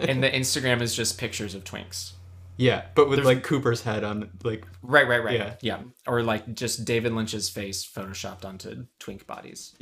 and 0.00 0.22
the 0.22 0.30
Instagram 0.30 0.80
is 0.80 0.94
just 0.94 1.18
pictures 1.18 1.54
of 1.54 1.64
twinks. 1.64 2.12
Yeah, 2.56 2.86
but 2.94 3.08
with 3.08 3.24
like 3.24 3.42
Cooper's 3.42 3.82
head 3.82 4.04
on 4.04 4.30
like 4.42 4.64
Right, 4.82 5.06
right, 5.06 5.22
right. 5.22 5.34
Yeah. 5.34 5.54
Yeah. 5.60 5.80
Or 6.06 6.22
like 6.22 6.54
just 6.54 6.84
David 6.84 7.12
Lynch's 7.12 7.48
face 7.48 7.86
photoshopped 7.86 8.44
onto 8.44 8.86
twink 8.98 9.26
bodies. 9.26 9.74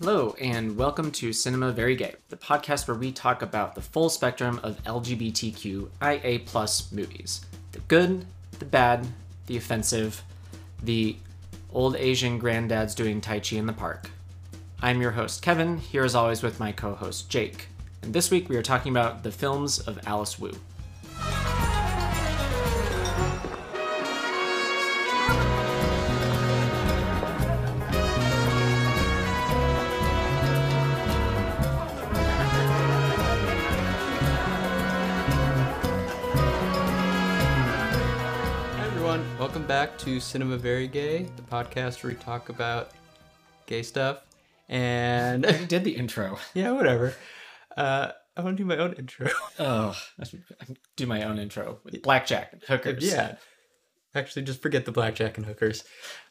Hello, 0.00 0.34
and 0.40 0.76
welcome 0.76 1.10
to 1.12 1.32
Cinema 1.32 1.72
Very 1.72 1.94
Gay, 1.94 2.14
the 2.30 2.36
podcast 2.36 2.88
where 2.88 2.96
we 2.96 3.12
talk 3.12 3.42
about 3.42 3.74
the 3.74 3.82
full 3.82 4.08
spectrum 4.08 4.58
of 4.62 4.82
LGBTQIA 4.84 6.46
plus 6.46 6.90
movies 6.90 7.44
the 7.72 7.80
good, 7.80 8.24
the 8.58 8.64
bad, 8.64 9.06
the 9.46 9.56
offensive, 9.56 10.22
the 10.82 11.16
old 11.72 11.96
Asian 11.96 12.40
granddads 12.40 12.94
doing 12.94 13.20
Tai 13.20 13.40
Chi 13.40 13.56
in 13.56 13.66
the 13.66 13.72
park. 13.72 14.10
I'm 14.82 15.00
your 15.00 15.10
host, 15.12 15.42
Kevin, 15.42 15.78
here 15.78 16.04
as 16.04 16.14
always 16.14 16.42
with 16.42 16.58
my 16.58 16.72
co 16.72 16.94
host, 16.94 17.28
Jake. 17.28 17.68
And 18.02 18.14
this 18.14 18.30
week 18.30 18.48
we 18.48 18.56
are 18.56 18.62
talking 18.62 18.92
about 18.92 19.22
the 19.22 19.32
films 19.32 19.78
of 19.78 20.00
Alice 20.06 20.38
Wu. 20.38 20.52
To 40.10 40.18
Cinema 40.18 40.56
Very 40.56 40.88
Gay, 40.88 41.28
the 41.36 41.42
podcast 41.42 42.02
where 42.02 42.12
we 42.12 42.18
talk 42.18 42.48
about 42.48 42.90
gay 43.66 43.80
stuff. 43.84 44.24
And 44.68 45.46
I 45.46 45.64
did 45.66 45.84
the 45.84 45.92
intro. 45.92 46.36
yeah, 46.54 46.72
whatever. 46.72 47.14
Uh, 47.76 48.10
I 48.36 48.40
want 48.40 48.56
to 48.56 48.60
do 48.60 48.66
my 48.66 48.76
own 48.76 48.94
intro. 48.94 49.28
Oh, 49.60 49.96
do 50.96 51.06
my 51.06 51.22
own 51.22 51.38
intro 51.38 51.78
with 51.84 52.02
blackjack 52.02 52.52
and 52.52 52.60
hookers. 52.60 53.04
yeah. 53.04 53.36
Actually, 54.12 54.42
just 54.42 54.60
forget 54.60 54.84
the 54.84 54.90
blackjack 54.90 55.36
and 55.36 55.46
hookers. 55.46 55.84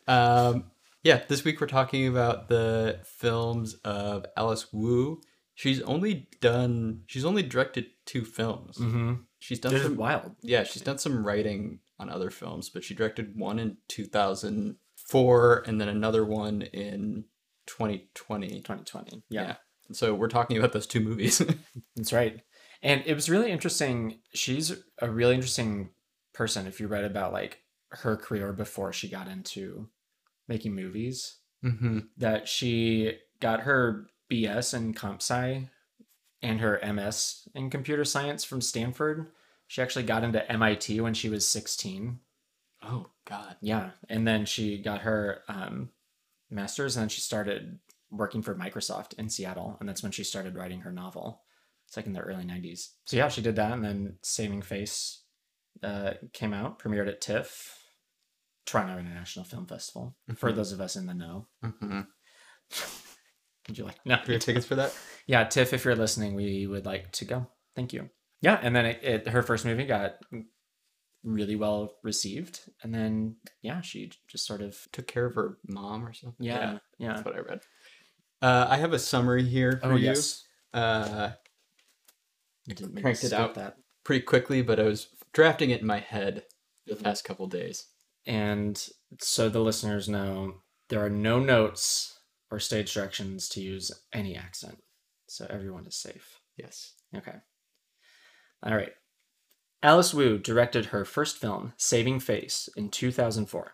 Um, 0.09 0.72
yeah, 1.02 1.22
this 1.30 1.46
week 1.46 1.62
we're 1.62 1.68
talking 1.68 2.06
about 2.06 2.50
the 2.50 3.00
films 3.06 3.75
of 3.86 4.25
Alice 4.36 4.73
Wu. 4.73 5.22
She's 5.56 5.81
only 5.84 6.28
done. 6.42 7.03
She's 7.08 7.23
only 7.23 7.44
directed 7.44 7.86
two 8.06 8.25
films. 8.25 8.78
Mm-hmm. 8.78 9.14
She's 9.38 9.59
done 9.59 9.73
This 9.73 9.84
some 9.84 9.96
wild. 9.96 10.36
Yeah, 10.42 10.64
she's 10.64 10.81
done 10.81 10.98
some 10.98 11.25
writing 11.25 11.80
on 12.00 12.09
other 12.09 12.30
films, 12.30 12.69
but 12.69 12.83
she 12.83 12.94
directed 12.94 13.33
one 13.36 13.59
in 13.59 13.78
2004 13.89 15.64
and 15.67 15.81
then 15.81 15.89
another 15.89 16.25
one 16.25 16.61
in 16.61 17.25
2020. 17.67 18.47
2020. 18.47 19.23
Yeah. 19.30 19.41
Yeah. 19.41 19.56
So 19.91 20.14
we're 20.14 20.28
talking 20.28 20.58
about 20.58 20.73
those 20.73 20.88
two 20.88 21.00
movies. 21.02 21.41
That's 21.95 22.14
right. 22.14 22.41
And 22.81 23.03
it 23.06 23.14
was 23.14 23.30
really 23.30 23.52
interesting. 23.52 24.19
She's 24.33 24.72
a 25.00 25.09
really 25.09 25.36
interesting 25.36 25.89
person 26.33 26.67
if 26.67 26.80
you 26.80 26.88
read 26.88 27.03
about 27.03 27.33
like 27.33 27.64
her 27.89 28.16
career 28.16 28.53
before 28.53 28.94
she 28.94 29.09
got 29.09 29.28
into 29.28 29.89
making 30.47 30.75
movies. 30.75 31.38
mm-hmm. 31.63 32.00
That 32.17 32.47
she 32.47 33.17
got 33.39 33.61
her 33.61 34.08
BS 34.31 34.73
in 34.73 34.94
comp 34.94 35.22
sci 35.22 35.69
and 36.41 36.59
her 36.61 36.80
MS 36.94 37.47
in 37.53 37.69
computer 37.69 38.06
science 38.06 38.44
from 38.44 38.61
Stanford. 38.61 39.28
She 39.70 39.81
actually 39.84 40.03
got 40.03 40.23
into 40.23 40.52
MIT 40.52 41.00
when 41.00 41.14
she 41.14 41.30
was 41.30 41.48
16. 41.48 42.20
Oh 42.84 43.06
God. 43.25 43.56
Yeah. 43.62 43.92
And 44.09 44.28
then 44.28 44.45
she 44.45 44.80
got 44.81 45.02
her 45.02 45.44
um, 45.48 45.89
master's 46.50 46.95
and 46.98 47.03
then 47.03 47.09
she 47.09 47.22
started 47.22 47.78
working 48.09 48.42
for 48.42 48.56
Microsoft 48.56 49.14
in 49.20 49.30
Seattle. 49.30 49.78
And 49.80 49.88
that's 49.88 50.02
when 50.02 50.12
she 50.12 50.23
started 50.23 50.56
writing 50.56 50.81
her 50.81 50.92
novel. 50.92 51.44
It's 51.88 51.95
like 51.95 52.08
in 52.08 52.14
the 52.14 52.19
early 52.19 52.44
90s. 52.46 52.90
So 53.06 53.16
yeah, 53.18 53.28
she 53.30 53.41
did 53.44 53.56
that. 53.57 53.72
And 53.72 53.84
then 53.85 54.16
Saving 54.24 54.63
Face 54.63 55.22
uh, 55.84 56.13
came 56.34 56.53
out, 56.53 56.80
premiered 56.80 57.07
at 57.07 57.22
TIFF, 57.22 57.78
Toronto 58.66 58.97
International 58.97 59.46
Film 59.46 59.68
Festival, 59.68 60.16
for 60.36 60.51
Mhm. 60.51 60.56
those 60.56 60.72
of 60.72 60.81
us 60.81 60.96
in 60.96 61.06
the 61.06 61.13
know. 61.13 61.46
Mm-hmm. 61.63 62.01
Would 63.68 63.78
you 63.78 63.84
like? 63.86 63.97
No. 64.03 64.16
Do 64.18 64.31
you 64.31 64.34
have 64.34 64.41
tickets 64.41 64.66
for 64.66 64.75
that? 64.75 64.96
Yeah, 65.28 65.44
Tiff, 65.44 65.74
if 65.74 65.86
you're 65.86 65.96
listening, 65.96 66.34
we 66.34 66.66
would 66.66 66.88
like 66.88 67.12
to 67.12 67.25
go. 67.25 67.46
Thank 67.75 67.94
you. 67.94 68.09
Yeah, 68.41 68.59
and 68.61 68.75
then 68.75 68.85
it, 68.85 69.03
it 69.03 69.27
her 69.29 69.44
first 69.44 69.66
movie 69.66 69.85
got 69.85 70.17
really 71.23 71.55
well 71.57 71.95
received, 72.03 72.61
and 72.83 72.94
then 72.94 73.35
yeah, 73.61 73.81
she 73.81 74.11
just 74.29 74.45
sort 74.45 74.61
of 74.61 74.77
Took 74.94 75.07
care 75.07 75.25
of 75.25 75.35
her 75.35 75.57
mom 75.67 76.05
or 76.05 76.13
something. 76.13 76.45
yeah 76.45 76.77
yeah. 76.97 77.13
that's 77.13 77.25
what 77.25 77.35
I 77.35 77.39
read. 77.39 77.59
Uh, 78.41 78.67
I 78.69 78.77
have 78.77 78.94
a 78.94 79.00
summary 79.00 79.44
here 79.44 79.79
for 79.83 79.91
Oh 79.94 79.95
you. 79.97 80.05
yes, 80.05 80.45
Uh, 80.73 81.31
I 82.69 82.73
didn't 82.73 83.01
Cranked 83.01 83.23
it 83.25 83.33
out. 83.33 83.55
that. 83.55 83.75
pretty 84.05 84.23
quickly, 84.23 84.61
but 84.61 84.79
I 84.79 84.83
was 84.83 85.07
drafting 85.33 85.71
it 85.71 85.81
in 85.81 85.88
my 85.88 86.00
head 86.00 86.44
the 86.88 86.95
past 86.95 87.25
couple 87.25 87.47
days. 87.47 87.85
And 88.25 88.81
so 89.19 89.50
the 89.50 89.59
listeners 89.59 90.07
know 90.07 90.61
there 90.88 91.03
are 91.03 91.09
no 91.09 91.39
notes 91.39 92.17
or 92.51 92.59
stage 92.59 92.94
directions 92.94 93.50
to 93.50 93.61
use 93.61 93.91
any 94.13 94.35
accent, 94.38 94.77
so 95.27 95.45
everyone 95.50 95.85
is 95.88 95.95
safe. 95.97 96.39
Yes. 96.57 96.94
Okay. 97.16 97.35
All 98.64 98.75
right. 98.75 98.92
Alice 99.81 100.14
Wu 100.14 100.38
directed 100.38 100.88
her 100.88 101.06
first 101.06 101.38
film, 101.38 101.74
Saving 101.78 102.20
Face, 102.20 102.68
in 102.75 102.90
2004. 102.90 103.74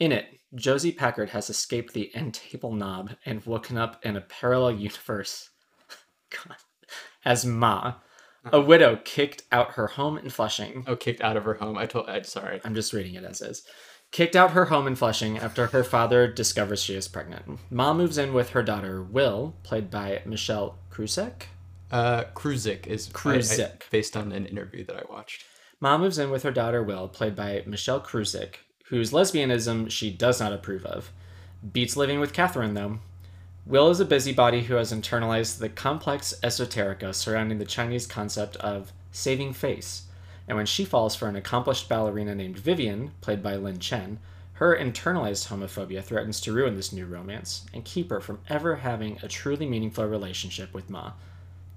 In 0.00 0.10
it, 0.10 0.26
Josie 0.54 0.90
Packard 0.90 1.30
has 1.30 1.48
escaped 1.48 1.94
the 1.94 2.14
end 2.14 2.34
table 2.34 2.72
knob 2.72 3.12
and 3.24 3.44
woken 3.46 3.76
up 3.76 4.04
in 4.04 4.16
a 4.16 4.20
parallel 4.20 4.72
universe 4.72 5.50
God, 6.30 6.56
as 7.24 7.46
Ma, 7.46 7.94
a 8.44 8.56
uh-huh. 8.56 8.62
widow 8.62 9.00
kicked 9.04 9.44
out 9.52 9.72
her 9.72 9.86
home 9.86 10.18
in 10.18 10.28
Flushing. 10.30 10.84
Oh, 10.86 10.96
kicked 10.96 11.20
out 11.20 11.36
of 11.36 11.44
her 11.44 11.54
home. 11.54 11.78
I 11.78 11.86
told. 11.86 12.08
I'm 12.08 12.24
sorry. 12.24 12.60
I'm 12.64 12.74
just 12.74 12.92
reading 12.92 13.14
it 13.14 13.24
as 13.24 13.40
is. 13.40 13.62
Kicked 14.10 14.36
out 14.36 14.50
her 14.50 14.66
home 14.66 14.86
in 14.86 14.96
Flushing 14.96 15.38
after 15.38 15.68
her 15.68 15.82
father 15.82 16.28
discovers 16.28 16.82
she 16.82 16.94
is 16.94 17.08
pregnant. 17.08 17.58
Ma 17.70 17.94
moves 17.94 18.18
in 18.18 18.34
with 18.34 18.50
her 18.50 18.62
daughter, 18.62 19.02
Will, 19.02 19.56
played 19.62 19.90
by 19.90 20.22
Michelle 20.26 20.78
Krusiec. 20.90 21.44
Uh, 21.94 22.24
Krusiec 22.34 22.88
is 22.88 23.06
I- 23.06 23.10
I- 23.10 23.12
Krusiec. 23.38 23.88
based 23.90 24.16
on 24.16 24.32
an 24.32 24.46
interview 24.46 24.84
that 24.84 24.96
I 24.96 25.04
watched. 25.08 25.44
Ma 25.78 25.96
moves 25.96 26.18
in 26.18 26.28
with 26.28 26.42
her 26.42 26.50
daughter 26.50 26.82
Will, 26.82 27.06
played 27.06 27.36
by 27.36 27.62
Michelle 27.66 28.00
Krusiec, 28.00 28.56
whose 28.86 29.12
lesbianism 29.12 29.88
she 29.90 30.10
does 30.10 30.40
not 30.40 30.52
approve 30.52 30.84
of. 30.84 31.12
Beats 31.72 31.96
living 31.96 32.18
with 32.18 32.32
Catherine, 32.32 32.74
though. 32.74 32.98
Will 33.64 33.90
is 33.90 34.00
a 34.00 34.04
busybody 34.04 34.64
who 34.64 34.74
has 34.74 34.92
internalized 34.92 35.58
the 35.58 35.68
complex 35.68 36.34
esoterica 36.42 37.14
surrounding 37.14 37.58
the 37.58 37.64
Chinese 37.64 38.08
concept 38.08 38.56
of 38.56 38.92
saving 39.12 39.52
face. 39.52 40.02
And 40.48 40.56
when 40.56 40.66
she 40.66 40.84
falls 40.84 41.14
for 41.14 41.28
an 41.28 41.36
accomplished 41.36 41.88
ballerina 41.88 42.34
named 42.34 42.58
Vivian, 42.58 43.12
played 43.20 43.40
by 43.42 43.54
Lynn 43.54 43.78
Chen, 43.78 44.18
her 44.54 44.76
internalized 44.76 45.46
homophobia 45.46 46.02
threatens 46.02 46.40
to 46.40 46.52
ruin 46.52 46.74
this 46.74 46.92
new 46.92 47.06
romance 47.06 47.64
and 47.72 47.84
keep 47.84 48.10
her 48.10 48.20
from 48.20 48.40
ever 48.48 48.76
having 48.76 49.18
a 49.22 49.28
truly 49.28 49.66
meaningful 49.66 50.04
relationship 50.06 50.74
with 50.74 50.90
Ma. 50.90 51.12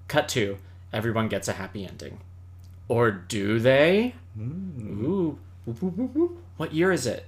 Cut 0.08 0.28
to, 0.30 0.58
everyone 0.92 1.28
gets 1.28 1.48
a 1.48 1.52
happy 1.52 1.86
ending. 1.86 2.20
Or 2.88 3.10
do 3.10 3.58
they? 3.58 4.14
Hmm. 4.34 5.04
Ooh. 5.04 5.38
Whoop, 5.66 5.82
whoop. 5.82 6.38
What 6.56 6.72
year 6.72 6.90
is 6.90 7.06
it? 7.06 7.26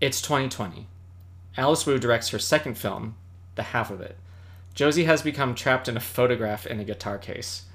It's 0.00 0.22
2020. 0.22 0.86
Alice 1.58 1.84
Wu 1.84 1.98
directs 1.98 2.30
her 2.30 2.38
second 2.38 2.78
film, 2.78 3.16
the 3.54 3.62
half 3.62 3.90
of 3.90 4.00
it. 4.00 4.16
Josie 4.74 5.04
has 5.04 5.20
become 5.20 5.54
trapped 5.54 5.88
in 5.88 5.96
a 5.98 6.00
photograph 6.00 6.66
in 6.66 6.80
a 6.80 6.84
guitar 6.84 7.18
case. 7.18 7.66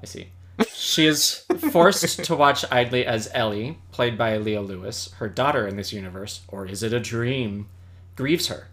I 0.00 0.06
see. 0.06 0.28
She 0.72 1.06
is 1.06 1.44
forced 1.70 2.24
to 2.24 2.34
watch 2.34 2.64
idly 2.70 3.04
as 3.04 3.30
Ellie, 3.34 3.78
played 3.92 4.16
by 4.16 4.38
Leah 4.38 4.62
Lewis, 4.62 5.12
her 5.18 5.28
daughter 5.28 5.66
in 5.66 5.76
this 5.76 5.92
universe, 5.92 6.40
or 6.48 6.66
is 6.66 6.82
it 6.82 6.92
a 6.92 7.00
dream, 7.00 7.68
grieves 8.16 8.46
her. 8.46 8.68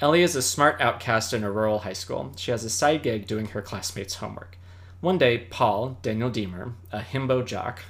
Ellie 0.00 0.22
is 0.22 0.34
a 0.36 0.42
smart 0.42 0.80
outcast 0.80 1.32
in 1.32 1.44
a 1.44 1.50
rural 1.50 1.80
high 1.80 1.92
school. 1.92 2.32
She 2.36 2.50
has 2.50 2.64
a 2.64 2.70
side 2.70 3.02
gig 3.02 3.26
doing 3.26 3.46
her 3.46 3.62
classmates' 3.62 4.16
homework. 4.16 4.56
One 5.04 5.18
day, 5.18 5.36
Paul, 5.36 5.98
Daniel 6.00 6.30
Diemer, 6.30 6.72
a 6.90 7.00
himbo 7.00 7.44
jock, 7.44 7.82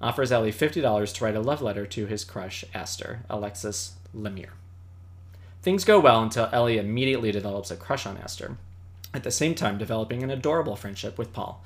offers 0.00 0.30
Ellie 0.30 0.52
$50 0.52 1.14
to 1.14 1.24
write 1.24 1.34
a 1.34 1.40
love 1.40 1.60
letter 1.60 1.84
to 1.84 2.06
his 2.06 2.22
crush, 2.22 2.64
Aster, 2.72 3.22
Alexis 3.28 3.94
Lemire. 4.16 4.52
Things 5.62 5.84
go 5.84 5.98
well 5.98 6.22
until 6.22 6.48
Ellie 6.52 6.78
immediately 6.78 7.32
develops 7.32 7.72
a 7.72 7.76
crush 7.76 8.06
on 8.06 8.18
Aster, 8.18 8.56
at 9.12 9.24
the 9.24 9.32
same 9.32 9.56
time 9.56 9.78
developing 9.78 10.22
an 10.22 10.30
adorable 10.30 10.76
friendship 10.76 11.18
with 11.18 11.32
Paul. 11.32 11.64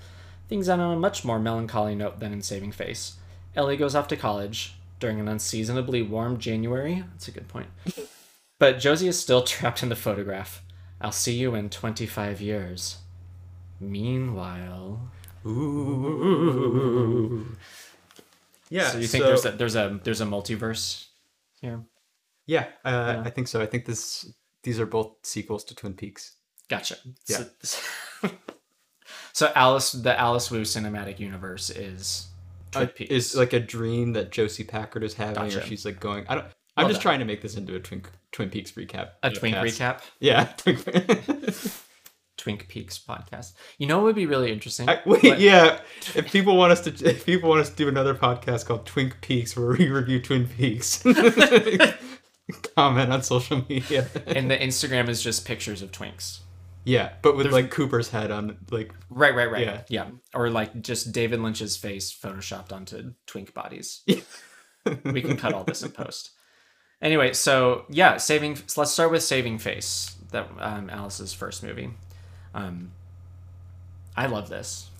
Things 0.48 0.70
end 0.70 0.80
on 0.80 0.96
a 0.96 0.98
much 0.98 1.22
more 1.22 1.38
melancholy 1.38 1.94
note 1.94 2.18
than 2.18 2.32
in 2.32 2.40
Saving 2.40 2.72
Face. 2.72 3.16
Ellie 3.54 3.76
goes 3.76 3.94
off 3.94 4.08
to 4.08 4.16
college 4.16 4.74
during 5.00 5.20
an 5.20 5.28
unseasonably 5.28 6.00
warm 6.00 6.38
January. 6.38 7.04
That's 7.10 7.28
a 7.28 7.32
good 7.32 7.48
point. 7.48 7.68
But 8.58 8.78
Josie 8.78 9.08
is 9.08 9.20
still 9.20 9.42
trapped 9.42 9.82
in 9.82 9.90
the 9.90 9.96
photograph. 9.96 10.62
I'll 10.98 11.12
see 11.12 11.34
you 11.34 11.54
in 11.54 11.68
25 11.68 12.40
years. 12.40 12.96
Meanwhile. 13.80 15.10
Ooh. 16.24 17.46
Yeah. 18.70 18.88
so 18.90 18.98
you 18.98 19.06
think 19.06 19.24
there's 19.24 19.44
a 19.44 19.50
there's 19.52 19.76
a 19.76 20.00
there's 20.04 20.20
a 20.20 20.24
multiverse 20.26 21.06
here? 21.60 21.82
Yeah, 22.46 22.66
uh, 22.84 23.14
Yeah. 23.16 23.22
I 23.24 23.30
think 23.30 23.48
so. 23.48 23.60
I 23.60 23.66
think 23.66 23.84
this 23.86 24.32
these 24.62 24.78
are 24.80 24.86
both 24.86 25.16
sequels 25.22 25.64
to 25.64 25.74
Twin 25.74 25.94
Peaks. 25.94 26.36
Gotcha. 26.68 26.96
Yeah. 27.28 27.44
So, 27.62 27.80
so 29.32 29.52
Alice, 29.54 29.92
the 29.92 30.18
Alice 30.18 30.50
Wu 30.50 30.62
cinematic 30.62 31.18
universe 31.20 31.68
is 31.70 32.28
Twin 32.72 32.84
Uh, 32.88 32.90
Peaks. 32.94 33.10
is 33.10 33.34
like 33.36 33.52
a 33.52 33.60
dream 33.60 34.12
that 34.14 34.30
Josie 34.32 34.64
Packard 34.64 35.02
is 35.04 35.14
having, 35.14 35.44
or 35.54 35.60
she's 35.62 35.84
like 35.84 36.00
going. 36.00 36.24
I 36.28 36.34
don't. 36.36 36.46
I'm 36.76 36.84
Well 36.84 36.88
just 36.88 37.00
done. 37.02 37.10
trying 37.12 37.18
to 37.20 37.24
make 37.26 37.40
this 37.42 37.56
into 37.56 37.74
a 37.76 37.80
Twin 37.80 38.02
Twin 38.32 38.50
Peaks 38.50 38.72
recap. 38.72 39.10
a 39.22 39.30
Twin 39.30 39.54
recap. 39.54 40.00
Yeah. 40.20 40.52
Twink- 42.36 42.68
Peaks 42.68 42.98
podcast. 42.98 43.52
You 43.78 43.86
know 43.86 43.98
what 43.98 44.04
would 44.06 44.14
be 44.16 44.26
really 44.26 44.52
interesting? 44.52 44.88
I, 44.88 45.00
wait, 45.06 45.22
What- 45.22 45.40
yeah. 45.40 45.80
If 46.14 46.30
people 46.32 46.56
want 46.56 46.72
us 46.72 46.80
to, 46.82 46.90
if 47.08 47.24
people 47.26 47.48
want 47.48 47.60
us 47.60 47.70
to 47.70 47.76
do 47.76 47.88
another 47.88 48.14
podcast 48.14 48.66
called 48.66 48.86
Twink 48.86 49.20
Peaks, 49.20 49.56
where 49.56 49.68
we 49.76 49.88
review 49.88 50.20
Twin 50.20 50.46
Peaks, 50.48 51.02
comment 52.76 53.12
on 53.12 53.22
social 53.22 53.64
media. 53.68 54.06
And 54.26 54.50
the 54.50 54.56
Instagram 54.56 55.08
is 55.08 55.22
just 55.22 55.44
pictures 55.46 55.82
of 55.82 55.90
twinks. 55.92 56.40
yeah, 56.84 57.12
but 57.22 57.36
with 57.36 57.44
There's- 57.44 57.54
like 57.62 57.70
Cooper's 57.70 58.10
head 58.10 58.30
on, 58.30 58.58
like 58.70 58.92
Right, 59.10 59.34
right, 59.34 59.50
right. 59.50 59.62
Yeah. 59.62 59.80
Yeah. 59.88 60.06
Or 60.34 60.50
like 60.50 60.82
just 60.82 61.12
David 61.12 61.40
Lynch's 61.40 61.76
face 61.76 62.12
photoshopped 62.16 62.72
onto 62.72 63.12
twink 63.26 63.54
bodies. 63.54 64.02
we 65.04 65.22
can 65.22 65.36
cut 65.36 65.54
all 65.54 65.64
this 65.64 65.82
in 65.82 65.90
post. 65.92 66.30
Anyway, 67.00 67.32
so 67.32 67.84
yeah, 67.88 68.16
saving. 68.18 68.58
Let's 68.76 68.90
start 68.92 69.10
with 69.10 69.22
Saving 69.22 69.58
Face, 69.58 70.16
that 70.30 70.48
um, 70.58 70.88
Alice's 70.90 71.32
first 71.34 71.62
movie. 71.62 71.90
Um, 72.54 72.92
I 74.16 74.26
love 74.26 74.48
this. 74.48 74.90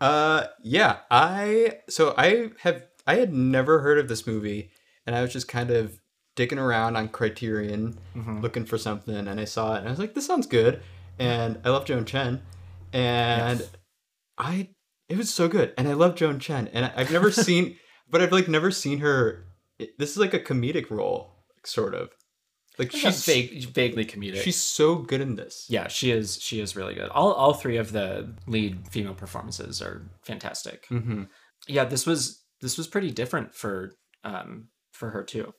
Uh, 0.00 0.46
yeah, 0.62 0.98
I 1.10 1.78
so 1.88 2.14
I 2.18 2.50
have 2.60 2.82
I 3.06 3.16
had 3.16 3.32
never 3.32 3.80
heard 3.80 3.98
of 3.98 4.08
this 4.08 4.26
movie, 4.26 4.70
and 5.06 5.14
I 5.16 5.22
was 5.22 5.32
just 5.32 5.48
kind 5.48 5.70
of 5.70 6.00
digging 6.34 6.58
around 6.58 6.96
on 6.96 7.08
Criterion, 7.08 7.96
Mhm. 8.14 8.42
looking 8.42 8.66
for 8.66 8.76
something, 8.76 9.14
and 9.16 9.40
I 9.40 9.44
saw 9.46 9.74
it, 9.74 9.78
and 9.78 9.86
I 9.86 9.90
was 9.90 9.98
like, 9.98 10.12
"This 10.14 10.26
sounds 10.26 10.46
good," 10.46 10.82
and 11.18 11.58
I 11.64 11.70
love 11.70 11.86
Joan 11.86 12.04
Chen, 12.04 12.42
and 12.92 13.60
Yes. 13.60 13.70
I 14.36 14.68
it 15.08 15.16
was 15.16 15.32
so 15.32 15.46
good, 15.48 15.72
and 15.78 15.86
I 15.88 15.92
love 15.94 16.16
Joan 16.16 16.40
Chen, 16.40 16.66
and 16.68 16.84
I- 16.86 16.92
I've 16.96 17.12
never 17.12 17.30
seen, 17.48 17.78
but 18.10 18.20
I've 18.20 18.32
like 18.32 18.48
never 18.48 18.70
seen 18.70 18.98
her. 18.98 19.44
it- 19.78 19.98
this 19.98 20.10
is 20.10 20.16
like 20.18 20.32
a 20.34 20.40
comedic 20.40 20.90
role, 20.90 21.34
sort 21.62 21.94
of, 21.94 22.08
like 22.78 22.92
She's 22.92 23.24
vague, 23.24 23.64
vaguely 23.70 24.04
comedic. 24.04 24.42
she's 24.42 24.60
so 24.60 24.96
good 24.96 25.20
in 25.20 25.36
this. 25.36 25.66
yeah, 25.68 25.88
she 25.88 26.10
is. 26.10 26.38
She 26.40 26.60
is 26.60 26.76
really 26.76 26.94
good. 26.94 27.08
All 27.10 27.32
all 27.32 27.54
three 27.54 27.76
of 27.78 27.92
the 27.92 28.34
lead 28.46 28.88
female 28.90 29.14
performances 29.14 29.80
are 29.82 30.08
fantastic. 30.22 30.86
hmm 30.88 31.24
yeah 31.68 31.84
this 31.84 32.06
was 32.06 32.44
this 32.60 32.76
was 32.78 32.86
pretty 32.86 33.10
different 33.10 33.54
for 33.54 33.92
um 34.24 34.68
for 34.92 35.10
her 35.10 35.24
too 35.24 35.52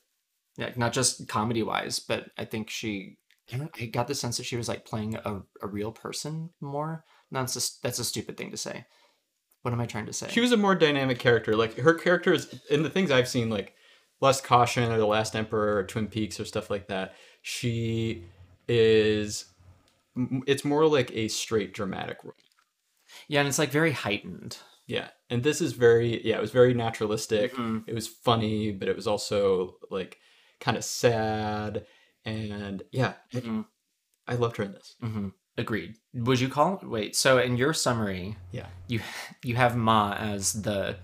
yeah 0.56 0.70
not 0.76 0.92
just 0.92 1.28
comedy 1.28 1.62
wise 1.62 1.98
but 1.98 2.30
i 2.38 2.44
think 2.44 2.70
she 2.70 3.18
I, 3.52 3.68
I 3.78 3.86
got 3.86 4.06
the 4.06 4.14
sense 4.14 4.36
that 4.36 4.44
she 4.46 4.56
was 4.56 4.68
like 4.68 4.84
playing 4.86 5.16
a, 5.16 5.42
a 5.60 5.66
real 5.66 5.90
person 5.92 6.50
more 6.60 7.04
that's 7.30 7.56
a, 7.56 7.82
that's 7.82 7.98
a 7.98 8.04
stupid 8.04 8.36
thing 8.38 8.50
to 8.52 8.56
say 8.56 8.86
what 9.62 9.74
am 9.74 9.80
i 9.80 9.86
trying 9.86 10.06
to 10.06 10.12
say 10.12 10.28
She 10.30 10.40
was 10.40 10.52
a 10.52 10.56
more 10.56 10.74
dynamic 10.76 11.18
character. 11.18 11.56
Like 11.56 11.76
her 11.78 11.94
character 11.94 12.32
is 12.32 12.58
in 12.70 12.82
the 12.84 12.90
things 12.90 13.10
I've 13.10 13.28
seen, 13.28 13.50
like 13.50 13.74
Lust 14.20 14.44
Caution 14.44 14.90
or 14.90 14.98
The 14.98 15.06
Last 15.06 15.36
Emperor 15.36 15.76
or 15.78 15.84
Twin 15.84 16.08
Peaks 16.08 16.38
or 16.40 16.44
stuff 16.44 16.70
like 16.70 16.88
that. 16.88 17.14
She 17.42 18.24
is 18.68 19.46
it's 20.46 20.64
more 20.64 20.86
like 20.86 21.10
a 21.12 21.28
straight 21.28 21.72
dramatic 21.72 22.18
role. 22.24 22.34
yeah 23.28 23.38
and 23.40 23.48
it's 23.48 23.58
like 23.58 23.70
very 23.70 23.92
heightened 23.92 24.58
Yeah, 24.86 25.08
and 25.30 25.42
this 25.42 25.60
is 25.60 25.72
very 25.74 26.24
yeah. 26.26 26.36
It 26.36 26.40
was 26.40 26.50
very 26.50 26.72
naturalistic. 26.74 27.54
Mhm. 27.54 27.84
It 27.86 27.94
was 27.94 28.08
funny, 28.08 28.72
but 28.72 28.88
it 28.88 28.96
was 28.96 29.06
also 29.06 29.76
like 29.90 30.18
kind 30.60 30.76
of 30.78 30.84
sad. 30.84 31.86
And 32.24 32.82
yeah, 32.90 33.14
I- 33.34 33.40
Mhm. 33.40 33.66
I 34.26 34.34
loved 34.34 34.56
her 34.56 34.64
in 34.64 34.72
this. 34.72 34.96
hmm 35.00 35.28
agreed 35.58 35.96
would 36.14 36.38
you 36.38 36.48
call 36.48 36.78
wait 36.84 37.16
so 37.16 37.38
in 37.38 37.56
your 37.56 37.74
summary 37.74 38.36
Yeah. 38.52 38.68
you 38.86 39.00
you 39.42 39.56
have 39.56 39.74
ma 39.76 40.12
as 40.14 40.52
the 40.62 40.96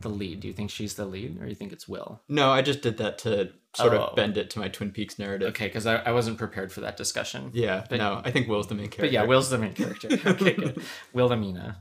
the 0.00 0.08
lead 0.08 0.40
do 0.40 0.48
you 0.48 0.54
think 0.54 0.70
she's 0.70 0.94
the 0.94 1.04
lead 1.04 1.40
or 1.40 1.46
you 1.46 1.54
think 1.54 1.72
it's 1.72 1.88
will 1.88 2.22
No, 2.28 2.50
I 2.50 2.62
just 2.62 2.80
did 2.82 2.96
that 2.98 3.18
to 3.18 3.50
sort 3.76 3.92
Oh. 3.94 4.04
of 4.04 4.16
bend 4.16 4.36
it 4.36 4.50
to 4.50 4.58
my 4.58 4.68
Twin 4.68 4.90
Peaks 4.90 5.18
narrative. 5.18 5.48
okay 5.50 5.66
because 5.66 5.86
I, 5.86 5.96
I 5.96 6.12
wasn't 6.12 6.38
prepared 6.38 6.72
for 6.72 6.80
that 6.80 6.96
discussion 6.96 7.50
Yeah, 7.52 7.84
But- 7.88 7.98
no, 7.98 8.20
I 8.24 8.30
think 8.30 8.48
Will's 8.48 8.66
the 8.66 8.74
main 8.74 8.86
character. 8.88 9.02
But 9.02 9.12
yeah, 9.12 9.24
Will's 9.24 9.50
the 9.50 9.58
main 9.58 9.74
character. 9.74 10.08
Okay, 10.26 10.54
good. 10.54 10.82
Wilhelmina. 11.12 11.78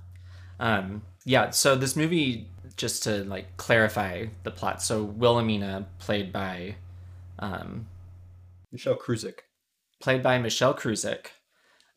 Um, 0.60 1.04
yeah, 1.26 1.52
so 1.52 1.76
this 1.76 1.96
movie, 1.96 2.50
just 2.76 3.04
to 3.04 3.24
like 3.24 3.56
clarify 3.58 4.26
the 4.44 4.52
plot, 4.52 4.82
so 4.82 5.04
Wilhelmina, 5.04 5.88
played 6.00 6.34
by, 6.34 6.76
um, 7.40 7.88
Michelle 8.72 8.98
Krusiec. 8.98 9.40
played 10.02 10.22
by 10.22 10.38
Michelle 10.38 10.74
Krusiec, 10.74 11.28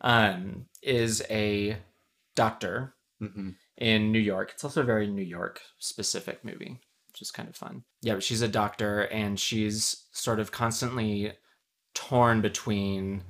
um, 0.01 0.67
is 0.83 1.23
a 1.29 1.77
doctor 2.35 2.95
hmm 3.19 3.51
in 3.83 4.13
New 4.13 4.21
York. 4.21 4.53
It's 4.55 4.63
also 4.63 4.83
a 4.83 4.85
very 4.85 5.09
New 5.09 5.25
York 5.25 5.61
specific 5.81 6.45
movie, 6.45 6.79
which 7.09 7.21
is 7.21 7.33
kind 7.33 7.49
of 7.49 7.57
fun. 7.57 7.83
Yeah, 8.01 8.15
but 8.15 8.23
she's 8.23 8.41
a 8.41 8.47
doctor 8.47 9.03
and 9.07 9.41
she's 9.41 10.05
sort 10.13 10.39
of 10.39 10.53
constantly 10.53 11.33
torn 11.93 12.41
between 12.41 13.25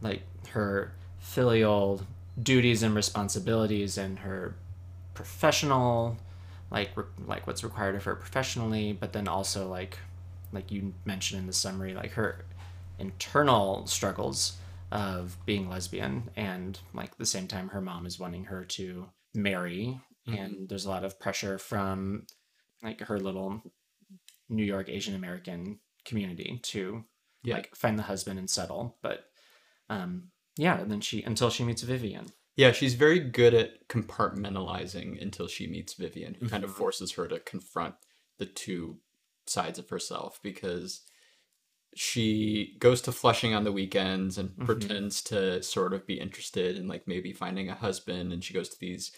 like 0.00 0.22
her 0.50 0.92
filial 1.18 2.02
duties 2.40 2.84
and 2.84 2.94
responsibilities 2.94 3.98
and 3.98 4.20
her 4.20 4.54
professional 5.12 6.16
like 6.70 6.96
re- 6.96 7.04
like 7.26 7.46
what's 7.46 7.64
required 7.64 7.94
of 7.94 8.04
her 8.04 8.14
professionally 8.14 8.92
but 8.92 9.12
then 9.12 9.28
also 9.28 9.68
like 9.68 9.98
like 10.52 10.70
you 10.72 10.94
mentioned 11.04 11.40
in 11.40 11.46
the 11.46 11.52
summary 11.52 11.92
like 11.92 12.12
her 12.12 12.46
internal 12.98 13.86
struggles 13.86 14.56
of 14.92 15.36
being 15.44 15.68
lesbian 15.68 16.30
and 16.36 16.78
like 16.94 17.18
the 17.18 17.26
same 17.26 17.46
time 17.46 17.68
her 17.68 17.82
mom 17.82 18.06
is 18.06 18.18
wanting 18.18 18.44
her 18.44 18.64
to 18.64 19.06
marry 19.34 20.00
and 20.26 20.68
there's 20.68 20.84
a 20.84 20.90
lot 20.90 21.04
of 21.04 21.18
pressure 21.18 21.58
from 21.58 22.26
like 22.82 23.00
her 23.00 23.18
little 23.18 23.62
New 24.48 24.64
York 24.64 24.88
Asian 24.88 25.14
American 25.14 25.80
community 26.04 26.60
to 26.64 27.04
Yeah. 27.42 27.54
like 27.56 27.74
find 27.74 27.98
the 27.98 28.02
husband 28.04 28.38
and 28.38 28.48
settle 28.50 28.98
but 29.02 29.24
um 29.88 30.30
yeah 30.56 30.78
and 30.80 30.90
then 30.90 31.00
she 31.00 31.22
until 31.22 31.50
she 31.50 31.64
meets 31.64 31.82
Vivian 31.82 32.26
Yeah, 32.56 32.72
she's 32.72 32.94
very 32.94 33.20
good 33.20 33.54
at 33.54 33.88
compartmentalizing 33.88 35.20
until 35.22 35.46
she 35.48 35.66
meets 35.66 35.94
Vivian, 35.94 36.34
who 36.34 36.48
kind 36.48 36.64
of 36.64 36.70
Mhm. 36.70 36.74
forces 36.76 37.12
her 37.12 37.26
to 37.28 37.40
confront 37.40 37.94
the 38.38 38.46
two 38.46 39.00
sides 39.46 39.78
of 39.78 39.88
herself 39.88 40.40
because 40.42 41.02
she 41.94 42.76
goes 42.78 43.00
to 43.02 43.12
Flushing 43.12 43.52
on 43.54 43.64
the 43.64 43.72
weekends 43.72 44.38
and 44.38 44.50
Mhm. 44.50 44.66
pretends 44.66 45.22
to 45.22 45.62
sort 45.62 45.92
of 45.92 46.06
be 46.06 46.20
interested 46.20 46.76
in 46.76 46.86
like 46.86 47.08
maybe 47.08 47.32
finding 47.32 47.68
a 47.68 47.74
husband 47.74 48.32
and 48.32 48.44
she 48.44 48.54
goes 48.54 48.68
to 48.68 48.78
these 48.80 49.10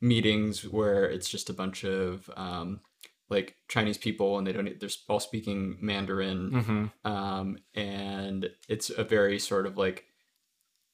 meetings 0.00 0.64
where 0.64 1.04
it's 1.04 1.28
just 1.28 1.48
a 1.50 1.54
bunch 1.54 1.84
of 1.84 2.28
um 2.36 2.80
like 3.28 3.56
Chinese 3.68 3.98
people 3.98 4.38
and 4.38 4.46
they 4.46 4.52
don't 4.52 4.78
they're 4.78 4.88
all 5.08 5.18
speaking 5.20 5.78
Mandarin 5.80 6.50
mm-hmm. 6.50 7.10
um, 7.10 7.58
and 7.74 8.50
it's 8.68 8.90
a 8.90 9.02
very 9.04 9.38
sort 9.38 9.66
of 9.66 9.76
like 9.76 10.04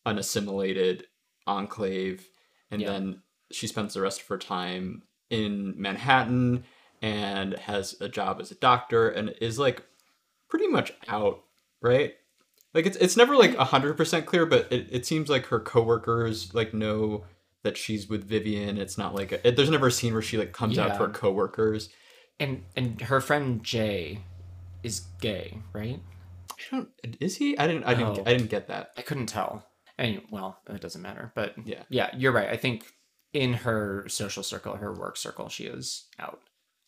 unassimilated 0.06 1.06
enclave 1.46 2.28
and 2.70 2.80
Yeah. 2.80 2.92
then 2.92 3.22
she 3.50 3.66
spends 3.66 3.94
the 3.94 4.00
rest 4.00 4.20
of 4.22 4.26
her 4.28 4.38
time 4.38 5.02
in 5.30 5.74
manhattan 5.80 6.64
and 7.02 7.54
has 7.58 8.00
a 8.00 8.08
job 8.08 8.40
as 8.40 8.50
a 8.50 8.54
doctor 8.56 9.08
and 9.10 9.34
is 9.40 9.58
like 9.58 9.82
pretty 10.52 10.68
much 10.68 10.92
out 11.08 11.44
right 11.80 12.12
like 12.74 12.84
it's 12.84 12.98
it's 12.98 13.16
never 13.16 13.34
like 13.36 13.52
mm. 13.52 13.66
100% 13.66 14.26
clear 14.26 14.44
but 14.44 14.70
it, 14.70 14.86
it 14.90 15.06
seems 15.06 15.30
like 15.30 15.46
her 15.46 15.58
coworkers 15.58 16.52
like 16.52 16.74
know 16.74 17.24
that 17.62 17.78
she's 17.78 18.06
with 18.06 18.28
vivian 18.28 18.76
it's 18.76 18.98
not 18.98 19.14
like 19.14 19.32
a, 19.32 19.48
it, 19.48 19.56
there's 19.56 19.70
never 19.70 19.86
a 19.86 19.90
scene 19.90 20.12
where 20.12 20.20
she 20.20 20.36
like 20.36 20.52
comes 20.52 20.76
out 20.76 20.88
to 20.88 20.96
her 20.96 21.08
coworkers 21.08 21.88
and 22.38 22.64
and 22.76 23.00
her 23.00 23.18
friend 23.18 23.64
Jay 23.64 24.18
is 24.82 25.00
gay 25.22 25.56
right 25.72 26.00
I 26.70 26.76
don't. 26.76 26.88
Is 27.18 27.38
he? 27.38 27.56
I 27.58 27.66
didn't. 27.66 27.84
I 27.84 27.94
didn't. 27.94 28.18
Oh. 28.18 28.22
I 28.26 28.34
didn't 28.34 28.50
get 28.50 28.68
that. 28.68 28.92
I 28.96 29.02
couldn't 29.02 29.26
tell 29.26 29.66
And 29.96 30.20
well 30.30 30.58
it 30.68 30.82
doesn't 30.82 31.00
matter 31.00 31.32
but 31.34 31.54
Yeah. 31.64 31.84
yeah 31.88 32.10
you're 32.14 32.30
right 32.32 32.50
I 32.50 32.58
think 32.58 32.92
in 33.32 33.54
her 33.54 34.06
social 34.08 34.42
circle 34.42 34.76
her 34.76 34.92
work 34.92 35.16
circle 35.16 35.48
she 35.48 35.64
is 35.64 36.04
out 36.18 36.40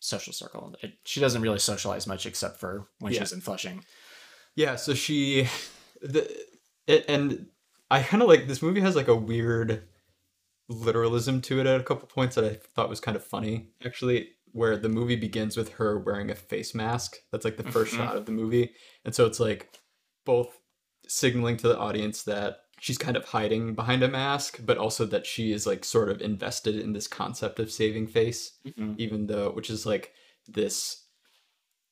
social 0.04 0.32
circle 0.34 0.74
it, 0.82 0.92
she 1.04 1.18
doesn't 1.20 1.40
really 1.42 1.58
socialize 1.58 2.06
much 2.06 2.26
except 2.26 2.60
for 2.60 2.86
when 2.98 3.12
Yeah. 3.12 3.20
she's 3.20 3.32
in 3.32 3.40
Flushing 3.40 3.84
Yeah. 4.54 4.76
So 4.76 4.92
she, 4.94 5.48
the, 6.02 6.22
it, 6.86 7.04
and 7.08 7.46
I 7.90 8.02
kind 8.02 8.22
of 8.22 8.28
like 8.28 8.46
this 8.46 8.60
movie 8.62 8.80
has 8.82 8.94
like 8.96 9.08
a 9.08 9.16
weird 9.16 9.82
literalism 10.68 11.40
to 11.42 11.60
it 11.60 11.66
at 11.66 11.80
a 11.80 11.84
couple 11.84 12.06
points 12.08 12.34
that 12.36 12.44
I 12.44 12.58
thought 12.74 12.88
was 12.88 13.00
kind 13.00 13.16
of 13.16 13.24
funny 13.24 13.70
actually. 13.84 14.30
Where 14.52 14.76
the 14.76 14.88
movie 14.88 15.16
begins 15.16 15.56
with 15.56 15.72
her 15.74 15.98
wearing 15.98 16.30
a 16.30 16.34
face 16.36 16.76
mask. 16.76 17.16
That's 17.32 17.44
like 17.44 17.56
the 17.56 17.64
1st 17.64 17.92
Mhm. 17.92 17.96
shot 17.96 18.16
of 18.16 18.24
the 18.26 18.30
movie, 18.32 18.70
and 19.04 19.12
so 19.12 19.26
it's 19.26 19.40
like 19.40 19.68
both 20.24 20.56
signaling 21.08 21.56
to 21.56 21.66
the 21.68 21.76
audience 21.76 22.22
that 22.22 22.58
she's 22.84 22.98
kind 22.98 23.16
of 23.16 23.24
hiding 23.24 23.74
behind 23.74 24.02
a 24.02 24.08
mask, 24.08 24.60
but 24.62 24.76
also 24.76 25.06
that 25.06 25.24
she 25.24 25.52
is 25.52 25.66
like 25.66 25.82
sort 25.86 26.10
of 26.10 26.20
invested 26.20 26.76
in 26.76 26.92
this 26.92 27.08
concept 27.08 27.58
of 27.58 27.70
saving 27.70 28.06
face. 28.06 28.58
even 28.98 29.26
though 29.26 29.50
which 29.52 29.70
is 29.70 29.86
like 29.86 30.12
this 30.46 31.06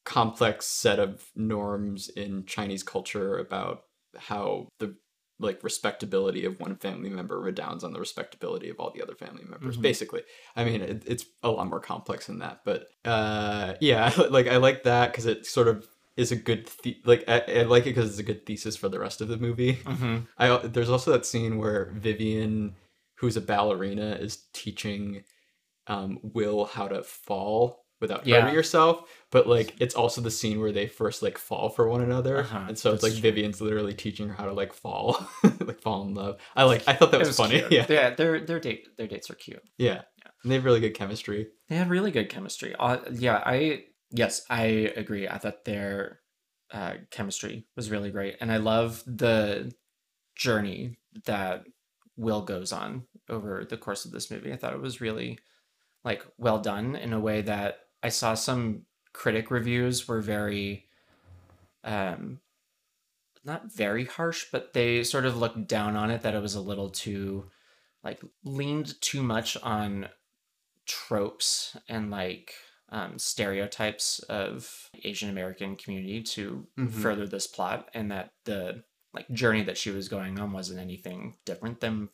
complex 0.04 0.66
set 0.66 0.98
of 0.98 1.30
norms 1.34 2.10
in 2.10 2.44
Chinese 2.44 2.82
culture 2.82 3.38
about 3.38 3.84
how 4.18 4.68
the 4.80 4.94
like 5.38 5.64
respectability 5.64 6.44
of 6.44 6.60
one 6.60 6.76
family 6.76 7.08
member 7.08 7.40
redounds 7.40 7.82
on 7.84 7.92
the 7.94 7.98
respectability 7.98 8.68
of 8.68 8.78
all 8.78 8.90
the 8.94 9.02
other 9.02 9.14
family 9.14 9.44
members 9.48 9.76
Mhm. 9.76 9.82
basically 9.82 10.22
i 10.54 10.62
mean 10.64 10.80
it, 10.82 11.02
it's 11.06 11.24
a 11.42 11.50
lot 11.50 11.66
more 11.66 11.80
complex 11.80 12.26
than 12.26 12.38
that 12.40 12.60
but 12.64 12.86
uh 13.04 13.74
yeah 13.80 14.12
like 14.30 14.46
i 14.46 14.58
like 14.58 14.82
that 14.84 15.10
because 15.10 15.26
it 15.26 15.46
sort 15.46 15.66
of 15.68 15.88
is 16.16 16.30
a 16.32 16.36
good 16.36 16.68
the- 16.82 17.00
like 17.04 17.24
I, 17.28 17.40
I 17.60 17.62
like 17.62 17.82
it 17.84 17.94
because 17.94 18.10
it's 18.10 18.18
a 18.18 18.22
good 18.22 18.44
thesis 18.46 18.76
for 18.76 18.88
the 18.88 18.98
rest 19.00 19.20
of 19.20 19.28
the 19.28 19.36
movie 19.36 19.74
hmm 19.86 20.18
I 20.38 20.56
there's 20.58 20.90
also 20.90 21.12
that 21.12 21.26
scene 21.26 21.58
where 21.58 21.92
Vivian, 21.94 22.74
who's 23.16 23.36
a 23.36 23.40
ballerina, 23.40 24.12
is 24.20 24.44
teaching 24.52 25.24
um, 25.86 26.18
Will 26.22 26.64
how 26.66 26.88
to 26.88 27.02
fall 27.02 27.84
without 28.00 28.26
Yeah. 28.26 28.40
hurting 28.40 28.54
yourself. 28.54 29.08
But 29.30 29.46
like, 29.48 29.74
it's 29.80 29.94
also 29.94 30.20
the 30.20 30.30
scene 30.30 30.60
where 30.60 30.72
they 30.72 30.86
first 30.86 31.22
like 31.22 31.38
fall 31.38 31.68
for 31.70 31.88
one 31.88 32.02
another, 32.02 32.38
Uh-huh, 32.40 32.64
and 32.68 32.78
so 32.78 32.92
it's 32.92 33.02
like 33.02 33.12
true. 33.12 33.22
Vivian's 33.22 33.60
literally 33.60 33.94
teaching 33.94 34.28
her 34.28 34.34
how 34.34 34.44
to 34.46 34.52
like 34.52 34.72
fall, 34.72 35.26
like 35.42 35.80
fall 35.80 36.02
in 36.02 36.14
love. 36.14 36.38
I 36.54 36.64
like. 36.64 36.86
I 36.86 36.94
thought 36.94 37.10
that 37.12 37.20
was, 37.20 37.36
funny. 37.36 37.60
cute. 37.60 37.72
Yeah, 37.72 37.86
yeah. 37.88 38.10
Their 38.14 38.40
their 38.44 38.60
date 38.60 38.88
their 38.96 39.06
dates 39.06 39.30
are 39.30 39.34
cute. 39.34 39.62
yeah. 39.78 40.02
And 40.42 40.50
they 40.50 40.56
have 40.56 40.64
really 40.64 40.80
good 40.80 40.94
chemistry. 40.94 41.48
They 41.68 41.76
have 41.76 41.88
really 41.90 42.10
good 42.10 42.28
chemistry. 42.28 42.74
Uh, 42.78 42.98
yeah, 43.12 43.40
I 43.46 43.84
yes, 44.12 44.44
I 44.48 44.62
agree. 44.96 45.28
I 45.28 45.38
thought 45.38 45.64
their 45.64 46.20
uh, 46.72 46.94
chemistry 47.10 47.66
was 47.76 47.90
really 47.90 48.10
great, 48.10 48.36
and 48.40 48.52
I 48.52 48.58
love 48.58 49.02
the 49.06 49.72
journey 50.36 50.98
that 51.24 51.64
Will 52.16 52.42
goes 52.42 52.72
on 52.72 53.06
over 53.28 53.64
the 53.64 53.76
course 53.76 54.04
of 54.04 54.12
this 54.12 54.30
movie. 54.30 54.52
I 54.52 54.56
thought 54.56 54.74
it 54.74 54.80
was 54.80 55.00
really 55.00 55.38
like 56.04 56.24
well 56.38 56.58
done 56.58 56.96
in 56.96 57.12
a 57.12 57.20
way 57.20 57.42
that 57.42 57.80
I 58.02 58.08
saw 58.08 58.34
some 58.34 58.82
critic 59.12 59.50
reviews 59.50 60.08
were 60.08 60.20
very 60.20 60.86
um 61.84 62.40
not 63.44 63.72
very 63.72 64.04
harsh, 64.04 64.46
but 64.52 64.72
they 64.72 65.02
sort 65.02 65.26
of 65.26 65.36
looked 65.36 65.66
down 65.66 65.96
on 65.96 66.10
it 66.10 66.22
that 66.22 66.34
it 66.34 66.42
was 66.42 66.54
a 66.54 66.60
little 66.60 66.90
too 66.90 67.50
like 68.04 68.20
leaned 68.44 69.00
too 69.00 69.22
much 69.22 69.56
on 69.62 70.08
tropes 70.86 71.76
and 71.88 72.10
like 72.10 72.54
um, 72.92 73.18
stereotypes 73.18 74.20
of 74.28 74.88
Asian 75.02 75.30
American 75.30 75.74
community 75.76 76.22
to 76.22 76.68
Mhm. 76.78 76.90
further 76.92 77.26
this 77.26 77.46
plot, 77.48 77.88
and 77.94 78.10
that 78.12 78.32
the 78.44 78.84
like 79.14 79.28
journey 79.30 79.64
that 79.64 79.76
she 79.78 79.90
was 79.90 80.08
going 80.08 80.38
on 80.38 80.52
wasn't 80.52 80.78
anything 80.78 81.36
different 81.44 81.80
than 81.80 82.08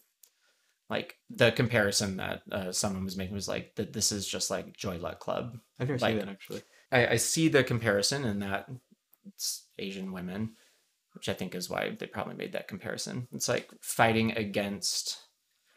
like 0.88 1.18
the 1.28 1.52
comparison 1.52 2.16
that 2.16 2.42
uh, 2.50 2.73
someone 2.73 3.04
was 3.04 3.16
making 3.16 3.35
was 3.35 3.47
like 3.49 3.75
that 3.75 3.92
this 3.92 4.11
is 4.11 4.26
just 4.26 4.50
like 4.50 4.75
Joy 4.76 4.97
Luck 4.99 5.18
Club. 5.20 5.58
I've 5.78 5.88
never 5.88 5.99
Like- 5.99 6.12
seen 6.12 6.18
that 6.20 6.28
actually. 6.28 6.62
I, 6.90 7.06
I 7.08 7.16
see 7.16 7.49
the 7.49 7.62
comparison 7.62 8.25
in 8.25 8.38
that 8.38 8.70
it's 9.26 9.66
Asian 9.78 10.12
women, 10.12 10.56
which 11.12 11.28
I 11.28 11.35
think 11.35 11.54
is 11.54 11.68
why 11.68 11.90
they 11.99 12.06
probably 12.06 12.35
made 12.37 12.52
that 12.52 12.68
comparison. 12.68 13.28
It's 13.32 13.49
like 13.49 13.70
fighting 13.82 14.32
against, 14.32 15.18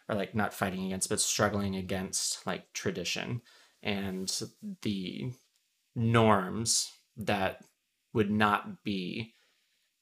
or 0.08 0.15
like 0.15 0.34
not 0.34 0.53
fighting 0.53 0.86
against, 0.86 1.10
but 1.10 1.20
struggling 1.20 1.75
against 1.75 2.46
like 2.48 2.72
tradition 2.72 3.41
and 3.83 4.31
the 4.81 5.31
norms 5.95 6.91
that 7.17 7.63
would 8.13 8.31
not 8.31 8.83
be 8.83 9.33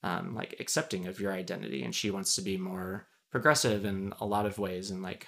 um, 0.02 0.34
like 0.34 0.56
accepting 0.60 1.06
of 1.06 1.20
your 1.20 1.32
identity. 1.32 1.82
And 1.82 1.94
she 1.94 2.10
wants 2.10 2.34
to 2.36 2.42
be 2.42 2.56
more 2.56 3.06
progressive 3.30 3.84
in 3.84 4.12
a 4.20 4.26
lot 4.26 4.46
of 4.46 4.58
ways 4.58 4.90
and 4.90 5.02
like 5.02 5.26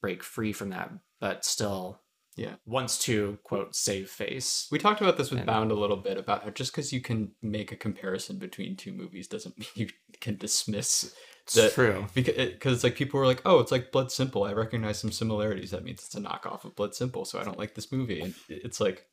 break 0.00 0.22
free 0.22 0.52
from 0.52 0.70
that, 0.70 0.90
but 1.20 1.44
still 1.44 2.00
Yeah. 2.36 2.54
wants 2.66 2.98
to 3.04 3.38
quote 3.44 3.76
save 3.76 4.08
face. 4.10 4.66
We 4.72 4.78
talked 4.78 5.00
about 5.00 5.16
this 5.18 5.30
with 5.30 5.40
And- 5.40 5.46
Bound 5.46 5.70
a 5.70 5.74
little 5.76 5.96
bit 5.96 6.16
about 6.18 6.42
how 6.44 6.50
just 6.50 6.72
because 6.72 6.92
you 6.92 7.00
can 7.00 7.32
make 7.42 7.70
a 7.70 7.76
comparison 7.76 8.38
between 8.38 8.76
two 8.76 8.92
movies 8.92 9.28
doesn't 9.28 9.56
mean 9.58 9.68
you 9.74 9.88
can 10.20 10.36
dismiss 10.36 11.14
It's 11.56 11.74
true. 11.74 12.06
because 12.14 12.34
because 12.52 12.74
it's 12.74 12.84
like 12.84 12.96
people 12.96 13.18
were 13.20 13.26
like, 13.26 13.42
oh, 13.44 13.60
it's 13.60 13.72
like 13.72 13.92
Blood 13.92 14.10
Simple. 14.12 14.44
I 14.44 14.52
recognize 14.52 14.98
some 14.98 15.12
similarities. 15.12 15.70
That 15.70 15.84
means 15.84 16.02
it's 16.04 16.14
a 16.14 16.20
knockoff 16.20 16.64
of 16.64 16.74
Blood 16.76 16.94
Simple, 16.94 17.24
so 17.24 17.38
I 17.38 17.44
don't 17.44 17.58
like 17.58 17.74
this 17.74 17.90
movie. 17.92 18.20
And 18.20 18.34
it's 18.48 18.80
like 18.80 19.04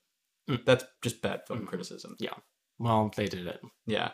Mm. 0.50 0.64
that's 0.64 0.86
just 1.02 1.22
bad 1.24 1.42
film 1.48 1.62
Mm. 1.62 1.68
criticism. 1.68 2.16
Yeah. 2.20 2.36
Well, 2.78 3.12
they 3.16 3.26
did 3.26 3.48
it. 3.48 3.62
Yeah, 3.88 4.12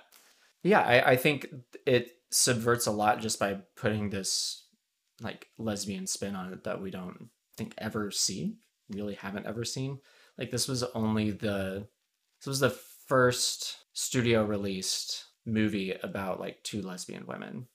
Yeah, 0.63 0.79
I, 0.81 1.11
I 1.11 1.15
think 1.17 1.47
it 1.85 2.09
subverts 2.31 2.85
a 2.87 2.91
lot 2.91 3.19
just 3.19 3.37
by 3.39 3.55
putting 3.75 4.09
this 4.11 4.65
like 5.19 5.49
lesbian 5.57 6.07
spin 6.07 6.35
on 6.35 6.53
it 6.53 6.63
that 6.63 6.81
we 6.81 6.89
don't 6.89 7.29
think 7.57 7.73
ever 7.77 8.11
see, 8.11 8.55
really 8.89 9.15
haven't 9.15 9.45
ever 9.45 9.65
seen. 9.65 9.99
Like 10.37 10.51
this 10.51 10.67
was 10.69 10.83
only 10.95 11.31
the 11.31 11.87
this 12.39 12.47
was 12.47 12.59
the 12.61 12.69
first 13.07 13.75
studio 13.93 14.45
released 14.45 15.25
movie 15.45 15.91
about 16.01 16.39
like 16.39 16.63
two 16.63 16.81
lesbian 16.81 17.25
women, 17.27 17.67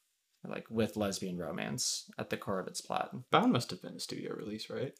like 0.49 0.67
with 0.71 0.97
lesbian 0.97 1.39
romance 1.39 2.11
at 2.19 2.31
the 2.31 2.37
core 2.37 2.61
of 2.61 2.67
its 2.67 2.81
plot. 2.81 3.15
Bound 3.31 3.53
must 3.53 3.71
have 3.71 3.83
been 3.83 3.95
a 3.95 4.01
studio 4.01 4.35
release, 4.35 4.71
right? 4.71 4.93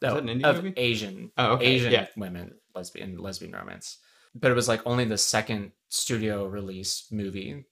That 0.00 0.16
an 0.16 0.26
indie 0.26 0.44
of 0.44 0.56
movie? 0.56 0.74
Asian 0.76 1.30
Oh, 1.36 1.52
okay. 1.54 1.66
Asian 1.66 1.92
Yeah. 1.92 2.06
women 2.16 2.54
lesbian 2.74 3.18
lesbian 3.18 3.52
romance. 3.52 3.98
But 4.34 4.50
it 4.50 4.54
was 4.54 4.68
like 4.68 4.82
only 4.84 5.04
the 5.04 5.18
second 5.18 5.72
studio 5.88 6.46
release 6.46 7.06
movie 7.10 7.64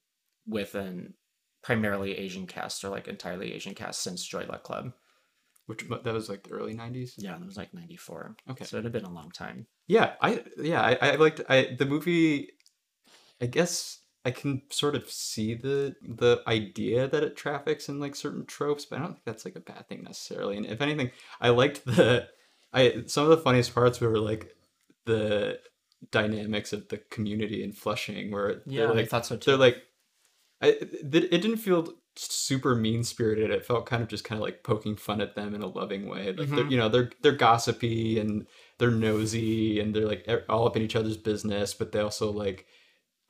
with 0.47 0.75
an 0.75 1.13
primarily 1.61 2.17
Asian 2.17 2.47
cast 2.47 2.83
or 2.83 2.89
like 2.89 3.07
entirely 3.07 3.53
Asian 3.53 3.75
cast 3.75 4.01
since 4.01 4.23
Joy 4.25 4.45
Luck 4.45 4.63
Club. 4.63 4.93
Which 5.65 5.85
that 5.87 6.13
was 6.13 6.27
like 6.27 6.43
the 6.43 6.51
early 6.51 6.73
'90s. 6.75 7.13
Yeah, 7.17 7.35
it 7.35 7.45
was 7.45 7.55
like 7.55 7.73
ninety 7.73 7.95
four. 7.95 8.35
Okay. 8.49 8.65
So 8.65 8.77
it 8.77 8.83
had 8.83 8.91
been 8.91 9.05
a 9.05 9.13
long 9.13 9.31
time. 9.31 9.65
Yeah, 9.87 10.15
I 10.21 10.43
yeah 10.57 10.81
I, 10.81 10.97
I 11.01 11.15
liked 11.15 11.41
I 11.47 11.75
the 11.77 11.85
movie. 11.85 12.49
I 13.41 13.45
guess 13.45 13.99
I 14.25 14.31
can 14.31 14.61
sort 14.71 14.95
of 14.95 15.09
see 15.09 15.53
the 15.53 15.95
the 16.01 16.43
idea 16.47 17.07
that 17.07 17.23
it 17.23 17.35
traffics 17.35 17.89
in 17.89 17.99
like 17.99 18.15
certain 18.15 18.45
tropes, 18.45 18.85
but 18.85 18.99
I 18.99 19.01
don't 19.01 19.13
think 19.13 19.25
that's 19.25 19.45
like 19.45 19.55
a 19.57 19.59
bad 19.59 19.87
thing 19.89 20.03
necessarily. 20.03 20.57
And 20.57 20.65
if 20.65 20.81
anything, 20.81 21.11
I 21.41 21.49
liked 21.49 21.85
the 21.85 22.29
I 22.73 23.03
some 23.07 23.25
of 23.25 23.29
the 23.31 23.37
funniest 23.37 23.73
parts 23.73 23.99
were 23.99 24.17
like 24.19 24.55
the 25.05 25.59
dynamics 26.11 26.73
of 26.73 26.87
the 26.89 26.99
community 26.99 27.63
in 27.63 27.73
Flushing, 27.73 28.31
where 28.31 28.63
Yeah, 28.65 28.87
they're 28.87 28.93
I 28.97 29.03
like 29.03 29.05
thought 29.05 29.25
so 29.25 29.37
too. 29.37 29.51
they're 29.51 29.57
like 29.57 29.83
I, 30.61 30.67
it, 30.67 30.93
it 31.03 31.41
didn't 31.41 31.57
feel 31.57 31.93
super 32.15 32.75
mean 32.75 33.03
spirited. 33.03 33.49
It 33.51 33.65
felt 33.65 33.85
kind 33.85 34.01
of 34.03 34.07
just 34.09 34.23
kind 34.23 34.39
of 34.39 34.43
like 34.43 34.63
poking 34.63 34.95
fun 34.95 35.19
at 35.21 35.35
them 35.35 35.53
in 35.53 35.61
a 35.61 35.67
loving 35.67 36.07
way. 36.07 36.31
Like 36.33 36.47
Mhm. 36.47 36.69
you 36.69 36.77
know, 36.77 36.89
they're 36.89 37.11
they're 37.21 37.31
gossipy 37.35 38.19
and 38.19 38.47
they're 38.77 38.91
nosy 38.91 39.79
and 39.79 39.93
they're 39.95 40.07
like 40.07 40.27
all 40.49 40.67
up 40.67 40.75
in 40.77 40.81
each 40.83 40.95
other's 40.95 41.17
business, 41.17 41.73
but 41.73 41.91
they 41.91 41.99
also 41.99 42.31
like 42.31 42.67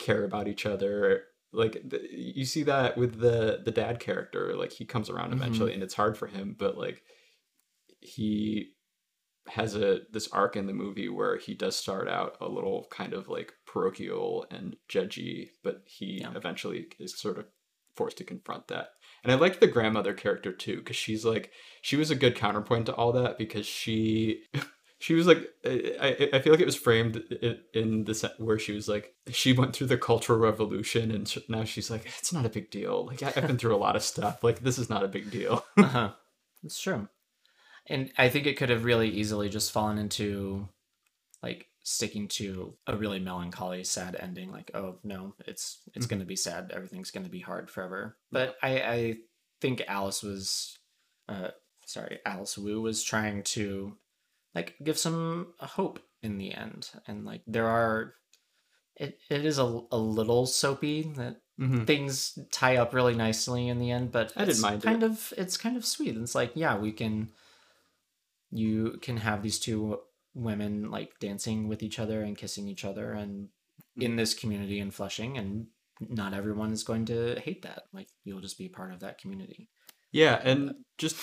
care 0.03 0.23
about 0.23 0.47
each 0.47 0.65
other. 0.65 1.23
Like 1.51 1.73
th- 1.89 2.09
you 2.11 2.45
see 2.45 2.63
that 2.63 2.97
with 2.97 3.19
the 3.19 3.61
the 3.63 3.71
dad 3.71 3.99
character. 3.99 4.55
Like 4.55 4.71
he 4.71 4.85
comes 4.85 5.09
around 5.09 5.31
Mhm. 5.31 5.37
eventually, 5.37 5.73
and 5.73 5.83
it's 5.83 5.93
hard 5.93 6.17
for 6.17 6.27
him, 6.27 6.55
but 6.57 6.77
like 6.77 7.03
he 7.99 8.71
has 9.47 9.75
a 9.75 10.01
this 10.11 10.27
arc 10.29 10.55
in 10.55 10.67
the 10.67 10.73
movie 10.73 11.09
where 11.09 11.37
he 11.37 11.53
does 11.53 11.75
start 11.75 12.07
out 12.07 12.37
a 12.39 12.47
little 12.47 12.87
kind 12.91 13.13
of 13.13 13.27
like 13.27 13.53
parochial 13.65 14.45
and 14.49 14.75
judgy, 14.89 15.49
but 15.63 15.83
he 15.85 16.19
Yeah. 16.21 16.33
eventually 16.35 16.87
is 16.99 17.17
sort 17.19 17.37
of 17.37 17.45
forced 17.95 18.17
to 18.17 18.23
confront 18.23 18.67
that. 18.69 18.89
And 19.23 19.31
I 19.31 19.35
liked 19.35 19.59
the 19.59 19.67
grandmother 19.67 20.13
character 20.13 20.51
too, 20.53 20.77
because 20.77 20.95
she's 20.95 21.25
like 21.25 21.51
she 21.81 21.95
was 21.97 22.09
a 22.09 22.15
good 22.15 22.35
counterpoint 22.35 22.85
to 22.87 22.95
all 22.95 23.11
that 23.13 23.37
because 23.37 23.65
she 23.67 24.43
she 25.03 25.13
was 25.15 25.27
like 25.27 25.49
I 25.65 26.29
I 26.33 26.39
feel 26.39 26.53
like 26.53 26.61
it 26.61 26.65
was 26.65 26.77
framed 26.77 27.17
in 27.73 28.05
the 28.05 28.15
set 28.15 28.39
where 28.39 28.57
she 28.57 28.71
was 28.71 28.87
like 28.87 29.13
she 29.31 29.51
went 29.51 29.75
through 29.75 29.87
the 29.87 29.97
cultural 29.97 30.39
revolution 30.39 31.11
and 31.11 31.25
now 31.49 31.65
she's 31.65 31.91
like 31.91 32.05
it's 32.19 32.31
not 32.31 32.45
a 32.45 32.49
big 32.57 32.71
deal 32.71 33.05
like 33.07 33.21
I've 33.21 33.47
been 33.47 33.57
through 33.57 33.75
a 33.75 33.83
lot 33.85 33.97
of 33.97 34.03
stuff 34.03 34.43
like 34.43 34.61
this 34.61 34.77
is 34.77 34.89
not 34.89 35.03
a 35.03 35.09
big 35.09 35.29
deal. 35.29 35.65
uh-huh. 35.77 36.11
It's 36.63 36.79
true. 36.81 37.09
And 37.87 38.11
I 38.17 38.29
think 38.29 38.45
it 38.47 38.55
could 38.57 38.69
have 38.69 38.85
really 38.85 39.09
easily 39.09 39.49
just 39.49 39.73
fallen 39.73 39.97
into 39.97 40.69
like 41.41 41.67
sticking 41.83 42.29
to 42.29 42.73
a 42.87 42.95
really 42.95 43.19
melancholy, 43.19 43.83
sad 43.83 44.15
ending. 44.17 44.49
Like, 44.53 44.71
oh 44.73 44.99
no, 45.03 45.35
it's 45.45 45.79
it's 45.93 46.05
Mhm. 46.05 46.09
gonna 46.11 46.25
be 46.25 46.37
sad. 46.37 46.71
Everything's 46.73 47.11
gonna 47.11 47.27
be 47.27 47.41
hard 47.41 47.69
forever. 47.69 48.15
But 48.31 48.55
I 48.63 48.71
I 48.81 49.17
think 49.59 49.81
Alice 49.85 50.23
was, 50.23 50.77
uh, 51.27 51.49
sorry, 51.85 52.19
Alice 52.25 52.57
Wu 52.57 52.81
was 52.81 53.03
trying 53.03 53.43
to 53.55 53.97
like 54.55 54.75
give 54.83 54.97
some 54.97 55.53
hope 55.59 55.99
in 56.21 56.37
the 56.37 56.53
end, 56.53 56.89
and 57.07 57.25
like 57.25 57.41
there 57.47 57.67
are. 57.67 58.13
It, 58.95 59.17
it 59.27 59.43
is 59.43 59.57
a, 59.57 59.81
a 59.91 59.97
little 59.97 60.45
soapy 60.45 61.01
that 61.17 61.37
Mhm. 61.59 61.85
things 61.87 62.37
tie 62.51 62.77
up 62.77 62.93
really 62.95 63.13
nicely 63.15 63.67
in 63.67 63.77
the 63.77 63.91
end 63.91 64.11
but 64.11 64.33
I 64.35 64.39
didn't 64.41 64.51
it's 64.53 64.61
mind 64.61 64.83
it. 64.83 64.87
kind 64.87 65.03
of 65.03 65.33
it's 65.37 65.55
kind 65.55 65.77
of 65.77 65.85
sweet 65.85 66.17
it's 66.17 66.33
like 66.33 66.51
yeah 66.55 66.75
we 66.77 66.91
can 66.91 67.29
you 68.51 68.97
can 69.01 69.17
have 69.17 69.41
these 69.43 69.59
two 69.59 69.99
women 70.33 70.89
like 70.89 71.19
dancing 71.19 71.67
with 71.67 71.83
each 71.83 71.99
other 71.99 72.21
and 72.23 72.37
kissing 72.37 72.67
each 72.67 72.85
other 72.85 73.13
and 73.13 73.49
in 73.97 74.15
this 74.15 74.33
community 74.33 74.79
in 74.79 74.89
flushing 74.91 75.37
and 75.37 75.67
not 76.01 76.33
everyone 76.33 76.71
is 76.71 76.83
going 76.83 77.05
to 77.05 77.39
hate 77.39 77.61
that 77.61 77.83
like 77.93 78.07
you'll 78.23 78.41
just 78.41 78.57
be 78.57 78.67
part 78.67 78.91
of 78.91 78.99
that 79.01 79.19
community 79.19 79.69
Yeah, 80.11 80.39
and 80.43 80.73
just 80.97 81.17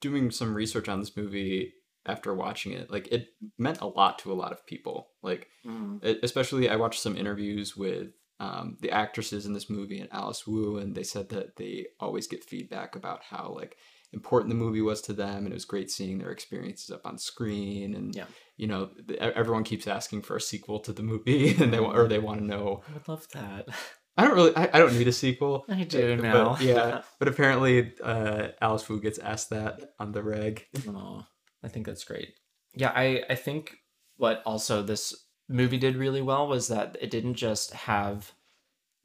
doing 0.00 0.30
some 0.30 0.54
research 0.54 0.88
on 0.88 1.00
this 1.00 1.16
movie, 1.16 1.72
after 2.06 2.34
watching 2.34 2.72
it. 2.72 2.90
Like 2.90 3.08
it 3.08 3.28
meant 3.58 3.80
a 3.80 3.86
lot 3.86 4.18
to 4.20 4.32
a 4.32 4.34
lot 4.34 4.52
of 4.52 4.66
people. 4.66 5.08
Like 5.22 5.48
Mm. 5.66 6.04
e- 6.04 6.18
especially 6.22 6.68
I 6.68 6.76
watched 6.76 7.00
some 7.00 7.16
interviews 7.16 7.76
with 7.76 8.08
um, 8.40 8.76
the 8.80 8.90
actresses 8.90 9.46
in 9.46 9.52
this 9.52 9.70
movie 9.70 10.00
and 10.00 10.08
Alice 10.12 10.44
Wu, 10.46 10.78
and 10.78 10.96
they 10.96 11.04
said 11.04 11.28
that 11.28 11.54
they 11.56 11.86
always 12.00 12.26
get 12.26 12.42
feedback 12.42 12.96
about 12.96 13.20
how 13.22 13.52
like 13.54 13.76
important 14.12 14.48
the 14.50 14.56
movie 14.56 14.80
was 14.82 15.00
to 15.02 15.12
them, 15.12 15.44
and 15.44 15.48
it 15.48 15.54
was 15.54 15.64
great 15.64 15.90
seeing 15.90 16.18
their 16.18 16.32
experiences 16.32 16.90
up 16.90 17.02
on 17.06 17.18
screen. 17.18 17.94
And 17.94 18.14
Yeah. 18.14 18.24
you 18.56 18.66
know, 18.66 18.90
everyone 19.20 19.62
keeps 19.64 19.86
asking 19.86 20.22
for 20.22 20.34
a 20.36 20.40
sequel 20.40 20.80
to 20.80 20.92
the 20.92 21.02
movie, 21.04 21.54
and 21.62 21.72
they 21.72 21.78
wa- 21.80 21.94
or 21.94 22.08
they 22.08 22.18
want 22.18 22.40
to 22.40 22.44
know. 22.46 22.82
I 22.88 22.92
would 22.94 23.06
love 23.08 23.26
that. 23.34 23.68
I 24.16 24.24
don't 24.24 24.34
really, 24.34 24.54
I, 24.56 24.68
I 24.74 24.78
don't 24.80 24.92
need 24.98 25.08
a 25.08 25.12
sequel. 25.12 25.64
I 25.68 25.84
do 25.84 26.16
but- 26.16 26.22
now. 26.22 26.56
yeah, 26.60 27.02
but 27.20 27.28
apparently 27.28 27.94
uh, 28.02 28.48
Alice 28.60 28.86
Wu 28.88 29.00
gets 29.00 29.18
asked 29.20 29.50
that 29.50 29.94
on 30.00 30.10
the 30.12 30.22
reg. 30.22 30.66
Aw, 30.88 31.26
I 31.64 31.68
think 31.68 31.86
that's 31.86 32.04
great. 32.04 32.34
Yeah, 32.74 32.92
I, 32.94 33.22
I 33.30 33.34
think 33.34 33.76
what 34.16 34.42
also 34.46 34.82
this 34.82 35.14
movie 35.48 35.78
did 35.78 35.96
really 35.96 36.22
well 36.22 36.48
was 36.48 36.68
that 36.68 36.96
it 37.00 37.10
didn't 37.10 37.34
just 37.34 37.72
have 37.72 38.32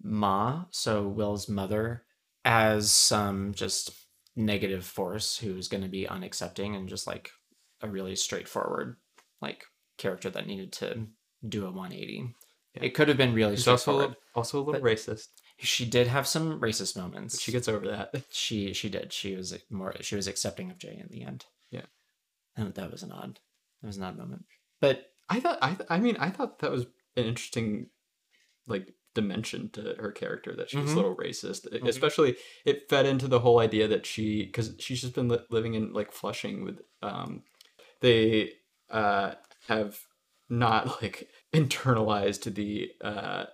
Ma, 0.01 0.65
so 0.71 1.07
Will's 1.07 1.49
mother, 1.49 2.03
as 2.45 2.91
some 2.91 3.53
just 3.53 3.91
negative 4.35 4.85
force 4.85 5.37
who's 5.37 5.67
going 5.67 5.83
to 5.83 5.89
be 5.89 6.05
unaccepting 6.05 6.75
and 6.75 6.87
just 6.87 7.07
like 7.07 7.31
a 7.81 7.89
really 7.89 8.15
straightforward 8.15 8.95
like 9.41 9.65
character 9.97 10.29
that 10.29 10.47
needed 10.47 10.71
to 10.71 11.07
do 11.47 11.63
a 11.65 11.71
180. 11.71 12.33
Yeah. 12.75 12.83
It 12.83 12.93
could 12.93 13.07
have 13.07 13.17
been 13.17 13.33
really 13.33 13.55
She's 13.55 13.67
also 13.67 13.91
straightforward. 13.93 14.15
also 14.35 14.59
a 14.59 14.63
little 14.63 14.81
racist. 14.81 15.27
She 15.59 15.85
did 15.85 16.07
have 16.07 16.27
some 16.27 16.61
racist 16.61 16.95
moments. 16.95 17.35
But 17.35 17.41
she 17.41 17.51
gets 17.51 17.67
over 17.67 17.87
that. 17.87 18.13
she 18.31 18.73
she 18.73 18.89
did. 18.89 19.11
She 19.11 19.35
was 19.35 19.57
more 19.71 19.95
she 20.01 20.15
was 20.15 20.27
accepting 20.27 20.69
of 20.69 20.77
Jay 20.77 20.97
in 20.99 21.07
the 21.09 21.23
end. 21.23 21.45
And 22.57 22.73
that 22.73 22.91
was 22.91 23.03
an 23.03 23.11
odd 23.11 23.39
that 23.81 23.87
was 23.87 23.97
an 23.97 24.03
odd 24.03 24.17
moment. 24.17 24.45
But 24.81 25.05
I 25.29 25.39
thought 25.39 25.59
I 25.61 25.73
th- 25.75 25.87
I 25.89 25.99
mean 25.99 26.17
I 26.19 26.29
thought 26.29 26.59
that 26.59 26.71
was 26.71 26.83
an 27.15 27.25
interesting 27.25 27.89
like 28.67 28.93
dimension 29.15 29.69
to 29.71 29.95
her 29.99 30.11
character 30.11 30.55
that 30.55 30.69
she 30.69 30.77
was 30.77 30.89
Mhm. 30.91 30.93
a 30.93 30.95
little 30.97 31.15
racist. 31.15 31.67
Mhm. 31.71 31.87
Especially 31.87 32.35
it 32.65 32.87
fed 32.89 33.05
into 33.05 33.27
the 33.27 33.39
whole 33.39 33.59
idea 33.59 33.87
that 33.87 34.05
she 34.05 34.47
cuz 34.47 34.75
she's 34.79 35.01
just 35.01 35.13
been 35.15 35.27
li- 35.29 35.45
living 35.49 35.73
in 35.75 35.93
like 35.93 36.11
Flushing 36.11 36.63
with 36.63 36.81
um 37.01 37.43
they 38.01 38.53
uh 38.89 39.35
have 39.67 39.99
not 40.49 40.83
like 41.01 41.29
internalized 41.53 42.53
the 42.53 42.91
uh 43.01 43.45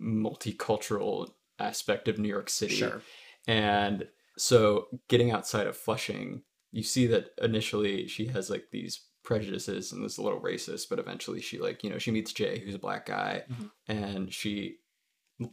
multicultural 0.00 1.32
aspect 1.58 2.08
of 2.08 2.18
New 2.18 2.28
York 2.28 2.50
City. 2.50 2.74
sure. 2.76 3.02
And 3.46 4.08
so 4.38 4.88
getting 5.08 5.30
outside 5.30 5.66
of 5.66 5.76
Flushing, 5.76 6.42
you 6.72 6.82
see 6.82 7.06
that 7.06 7.30
initially 7.40 8.08
she 8.08 8.26
has 8.26 8.50
like 8.50 8.66
these 8.72 9.00
prejudices 9.24 9.92
and 9.92 10.04
is 10.04 10.18
a 10.18 10.22
little 10.22 10.40
racist, 10.40 10.88
but 10.90 10.98
eventually 10.98 11.40
she 11.40 11.58
like, 11.58 11.84
you 11.84 11.90
know, 11.90 11.98
she 11.98 12.10
meets 12.10 12.32
Jay, 12.32 12.58
who's 12.58 12.74
a 12.74 12.78
black 12.78 13.06
guy, 13.06 13.44
Mhm. 13.50 13.70
and 13.86 14.32
she 14.34 14.78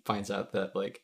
finds 0.06 0.32
out 0.32 0.54
that 0.54 0.76
like, 0.76 1.02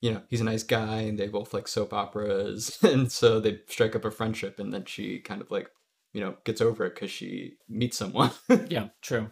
you 0.00 0.12
know, 0.12 0.22
he's 0.28 0.40
a 0.40 0.44
nice 0.44 0.62
guy 0.62 1.02
and 1.02 1.18
they 1.18 1.28
both 1.28 1.52
like 1.54 1.68
soap 1.68 1.92
operas. 1.92 2.78
And 2.82 3.10
so 3.12 3.40
they 3.40 3.60
strike 3.68 3.94
up 3.94 4.04
a 4.04 4.10
friendship 4.10 4.58
and 4.58 4.72
then 4.72 4.84
she 4.84 5.20
kind 5.20 5.40
of 5.40 5.50
like, 5.50 5.70
you 6.12 6.20
know, 6.20 6.36
gets 6.44 6.60
over 6.60 6.86
it 6.86 6.94
because 6.94 7.10
she 7.10 7.54
meets 7.68 7.96
someone. 7.96 8.30
Yeah, 8.68 8.88
true. 9.02 9.30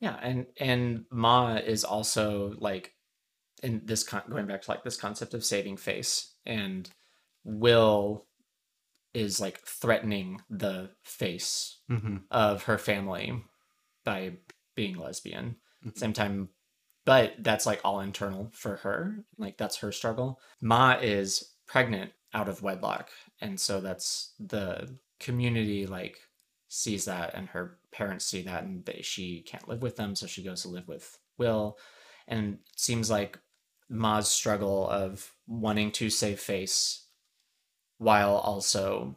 Yeah, 0.00 0.18
and 0.22 0.46
and 0.58 1.04
Ma 1.10 1.54
is 1.56 1.84
also 1.84 2.54
like 2.58 2.94
in 3.62 3.82
this 3.84 4.02
con- 4.02 4.22
going 4.28 4.46
back 4.46 4.62
to 4.62 4.70
like 4.70 4.82
this 4.82 4.96
concept 4.96 5.34
of 5.34 5.44
saving 5.44 5.76
face 5.76 6.34
and 6.46 6.88
Will 7.44 8.26
is 9.14 9.40
like 9.40 9.60
threatening 9.60 10.40
the 10.48 10.90
face 11.02 11.78
mm-hmm. 11.90 12.16
of 12.30 12.64
her 12.64 12.78
family 12.78 13.42
by 14.04 14.32
being 14.74 14.96
lesbian. 14.96 15.56
Mhm. 15.86 15.98
Same 15.98 16.12
time, 16.12 16.48
but 17.04 17.34
that's 17.38 17.66
like 17.66 17.80
all 17.84 18.00
internal 18.00 18.50
for 18.52 18.76
her. 18.76 19.24
Like 19.38 19.58
that's 19.58 19.78
her 19.78 19.92
struggle. 19.92 20.40
Ma 20.60 20.96
is 21.00 21.54
pregnant 21.66 22.12
out 22.34 22.48
of 22.48 22.62
wedlock, 22.62 23.10
and 23.40 23.60
so 23.60 23.80
that's 23.80 24.34
the 24.40 24.96
community 25.20 25.86
like 25.86 26.18
sees 26.68 27.04
that, 27.04 27.34
and 27.34 27.48
her 27.48 27.78
parents 27.90 28.24
see 28.24 28.42
that, 28.42 28.64
and 28.64 28.84
they, 28.86 29.00
she 29.02 29.42
can't 29.42 29.68
live 29.68 29.82
with 29.82 29.96
them, 29.96 30.16
so 30.16 30.26
she 30.26 30.42
goes 30.42 30.62
to 30.62 30.68
live 30.68 30.88
with 30.88 31.18
Will, 31.36 31.76
and 32.26 32.54
it 32.54 32.80
seems 32.80 33.10
like 33.10 33.38
Ma's 33.90 34.28
struggle 34.28 34.88
of 34.88 35.30
wanting 35.46 35.92
to 35.92 36.08
save 36.08 36.40
face 36.40 37.06
while 38.02 38.36
also 38.36 39.16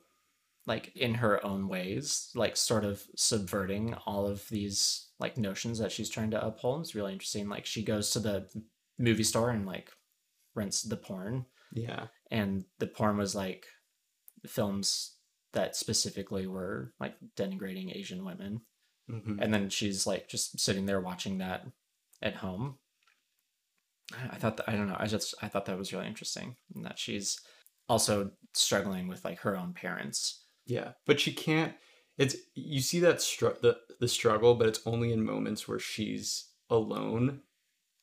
like 0.67 0.91
in 0.95 1.13
her 1.15 1.43
own 1.45 1.67
ways 1.67 2.29
like 2.35 2.57
sort 2.57 2.83
of 2.85 3.03
subverting 3.15 3.93
all 4.05 4.25
of 4.25 4.47
these 4.49 5.09
like 5.19 5.37
notions 5.37 5.79
that 5.79 5.91
she's 5.91 6.09
trying 6.09 6.31
to 6.31 6.45
uphold 6.45 6.81
it's 6.81 6.95
really 6.95 7.13
interesting 7.13 7.47
like 7.49 7.65
she 7.65 7.83
goes 7.83 8.09
to 8.11 8.19
the 8.19 8.47
movie 8.97 9.23
store 9.23 9.49
and 9.51 9.65
like 9.65 9.89
rents 10.55 10.81
the 10.81 10.97
porn 10.97 11.45
Yeah. 11.73 12.07
and 12.31 12.65
the 12.79 12.87
porn 12.87 13.17
was 13.17 13.35
like 13.35 13.65
films 14.47 15.15
that 15.53 15.75
specifically 15.75 16.47
were 16.47 16.93
like 16.99 17.15
denigrating 17.35 17.95
asian 17.95 18.23
women 18.25 18.61
Mm-hmm. 19.07 19.39
and 19.39 19.53
then 19.53 19.69
she's 19.69 20.07
like 20.07 20.27
just 20.27 20.59
sitting 20.59 20.87
there 20.87 20.99
watching 20.99 21.37
that 21.37 21.63
at 22.23 22.37
home 22.37 22.79
i 24.31 24.35
thought 24.35 24.57
that, 24.57 24.67
i 24.67 24.71
don't 24.75 24.87
know 24.87 24.97
i 24.99 25.05
just 25.05 25.35
i 25.43 25.47
thought 25.47 25.65
that 25.65 25.77
was 25.77 25.93
really 25.93 26.07
interesting 26.07 26.55
and 26.73 26.83
that 26.85 26.97
she's 26.97 27.39
also 27.89 28.31
struggling 28.53 29.07
with 29.07 29.23
like 29.25 29.39
her 29.39 29.57
own 29.57 29.73
parents 29.73 30.43
Yeah, 30.65 30.93
but 31.05 31.19
she 31.19 31.33
can't. 31.33 31.73
It's 32.17 32.35
you 32.55 32.79
see 32.81 32.99
that 33.01 33.21
str- 33.21 33.59
the 33.61 33.77
the 33.99 34.07
struggle, 34.07 34.55
but 34.55 34.67
it's 34.67 34.81
only 34.85 35.11
in 35.11 35.23
moments 35.25 35.67
where 35.67 35.79
she's 35.79 36.49
alone. 36.69 37.41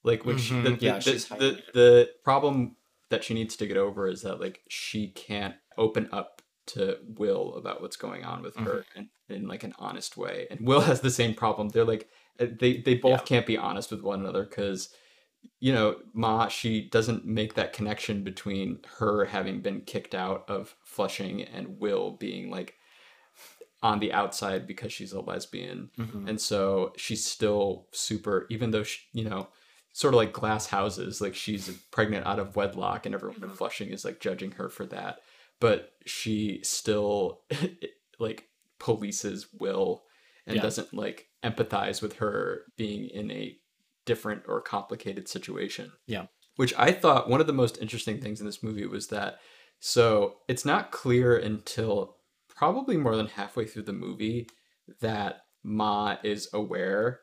Like 0.05 0.25
when 0.25 0.37
she, 0.37 0.61
the, 0.61 0.77
yeah, 0.81 0.95
the, 0.95 1.01
she's 1.01 1.29
the, 1.29 1.37
the, 1.39 1.63
the 1.75 2.11
problem 2.25 2.77
that 3.11 3.23
she 3.25 3.35
needs 3.35 3.57
to 3.57 3.67
get 3.67 3.77
over 3.77 4.09
is 4.09 4.23
that 4.23 4.41
like 4.41 4.63
she 4.69 5.09
can't 5.09 5.55
open 5.79 6.09
up 6.13 6.43
to 6.67 6.99
Will 7.19 7.55
about 7.57 7.81
what's 7.83 7.97
going 7.97 8.25
on 8.25 8.43
with 8.43 8.57
her 8.57 8.85
Mm-hmm. 8.95 9.01
in, 9.01 9.37
in 9.37 9.49
like 9.49 9.65
an 9.65 9.75
honest 9.79 10.17
way. 10.17 10.47
And 10.51 10.61
Will 10.67 10.81
has 10.81 11.01
the 11.01 11.11
same 11.11 11.35
problem. 11.35 11.69
They're 11.71 11.85
like 11.85 12.09
uh, 12.41 12.47
they 12.59 12.79
they 12.79 12.95
both 12.95 13.21
Yeah. 13.21 13.25
can't 13.25 13.47
be 13.47 13.57
honest 13.57 13.91
with 13.91 14.03
one 14.03 14.21
another 14.21 14.45
because 14.45 14.89
you 15.61 15.73
know, 15.73 15.97
Ma, 16.13 16.49
she 16.49 16.89
doesn't 16.89 17.25
make 17.25 17.55
that 17.55 17.73
connection 17.73 18.25
between 18.25 18.81
her 18.99 19.25
having 19.27 19.61
been 19.61 19.81
kicked 19.83 20.15
out 20.15 20.45
of 20.49 20.75
Flushing 20.85 21.43
and 21.43 21.79
Will 21.79 22.13
being 22.13 22.51
like 22.51 22.75
on 23.83 23.99
the 23.99 24.13
outside 24.13 24.67
because 24.67 24.93
she's 24.93 25.13
a 25.13 25.21
lesbian. 25.21 25.91
Mhm. 25.99 26.29
And 26.29 26.41
so 26.41 26.93
she's 26.97 27.25
still 27.25 27.89
super, 27.93 28.47
even 28.51 28.71
though, 28.71 28.85
she, 28.85 29.01
you 29.13 29.25
know, 29.25 29.49
sort 29.93 30.15
of 30.15 30.19
like 30.19 30.33
glass 30.33 30.67
houses, 30.67 31.21
like 31.21 31.35
she's 31.35 31.69
pregnant 31.91 32.27
out 32.27 32.39
of 32.39 32.55
wedlock 32.57 33.07
and 33.07 33.15
everyone 33.15 33.43
in 33.43 33.51
Mhm. 33.51 33.57
Flushing 33.57 33.89
is 33.91 34.05
like 34.05 34.21
judging 34.21 34.53
her 34.53 34.69
for 34.69 34.87
that. 34.87 35.21
But 35.61 35.95
she 36.07 36.61
still 36.63 37.43
like 38.19 38.49
polices 38.81 39.47
Will 39.59 40.05
and 40.47 40.57
Yeah. 40.57 40.63
doesn't 40.63 40.93
like 40.95 41.29
empathize 41.45 42.01
with 42.03 42.15
her 42.15 42.65
being 42.77 43.09
in 43.09 43.31
a 43.31 43.59
different 44.05 44.43
or 44.47 44.61
complicated 44.61 45.29
situation. 45.29 45.93
Yeah. 46.07 46.27
Which 46.57 46.75
I 46.77 46.93
thought 46.93 47.31
one 47.31 47.41
of 47.41 47.47
the 47.47 47.53
most 47.53 47.79
interesting 47.81 48.21
things 48.21 48.41
in 48.41 48.47
this 48.47 48.63
movie 48.63 48.87
was 48.87 49.09
that 49.09 49.39
so 49.81 50.37
it's 50.49 50.65
not 50.65 50.93
clear 50.93 51.37
until 51.37 52.17
probably 52.49 52.97
more 52.97 53.17
than 53.17 53.27
halfway 53.27 53.65
through 53.65 53.83
the 53.83 53.93
movie 53.93 54.49
that 55.01 55.43
Ma 55.65 56.17
is 56.23 56.49
aware 56.53 57.21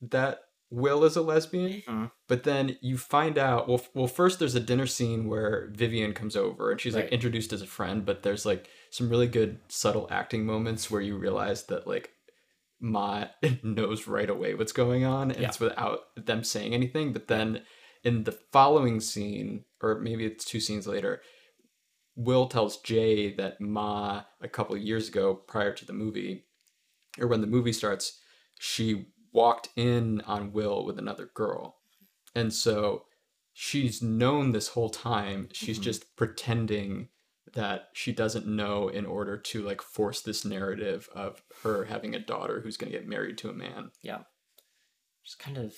that 0.00 0.40
Will 0.68 1.04
is 1.04 1.14
a 1.14 1.22
lesbian. 1.22 1.82
Mhm. 1.86 2.10
But 2.26 2.42
then 2.42 2.76
you 2.80 2.98
find 2.98 3.38
out 3.38 3.68
well 3.68 3.84
well 3.94 4.08
first 4.08 4.40
there's 4.40 4.56
a 4.56 4.60
dinner 4.60 4.86
scene 4.86 5.28
where 5.28 5.70
Vivian 5.72 6.12
comes 6.12 6.34
over 6.34 6.72
and 6.72 6.80
she's 6.80 6.96
like 6.96 7.10
introduced 7.10 7.52
as 7.52 7.62
a 7.62 7.66
friend, 7.66 8.04
but 8.04 8.24
there's 8.24 8.44
like 8.44 8.68
some 8.90 9.08
really 9.08 9.28
good 9.28 9.60
subtle 9.68 10.08
acting 10.10 10.44
moments 10.44 10.90
where 10.90 11.00
you 11.00 11.16
realize 11.16 11.66
that 11.66 11.86
like 11.86 12.10
Ma 12.80 13.26
knows 13.62 14.06
right 14.06 14.28
away 14.28 14.54
what's 14.54 14.72
going 14.72 15.04
on 15.04 15.30
and 15.30 15.40
Yeah. 15.40 15.48
it's 15.48 15.60
without 15.60 16.00
them 16.16 16.44
saying 16.44 16.74
anything. 16.74 17.12
But 17.12 17.28
then 17.28 17.62
in 18.04 18.24
the 18.24 18.32
following 18.32 19.00
scene, 19.00 19.64
or 19.82 19.98
maybe 19.98 20.24
it's 20.26 20.44
two 20.44 20.60
scenes 20.60 20.86
later, 20.86 21.22
Will 22.14 22.46
tells 22.46 22.78
Jay 22.78 23.34
that 23.34 23.60
Ma, 23.60 24.22
a 24.40 24.48
couple 24.48 24.76
years 24.76 25.08
ago, 25.08 25.34
prior 25.34 25.72
to 25.74 25.84
the 25.84 25.92
movie, 25.92 26.46
or 27.18 27.26
when 27.26 27.40
the 27.42 27.46
movie 27.46 27.72
starts, 27.72 28.20
she 28.58 29.06
walked 29.32 29.68
in 29.76 30.20
on 30.22 30.52
Will 30.52 30.84
with 30.86 30.98
another 30.98 31.30
girl. 31.34 31.76
And 32.34 32.52
so 32.52 33.04
she's 33.52 34.00
known 34.02 34.52
this 34.52 34.68
whole 34.68 34.88
time. 34.90 35.48
She's 35.52 35.78
Mhm. 35.78 35.82
just 35.82 36.16
pretending 36.16 37.08
that 37.54 37.88
she 37.92 38.12
doesn't 38.12 38.46
know 38.46 38.88
in 38.88 39.06
order 39.06 39.36
to 39.38 39.62
like 39.62 39.80
force 39.82 40.20
this 40.20 40.44
narrative 40.44 41.08
of 41.14 41.42
her 41.62 41.84
having 41.84 42.14
a 42.14 42.18
daughter 42.18 42.60
who's 42.60 42.76
going 42.76 42.90
to 42.92 42.98
get 42.98 43.08
married 43.08 43.38
to 43.38 43.50
a 43.50 43.54
man. 43.54 43.90
Yeah. 44.02 44.20
It's 45.24 45.34
kind 45.34 45.56
of 45.56 45.74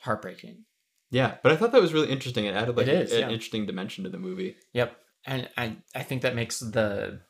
heartbreaking. 0.00 0.64
Yeah, 1.10 1.36
but 1.42 1.52
I 1.52 1.56
thought 1.56 1.72
that 1.72 1.82
was 1.82 1.92
really 1.92 2.10
interesting. 2.10 2.46
It 2.46 2.54
added 2.54 2.76
like 2.76 2.86
It 2.86 2.94
is, 3.02 3.12
an 3.12 3.20
yeah. 3.20 3.28
interesting 3.30 3.66
dimension 3.66 4.04
to 4.04 4.10
the 4.10 4.18
movie. 4.18 4.56
Yep. 4.72 4.96
And 5.26 5.48
I 5.56 5.76
I 5.94 6.02
think 6.02 6.22
that 6.22 6.34
makes 6.34 6.58
the 6.60 7.20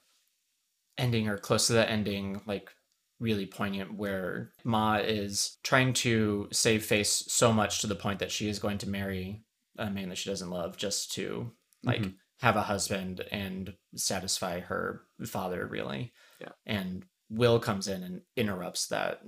ending 0.98 1.28
or 1.28 1.38
close 1.38 1.66
to 1.66 1.72
the 1.74 1.88
ending 1.90 2.42
like 2.46 2.70
really 3.18 3.46
poignant 3.46 3.94
where 3.94 4.52
Ma 4.64 4.96
is 4.96 5.58
trying 5.62 5.92
to 5.94 6.48
save 6.52 6.84
face 6.84 7.24
so 7.28 7.52
much 7.52 7.80
to 7.80 7.86
the 7.86 7.94
point 7.94 8.18
that 8.18 8.30
she 8.32 8.48
is 8.48 8.58
going 8.58 8.78
to 8.78 8.88
marry 8.88 9.44
a 9.78 9.88
man 9.90 10.08
that 10.10 10.18
she 10.18 10.28
doesn't 10.30 10.50
love 10.50 10.76
just 10.76 11.12
to 11.12 11.52
like 11.84 12.02
Mhm. 12.02 12.14
Have 12.42 12.56
a 12.56 12.62
husband 12.62 13.20
and 13.30 13.72
satisfy 13.94 14.58
her 14.58 15.02
father 15.24 15.64
really. 15.64 16.12
Yeah. 16.40 16.48
And 16.66 17.04
Will 17.30 17.60
comes 17.60 17.86
in 17.86 18.02
and 18.02 18.22
interrupts 18.36 18.88
that 18.88 19.22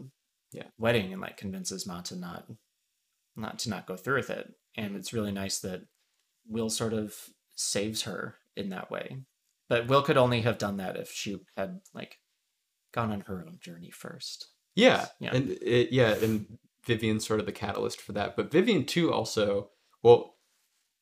Yeah. 0.52 0.66
wedding 0.78 1.12
and 1.12 1.22
like 1.22 1.36
convinces 1.36 1.86
Ma 1.86 2.00
to 2.02 2.16
not 2.16 2.50
not 3.36 3.58
to 3.60 3.70
not 3.70 3.86
go 3.86 3.96
through 3.96 4.16
with 4.16 4.30
it. 4.30 4.52
And 4.76 4.88
mm-hmm. 4.88 4.96
it's 4.96 5.12
really 5.12 5.32
nice 5.32 5.60
that 5.60 5.86
Will 6.46 6.68
sort 6.68 6.92
of 6.92 7.16
saves 7.54 8.02
her 8.02 8.36
in 8.56 8.70
that 8.70 8.90
way. 8.90 9.18
But 9.68 9.86
Will 9.86 10.02
could 10.02 10.16
only 10.16 10.40
have 10.42 10.58
done 10.58 10.76
that 10.78 10.96
if 10.96 11.10
she 11.10 11.40
had 11.56 11.80
like 11.94 12.18
gone 12.92 13.12
on 13.12 13.20
her 13.22 13.44
own 13.46 13.58
journey 13.60 13.90
first. 13.90 14.48
Yeah, 14.74 15.06
Yeah. 15.20 15.34
and 15.34 15.50
it, 15.62 15.92
yeah, 15.92 16.14
and 16.16 16.58
Vivian's 16.84 17.24
sort 17.26 17.38
of 17.38 17.46
the 17.46 17.52
catalyst 17.52 18.00
for 18.00 18.12
that. 18.12 18.34
But 18.34 18.50
Vivian 18.50 18.84
too, 18.84 19.12
also, 19.12 19.70
well, 20.02 20.33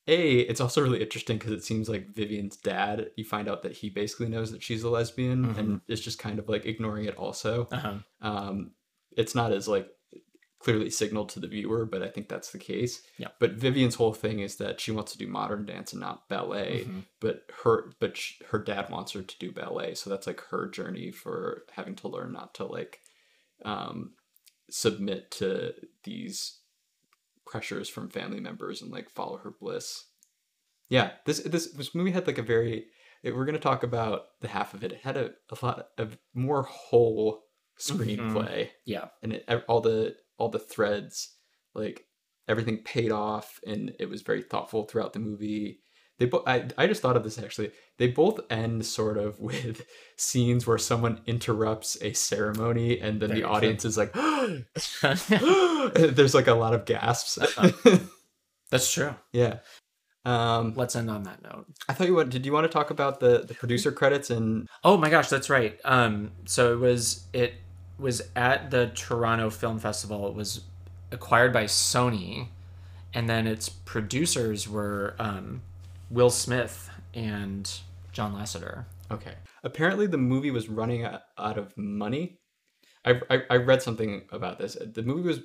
a 0.08 0.40
it's 0.40 0.60
also 0.60 0.80
really 0.82 1.00
interesting 1.02 1.38
because 1.38 1.52
it 1.52 1.64
seems 1.64 1.88
like 1.88 2.08
Vivian's 2.14 2.56
dad. 2.56 3.10
You 3.16 3.24
find 3.24 3.48
out 3.48 3.62
that 3.62 3.72
he 3.72 3.88
basically 3.90 4.28
knows 4.28 4.50
that 4.52 4.62
she's 4.62 4.82
a 4.82 4.90
lesbian 4.90 5.46
Mhm. 5.54 5.58
and 5.58 5.80
is 5.88 6.00
just 6.00 6.18
kind 6.18 6.38
of 6.38 6.48
like 6.48 6.66
ignoring 6.66 7.04
it. 7.04 7.16
Also, 7.16 7.68
Uh-huh. 7.70 7.98
um, 8.20 8.72
it's 9.16 9.34
not 9.34 9.52
as 9.52 9.68
like 9.68 9.88
clearly 10.58 10.90
signaled 10.90 11.28
to 11.28 11.40
the 11.40 11.48
viewer, 11.48 11.84
but 11.84 12.02
I 12.02 12.08
think 12.08 12.28
that's 12.28 12.52
the 12.52 12.58
case. 12.58 13.02
Yeah. 13.18 13.28
But 13.40 13.52
Vivian's 13.54 13.96
whole 13.96 14.12
thing 14.14 14.38
is 14.38 14.56
that 14.56 14.80
she 14.80 14.92
wants 14.92 15.10
to 15.12 15.18
do 15.18 15.26
modern 15.26 15.66
dance 15.66 15.92
and 15.92 16.00
not 16.00 16.28
ballet 16.28 16.84
Mhm. 16.84 17.02
but 17.20 17.50
her 17.64 17.92
but 18.00 18.16
sh- 18.16 18.40
her 18.50 18.58
dad 18.60 18.88
wants 18.90 19.12
her 19.12 19.22
to 19.22 19.38
do 19.38 19.50
ballet 19.50 19.94
so 19.94 20.08
that's 20.08 20.26
like 20.26 20.40
her 20.50 20.68
journey 20.68 21.10
for 21.10 21.64
having 21.72 21.96
to 21.96 22.08
learn 22.08 22.32
not 22.32 22.54
to 22.54 22.64
like 22.64 23.00
um 23.64 24.14
submit 24.70 25.30
to 25.32 25.74
these 26.04 26.60
pressures 27.52 27.90
from 27.90 28.08
family 28.08 28.40
members 28.40 28.80
and 28.80 28.90
like 28.90 29.10
follow 29.10 29.36
her 29.36 29.52
bliss. 29.60 30.06
Yeah 30.88 31.10
this 31.26 31.40
this 31.40 31.70
this 31.72 31.94
movie 31.94 32.10
had 32.10 32.26
like 32.26 32.38
a 32.38 32.42
very 32.42 32.86
if 33.22 33.34
we're 33.34 33.44
going 33.44 33.54
to 33.54 33.60
talk 33.60 33.82
about 33.82 34.22
the 34.40 34.48
half 34.48 34.72
of 34.74 34.82
it. 34.82 34.92
It 34.92 35.00
had 35.02 35.16
a, 35.16 35.30
a 35.50 35.64
lot 35.64 35.88
of 35.98 36.16
more 36.34 36.62
whole 36.62 37.44
mm-hmm. 37.78 38.02
screenplay. 38.02 38.70
Yeah. 38.86 39.08
and 39.22 39.34
it, 39.34 39.44
all 39.68 39.82
the 39.82 40.16
all 40.38 40.48
the 40.48 40.58
threads 40.58 41.36
like 41.74 42.06
everything 42.48 42.78
paid 42.78 43.12
off 43.12 43.60
and 43.66 43.94
it 44.00 44.08
was 44.08 44.22
very 44.22 44.42
thoughtful 44.42 44.84
throughout 44.84 45.12
the 45.12 45.18
movie. 45.18 45.80
They 46.18 46.24
both 46.24 46.48
I, 46.48 46.68
I 46.78 46.86
just 46.86 47.02
thought 47.02 47.18
of 47.18 47.22
this 47.22 47.38
actually. 47.38 47.72
They 47.98 48.08
both 48.08 48.40
end 48.48 48.86
sort 48.86 49.18
of 49.18 49.38
with 49.40 49.84
scenes 50.16 50.66
where 50.66 50.78
someone 50.78 51.20
interrupts 51.26 51.98
a 52.00 52.14
ceremony 52.14 52.98
and 52.98 53.20
then 53.20 53.30
the 53.30 53.44
audience 53.44 53.84
is 53.84 53.98
like 53.98 54.14
there's 55.94 56.34
like 56.34 56.46
a 56.46 56.54
lot 56.54 56.74
of 56.74 56.84
gasps 56.84 57.38
That's 58.70 58.92
true. 58.92 59.14
yeah 59.32 59.58
um 60.24 60.74
Let's 60.76 60.94
end 60.96 61.10
on 61.10 61.24
that 61.24 61.42
note. 61.42 61.66
i 61.88 61.92
thought 61.92 62.06
you 62.06 62.14
would 62.14 62.30
did 62.30 62.46
you 62.46 62.52
want 62.52 62.64
to 62.64 62.68
talk 62.72 62.90
about 62.90 63.18
the 63.20 63.44
the 63.46 63.54
producer 63.54 63.90
credits 63.92 64.30
and 64.30 64.68
Oh 64.84 64.96
my 64.96 65.10
gosh, 65.10 65.28
that's 65.28 65.50
right. 65.50 65.78
Um, 65.84 66.30
so 66.44 66.72
it 66.72 66.76
was 66.78 67.26
it 67.32 67.54
was 67.98 68.22
at 68.34 68.70
the 68.70 68.86
Toronto 68.94 69.48
Film 69.50 69.78
Festival. 69.78 70.26
It 70.28 70.34
was 70.34 70.62
acquired 71.12 71.52
by 71.52 71.64
Sony, 71.64 72.48
and 73.14 73.28
then 73.28 73.46
its 73.46 73.68
producers 73.68 74.68
were 74.68 75.14
um, 75.20 75.62
Will 76.10 76.30
Smith 76.30 76.90
and 77.14 77.70
John 78.12 78.34
Lasseter. 78.34 78.86
Okay. 79.10 79.34
Apparently, 79.62 80.06
the 80.08 80.18
movie 80.18 80.50
was 80.50 80.68
running 80.68 81.04
out 81.04 81.20
out 81.38 81.58
of 81.58 81.76
money. 81.76 82.38
I, 83.04 83.20
I, 83.30 83.42
I 83.50 83.56
read 83.56 83.82
something 83.82 84.22
about 84.32 84.58
this. 84.58 84.76
The 84.94 85.02
movie 85.02 85.22
was 85.28 85.40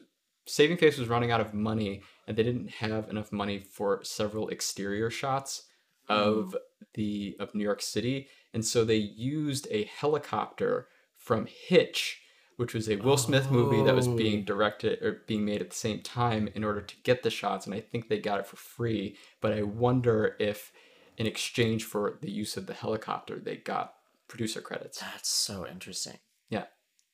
Saving 0.48 0.78
Face 0.78 0.98
was 0.98 1.10
running 1.10 1.32
out 1.32 1.42
of 1.42 1.54
money, 1.54 2.02
and 2.28 2.36
they 2.38 2.44
didn't 2.44 2.70
have 2.70 3.10
enough 3.10 3.32
money 3.32 3.60
for 3.60 4.04
several 4.04 4.50
exterior 4.50 5.10
shots 5.10 5.64
of 6.10 6.56
mm. 6.56 6.86
the 6.94 7.36
of 7.40 7.54
New 7.54 7.64
York 7.64 7.82
City, 7.82 8.28
and 8.54 8.66
so 8.66 8.84
they 8.84 8.96
used 8.96 9.68
a 9.70 9.84
helicopter 9.84 10.88
from 11.18 11.48
Hitch, 11.48 12.22
which 12.56 12.74
was 12.74 12.90
a 12.90 12.96
Will 12.96 13.18
Smith 13.18 13.52
movie 13.52 13.84
that 13.84 13.96
was 13.96 14.08
being 14.08 14.42
Oh. 14.42 14.46
directed 14.46 15.04
or 15.04 15.24
being 15.28 15.44
made 15.46 15.62
at 15.62 15.70
the 15.70 15.76
same 15.76 16.02
time 16.02 16.50
in 16.56 16.64
order 16.64 16.82
to 16.82 16.96
get 17.04 17.24
the 17.24 17.30
shots, 17.30 17.66
and 17.66 17.76
I 17.76 17.82
think 17.82 18.08
they 18.08 18.20
got 18.20 18.40
it 18.40 18.48
for 18.48 18.56
free. 18.56 19.18
But 19.42 19.54
I 19.54 19.64
wonder 19.64 20.36
if, 20.40 20.72
in 21.18 21.28
exchange 21.28 21.84
for 21.84 22.18
the 22.22 22.32
use 22.32 22.56
of 22.56 22.68
the 22.68 22.74
helicopter, 22.74 23.38
they 23.40 23.58
got 23.58 23.94
producer 24.28 24.62
credits. 24.62 25.00
That's 25.00 25.30
so 25.30 25.68
interesting. 25.68 26.20
Yeah. 26.50 26.66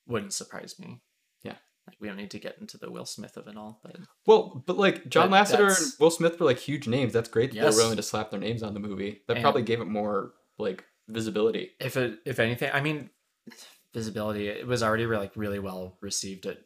Wouldn't 0.06 0.32
surprise 0.32 0.78
me. 0.78 1.00
Like 1.86 1.96
we 2.00 2.08
don't 2.08 2.16
need 2.16 2.30
to 2.30 2.38
get 2.38 2.56
into 2.60 2.78
the 2.78 2.90
Will 2.90 3.04
Smith 3.04 3.36
of 3.36 3.46
it 3.46 3.56
all, 3.56 3.80
but 3.82 3.96
Well, 4.26 4.62
but 4.66 4.78
like 4.78 5.08
John 5.08 5.30
But 5.30 5.46
Lasseter 5.46 5.68
and 5.76 5.92
Will 6.00 6.10
Smith 6.10 6.40
were 6.40 6.46
like 6.46 6.58
huge 6.58 6.88
names. 6.88 7.12
That's 7.12 7.28
great 7.28 7.50
that 7.50 7.56
Yes. 7.56 7.74
they're 7.76 7.84
willing 7.84 7.96
to 7.96 8.02
slap 8.02 8.30
their 8.30 8.40
names 8.40 8.62
on 8.62 8.72
the 8.74 8.80
movie. 8.80 9.22
That 9.28 9.36
And- 9.36 9.42
probably 9.42 9.62
gave 9.62 9.80
it 9.80 9.86
more 9.86 10.32
like 10.58 10.84
visibility. 11.08 11.72
if 11.80 11.96
it 11.96 12.20
if 12.24 12.38
anything, 12.38 12.70
I 12.72 12.80
mean, 12.80 13.10
visibility. 13.92 14.48
It 14.48 14.66
was 14.66 14.82
already 14.82 15.06
really, 15.06 15.24
like 15.24 15.36
really 15.36 15.58
well 15.58 15.98
received 16.00 16.46
at 16.46 16.58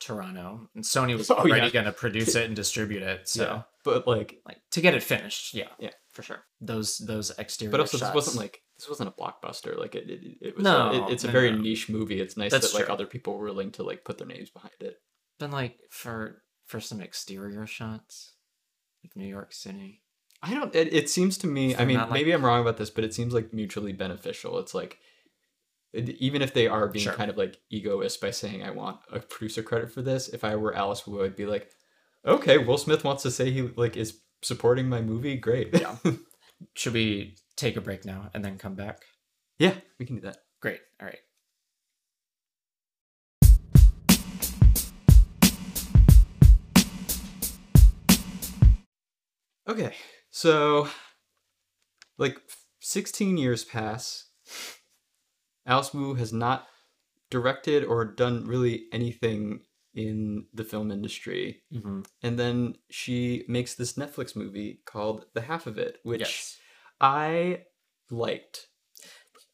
Toronto, 0.00 0.68
and 0.74 0.84
Sony 0.84 1.16
was 1.16 1.30
Oh, 1.30 1.34
already 1.36 1.66
yeah. 1.66 1.70
going 1.70 1.84
to 1.86 1.92
produce 1.92 2.34
it 2.34 2.46
and 2.46 2.56
distribute 2.56 3.02
it. 3.02 3.28
So 3.28 3.42
Yeah. 3.44 3.62
But 3.84 4.06
like 4.06 4.40
like 4.46 4.58
to 4.72 4.80
get 4.80 4.94
it 4.94 5.02
finished, 5.02 5.54
yeah, 5.54 5.68
Yeah. 5.78 5.90
for 6.12 6.22
sure. 6.22 6.44
Those 6.60 6.98
those 6.98 7.30
exterior. 7.38 7.70
but 7.70 7.80
also 7.80 7.98
shots. 7.98 8.10
this 8.10 8.14
wasn't 8.14 8.36
like 8.38 8.62
this 8.78 8.88
wasn't 8.88 9.08
a 9.08 9.12
blockbuster. 9.12 9.76
Like 9.76 9.94
it 9.94 10.08
it, 10.08 10.36
it 10.40 10.56
was 10.56 10.64
No, 10.64 10.90
a, 10.90 11.06
it- 11.08 11.12
it's 11.12 11.24
a 11.24 11.28
no, 11.28 11.32
very 11.32 11.50
no. 11.50 11.58
niche 11.58 11.88
movie. 11.88 12.20
It's 12.20 12.36
nice 12.36 12.50
That's 12.52 12.70
that 12.72 12.76
like 12.78 12.86
true. 12.86 12.94
other 12.94 13.06
people 13.06 13.36
were 13.36 13.46
willing 13.46 13.72
to 13.72 13.82
like 13.82 14.04
put 14.04 14.18
their 14.18 14.26
names 14.26 14.50
behind 14.50 14.74
it. 14.80 14.96
been 15.38 15.50
like 15.50 15.78
for 15.90 16.42
for 16.66 16.80
some 16.80 17.00
exterior 17.00 17.66
shots, 17.66 18.34
of 19.04 19.14
New 19.16 19.26
York 19.26 19.52
City. 19.52 20.02
I 20.42 20.54
don't 20.54 20.74
it, 20.74 20.92
it 20.94 21.10
seems 21.10 21.36
to 21.38 21.46
me 21.46 21.74
I 21.76 21.84
mean 21.84 21.96
like- 21.98 22.10
maybe 22.12 22.32
I'm 22.32 22.44
wrong 22.44 22.60
about 22.60 22.76
this, 22.76 22.90
but 22.90 23.04
it 23.04 23.12
seems 23.14 23.34
like 23.34 23.52
mutually 23.52 23.92
beneficial. 23.92 24.58
It's 24.58 24.74
like 24.74 24.98
even 25.94 26.42
if 26.42 26.52
they 26.52 26.66
are 26.68 26.86
being 26.86 27.04
Sure. 27.04 27.14
kind 27.14 27.30
of 27.30 27.36
like 27.38 27.58
egoist 27.70 28.20
by 28.20 28.30
saying 28.30 28.62
I 28.62 28.70
want 28.70 28.98
a 29.10 29.20
producer 29.20 29.62
credit 29.62 29.90
for 29.90 30.02
this, 30.02 30.28
if 30.28 30.44
I 30.44 30.54
were 30.56 30.74
Alice 30.74 31.06
Wu, 31.06 31.24
I'd 31.24 31.34
be 31.34 31.46
like, 31.46 31.70
okay, 32.26 32.58
Will 32.58 32.76
Smith 32.78 33.04
wants 33.04 33.22
to 33.22 33.30
say 33.30 33.50
he 33.50 33.62
like 33.62 33.96
is 33.96 34.20
supporting 34.42 34.88
my 34.88 35.00
movie. 35.00 35.36
Great. 35.36 35.70
Yeah. 35.72 35.96
Should 36.74 36.92
we 36.92 37.36
take 37.58 37.76
a 37.76 37.80
break 37.80 38.04
now 38.04 38.30
and 38.32 38.44
then 38.44 38.56
come 38.56 38.74
back? 38.74 39.02
yeah, 39.58 39.74
we 39.98 40.06
can 40.06 40.14
do 40.14 40.22
that. 40.22 40.38
Great. 40.60 40.80
All 41.00 41.06
right. 41.06 41.18
Okay, 49.68 49.94
so 50.30 50.88
like 52.16 52.38
16 52.80 53.36
years 53.36 53.64
pass. 53.64 54.26
Alice 55.66 55.92
Wu 55.92 56.14
has 56.14 56.32
not 56.32 56.66
directed 57.30 57.84
or 57.84 58.04
done 58.04 58.46
really 58.46 58.84
anything 58.92 59.60
in 59.94 60.46
the 60.54 60.64
film 60.64 60.90
industry. 60.90 61.62
Mm-hmm. 61.74 62.00
And 62.22 62.38
then 62.38 62.76
she 62.88 63.44
makes 63.48 63.74
this 63.74 63.94
Netflix 63.94 64.34
movie 64.34 64.80
called 64.86 65.26
The 65.34 65.42
Half 65.42 65.66
of 65.66 65.76
It, 65.76 65.98
which 66.02 66.20
Yes. 66.20 66.56
I 67.00 67.64
liked. 68.10 68.68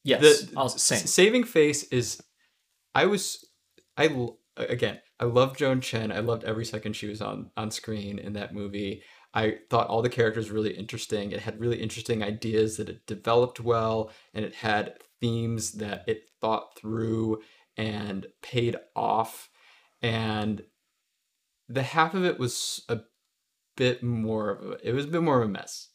Yes. 0.02 0.20
The- 0.20 0.56
I'll 0.56 0.68
same. 0.68 1.06
Saving 1.06 1.44
Face 1.44 1.84
is 1.84 2.22
I 2.94 3.06
was 3.06 3.44
I 3.96 4.08
again, 4.56 5.00
I 5.18 5.24
love 5.24 5.56
Joan 5.56 5.80
Chen. 5.80 6.12
I 6.12 6.20
loved 6.20 6.44
every 6.44 6.64
second 6.64 6.94
she 6.94 7.06
was 7.06 7.20
on 7.20 7.50
on 7.56 7.70
screen 7.70 8.18
in 8.18 8.34
that 8.34 8.54
movie. 8.54 9.02
I 9.32 9.58
thought 9.68 9.88
all 9.88 10.02
the 10.02 10.08
characters 10.08 10.48
were 10.48 10.54
really 10.54 10.76
interesting. 10.76 11.32
It 11.32 11.40
had 11.40 11.58
really 11.58 11.82
interesting 11.82 12.22
ideas 12.22 12.76
that 12.76 12.88
it 12.88 13.06
developed 13.06 13.60
well 13.60 14.12
and 14.32 14.44
it 14.44 14.54
had 14.54 14.98
themes 15.20 15.72
that 15.72 16.04
it 16.06 16.30
thought 16.40 16.76
through 16.78 17.40
and 17.76 18.26
paid 18.42 18.76
off 18.94 19.48
and 20.00 20.62
the 21.68 21.82
half 21.82 22.14
of 22.14 22.24
it 22.24 22.38
was 22.38 22.84
a 22.88 23.00
bit 23.76 24.02
more 24.02 24.50
of 24.50 24.70
a, 24.72 24.88
it 24.88 24.92
was 24.92 25.06
a 25.06 25.08
bit 25.08 25.22
more 25.22 25.40
of 25.40 25.48
a 25.48 25.52
mess. 25.52 25.88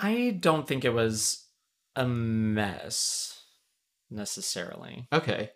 I 0.00 0.36
don't 0.38 0.66
think 0.66 0.84
it 0.84 0.94
was 0.94 1.46
a 1.94 2.06
mess 2.06 3.42
necessarily. 4.10 5.06
Okay. 5.12 5.50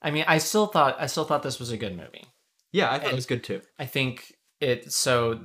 I 0.00 0.10
mean, 0.10 0.24
I 0.26 0.38
still 0.38 0.66
thought 0.66 0.96
I 0.98 1.06
still 1.06 1.24
thought 1.24 1.42
this 1.42 1.60
was 1.60 1.70
a 1.70 1.76
good 1.76 1.96
movie. 1.96 2.24
Yeah, 2.72 2.90
I 2.90 2.98
thought 2.98 3.12
it 3.12 3.14
was 3.14 3.26
good 3.26 3.44
too. 3.44 3.60
I 3.78 3.86
think 3.86 4.32
it 4.60 4.92
so 4.92 5.40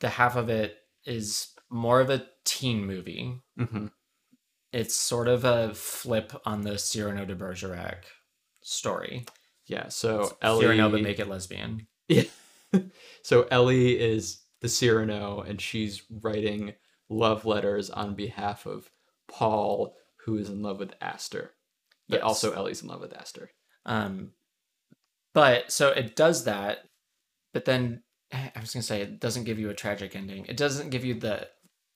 the 0.00 0.08
half 0.08 0.36
of 0.36 0.48
it 0.48 0.76
is 1.04 1.48
more 1.70 2.00
of 2.00 2.10
a 2.10 2.24
teen 2.44 2.86
movie. 2.86 3.40
hmm 3.56 3.86
It's 4.72 4.94
sort 4.94 5.28
of 5.28 5.44
a 5.44 5.74
flip 5.74 6.32
on 6.46 6.62
the 6.62 6.78
Cyrano 6.78 7.24
de 7.24 7.34
Bergerac 7.34 8.04
story. 8.62 9.26
Yeah, 9.66 9.88
so 9.88 10.36
Ellie 10.40 10.64
Cyrano 10.64 10.90
but 10.90 11.02
make 11.02 11.18
it 11.18 11.28
lesbian. 11.28 11.86
Yeah. 12.08 12.22
so 13.22 13.46
Ellie 13.50 13.98
is 14.00 14.40
the 14.62 14.68
Cyrano, 14.68 15.40
and 15.40 15.60
she's 15.60 16.02
writing 16.22 16.72
love 17.08 17.44
letters 17.44 17.90
on 17.90 18.14
behalf 18.14 18.66
of 18.66 18.90
Paul, 19.28 19.94
who 20.24 20.36
is 20.36 20.48
in 20.48 20.62
love 20.62 20.78
with 20.78 20.94
Aster. 21.00 21.54
But 22.08 22.16
Yes. 22.20 22.24
also 22.24 22.52
Ellie's 22.52 22.82
in 22.82 22.88
love 22.88 23.00
with 23.00 23.14
Aster. 23.16 23.50
Um, 23.86 24.32
but 25.34 25.70
so 25.72 25.88
it 25.90 26.16
does 26.16 26.44
that, 26.44 26.78
but 27.52 27.64
then 27.64 28.02
I 28.32 28.52
was 28.60 28.72
gonna 28.72 28.82
say 28.82 29.00
it 29.02 29.20
doesn't 29.20 29.44
give 29.44 29.58
you 29.58 29.70
a 29.70 29.74
tragic 29.74 30.14
ending. 30.16 30.46
It 30.46 30.56
doesn't 30.56 30.90
give 30.90 31.04
you 31.04 31.14
the 31.14 31.48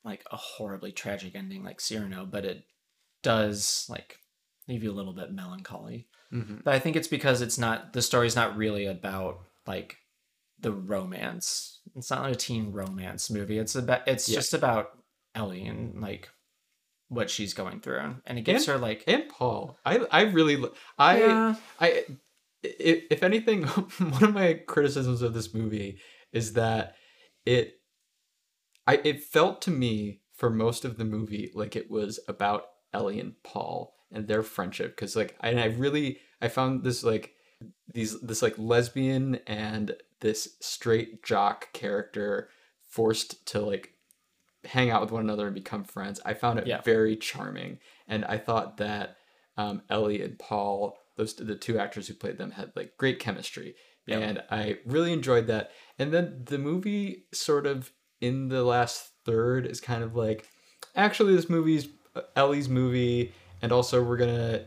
like 0.05 0.25
a 0.31 0.37
horribly 0.37 0.93
tragic 0.93 1.35
ending 1.35 1.63
like 1.63 1.81
Cyrano, 1.81 2.27
but 2.27 2.45
it 2.45 2.65
does 3.23 3.87
like 3.89 4.19
leave 4.69 4.83
you 4.83 4.91
a 4.91 4.95
little 4.95 5.13
bit 5.13 5.33
melancholy. 5.33 6.09
Mm-hmm. 6.33 6.57
But 6.65 6.75
I 6.75 6.79
think 6.79 6.97
it's 6.97 7.09
because 7.09 7.41
it's 7.43 7.59
not 7.59 7.93
the 7.93 8.03
story's 8.03 8.37
not 8.37 8.57
really 8.57 8.87
about 8.87 9.41
like 9.67 9.97
the 10.59 10.73
romance. 10.73 11.81
It's 11.97 12.11
not 12.11 12.23
like 12.23 12.35
a 12.35 12.37
teen 12.37 12.73
romance 12.73 13.31
movie. 13.31 13.59
It's 13.59 13.75
about 13.75 14.07
it's 14.09 14.29
Yeah. 14.29 14.37
just 14.37 14.55
about 14.55 14.91
Ellie 15.35 15.67
and 15.67 15.95
mm. 15.95 16.03
like 16.03 16.29
what 17.09 17.31
she's 17.31 17.55
going 17.55 17.81
through, 17.81 18.17
and 18.27 18.39
it 18.39 18.43
gives 18.43 18.67
her 18.67 18.79
like 18.79 19.05
And 19.07 19.29
Paul, 19.29 19.79
I 19.85 19.99
I 20.11 20.23
really 20.23 20.63
I 20.99 21.19
yeah, 21.19 21.55
I 21.81 22.05
if, 22.63 23.05
if 23.11 23.23
anything, 23.23 23.63
one 23.99 24.25
of 24.25 24.35
my 24.35 24.55
criticisms 24.55 25.23
of 25.23 25.35
this 25.35 25.55
movie 25.55 25.99
is 26.33 26.55
that 26.55 26.95
it 27.45 27.75
I 28.87 29.01
it 29.05 29.23
felt 29.23 29.63
to 29.63 29.71
me 29.71 30.21
for 30.35 30.51
most 30.51 30.85
of 30.85 30.97
the 30.97 31.05
movie 31.05 31.51
like 31.55 31.77
it 31.77 31.91
was 31.91 32.19
about 32.29 32.65
Ellie 32.93 33.21
and 33.21 33.35
Paul 33.43 33.95
and 34.11 34.27
their 34.27 34.43
friendship. 34.43 34.97
Because 34.97 35.17
like 35.17 35.37
and 35.41 35.61
I 35.61 35.67
really 35.67 36.19
I 36.41 36.49
found 36.49 36.83
this 36.83 37.05
like 37.05 37.35
these 37.93 38.21
this 38.21 38.43
like 38.43 38.59
lesbian 38.59 39.37
and 39.47 39.95
this 40.21 40.57
straight 40.61 41.23
jock 41.23 41.73
character 41.73 42.49
forced 42.89 43.47
to 43.47 43.61
like 43.61 43.95
hang 44.65 44.91
out 44.91 45.01
with 45.01 45.11
one 45.11 45.23
another 45.23 45.47
and 45.47 45.55
become 45.55 45.85
friends. 45.85 46.21
I 46.25 46.35
found 46.35 46.59
it 46.59 46.67
Yeah. 46.67 46.81
very 46.83 47.17
charming 47.17 47.79
and 48.09 48.25
I 48.25 48.39
thought 48.39 48.77
that 48.79 49.17
um, 49.57 49.83
Ellie 49.91 50.23
and 50.23 50.39
Paul, 50.39 50.97
those 51.17 51.35
the 51.35 51.55
two 51.57 51.79
actors 51.79 52.09
who 52.09 52.15
played 52.15 52.39
them, 52.39 52.53
had 52.53 52.73
like 52.75 52.97
great 52.97 53.19
chemistry, 53.19 53.75
Yeah. 54.07 54.19
and 54.19 54.43
I 54.51 54.79
really 54.87 55.13
enjoyed 55.13 55.47
that. 55.49 55.73
And 55.99 56.13
then 56.13 56.43
the 56.47 56.59
movie, 56.59 57.27
sort 57.35 57.67
of 57.67 57.93
in 58.21 58.49
the 58.49 58.63
last 58.63 59.11
third, 59.27 59.67
is 59.67 59.81
kind 59.81 60.03
of 60.03 60.17
like, 60.17 60.49
actually, 60.97 61.35
this 61.37 61.51
movie's 61.51 61.89
uh, 62.17 62.23
Ellie's 62.35 62.69
movie, 62.69 63.33
and 63.61 63.73
also 63.73 64.03
we're 64.03 64.17
gonna 64.17 64.67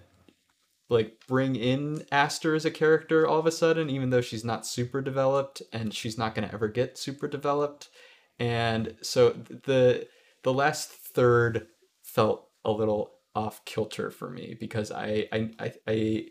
like 0.89 1.17
bring 1.27 1.55
in 1.55 2.03
Aster 2.11 2.53
as 2.53 2.65
a 2.65 2.71
character 2.71 3.27
all 3.27 3.39
of 3.39 3.47
a 3.47 3.51
sudden, 3.51 3.89
even 3.89 4.11
though 4.11 4.21
she's 4.21 4.45
not 4.45 4.67
super 4.67 5.01
developed 5.01 5.63
and 5.73 5.93
she's 5.93 6.17
not 6.17 6.35
gonna 6.35 6.49
ever 6.53 6.67
get 6.67 6.97
super 6.97 7.27
developed. 7.27 7.89
And 8.39 8.95
so 9.01 9.31
the 9.31 10.07
the 10.43 10.53
last 10.53 10.89
third 10.91 11.67
felt 12.03 12.49
a 12.65 12.71
little 12.71 13.13
off 13.35 13.63
kilter 13.65 14.11
for 14.11 14.29
me 14.29 14.55
because 14.59 14.91
I 14.91 15.27
I 15.31 15.51
I 15.59 15.73
I, 15.87 16.27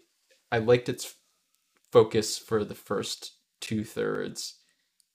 I 0.52 0.58
liked 0.58 0.88
its 0.88 1.16
focus 1.92 2.38
for 2.38 2.64
the 2.64 2.74
first 2.74 3.38
two 3.60 3.84
thirds. 3.84 4.60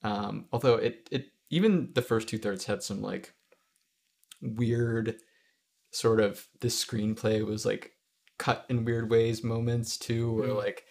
Um, 0.02 0.48
although 0.52 0.76
it 0.76 1.08
it 1.12 1.26
even 1.50 1.92
the 1.94 2.02
first 2.02 2.28
two 2.28 2.38
thirds 2.38 2.66
had 2.66 2.82
some 2.82 3.02
like 3.02 3.34
weird 4.42 5.16
sort 5.92 6.20
of 6.20 6.48
the 6.60 6.68
screenplay 6.68 7.44
was 7.46 7.66
like 7.66 7.92
cut 8.38 8.66
in 8.70 8.84
weird 8.84 9.10
ways 9.10 9.44
moments 9.44 9.98
too 9.98 10.32
where 10.34 10.52
Mm. 10.52 10.54
like 10.54 10.84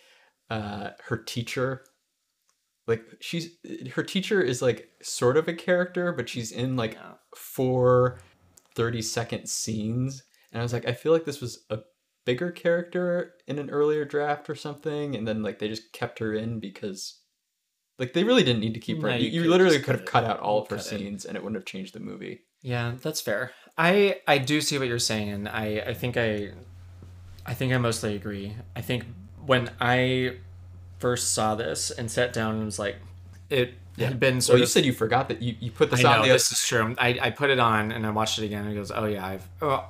uh 0.52 0.92
her 1.06 1.18
teacher 1.18 1.86
like 2.90 3.04
she's 3.22 3.52
her 3.94 4.04
teacher 4.04 4.42
is 4.42 4.62
like 4.62 4.90
sort 5.02 5.38
of 5.38 5.48
a 5.48 5.54
character 5.54 6.12
but 6.12 6.28
she's 6.28 6.52
in 6.52 6.76
like 6.76 6.94
Yeah. 6.96 7.14
four 7.36 8.20
30 8.76 9.02
second 9.02 9.48
scenes 9.48 10.24
and 10.52 10.60
i 10.60 10.64
was 10.64 10.74
like 10.74 10.88
i 10.88 10.92
feel 10.94 11.12
like 11.14 11.24
this 11.26 11.40
was 11.42 11.64
a 11.70 11.80
bigger 12.26 12.52
character 12.52 13.34
in 13.48 13.58
an 13.60 13.70
earlier 13.70 14.04
draft 14.06 14.50
or 14.50 14.56
something 14.56 15.16
and 15.16 15.28
then 15.28 15.42
like 15.44 15.60
they 15.60 15.68
just 15.68 15.92
kept 15.94 16.20
her 16.20 16.34
in 16.34 16.60
because 16.60 17.20
like 17.98 18.14
they 18.14 18.24
really 18.24 18.44
didn't 18.44 18.62
need 18.62 18.74
to 18.74 18.80
keep 18.80 19.02
her 19.02 19.10
No, 19.10 19.16
in. 19.16 19.22
you 19.22 19.28
you, 19.28 19.32
you 19.32 19.40
could've 19.42 19.52
literally 19.52 19.78
could 19.80 19.86
cut 19.86 19.96
have 19.96 20.02
it. 20.02 20.08
cut 20.08 20.24
out 20.26 20.40
all 20.40 20.62
of 20.62 20.70
her 20.70 20.76
Cut 20.78 20.86
it. 20.86 20.90
scenes 20.90 21.26
and 21.26 21.36
it 21.38 21.44
wouldn't 21.44 21.58
have 21.62 21.66
changed 21.66 21.94
the 21.94 22.00
movie 22.00 22.42
Yeah, 22.62 22.96
that's 23.02 23.22
fair. 23.22 23.52
I 23.78 24.20
I 24.28 24.38
do 24.38 24.60
see 24.62 24.78
what 24.78 24.88
you're 24.90 25.00
saying, 25.00 25.30
and 25.30 25.48
I 25.48 25.84
I 25.88 25.94
think 25.94 26.18
I 26.18 26.52
I 27.46 27.54
think 27.54 27.74
I 27.74 27.78
mostly 27.78 28.16
agree. 28.16 28.54
I 28.76 28.82
think 28.82 29.06
when 29.46 29.72
I 29.80 30.38
first 31.00 31.34
saw 31.34 31.56
this 31.56 31.92
and 31.92 32.10
sat 32.10 32.34
down 32.34 32.56
and 32.56 32.66
was 32.66 32.80
like, 32.80 32.98
it 33.50 33.74
had 33.98 34.20
been 34.20 34.40
so 34.42 34.52
sort 34.52 34.60
you 34.60 34.64
of. 34.64 34.70
said 34.70 34.86
you 34.86 34.94
forgot 34.94 35.28
that 35.30 35.42
you, 35.42 35.56
you 35.60 35.72
put 35.72 35.90
this 35.90 36.06
I 36.06 36.14
on 36.14 36.20
know 36.20 36.28
the 36.28 36.34
this 36.34 36.52
is 36.52 36.66
true. 36.66 36.96
I 36.98 37.18
I 37.22 37.30
put 37.32 37.50
it 37.50 37.60
on 37.60 37.92
and 37.92 38.06
I 38.06 38.12
watched 38.12 38.40
it 38.40 38.46
again 38.46 38.64
and 38.64 38.72
it 38.72 38.76
goes, 38.76 38.92
oh 38.92 39.06
yeah, 39.06 39.26
I've. 39.26 39.48
Oh, 39.62 39.90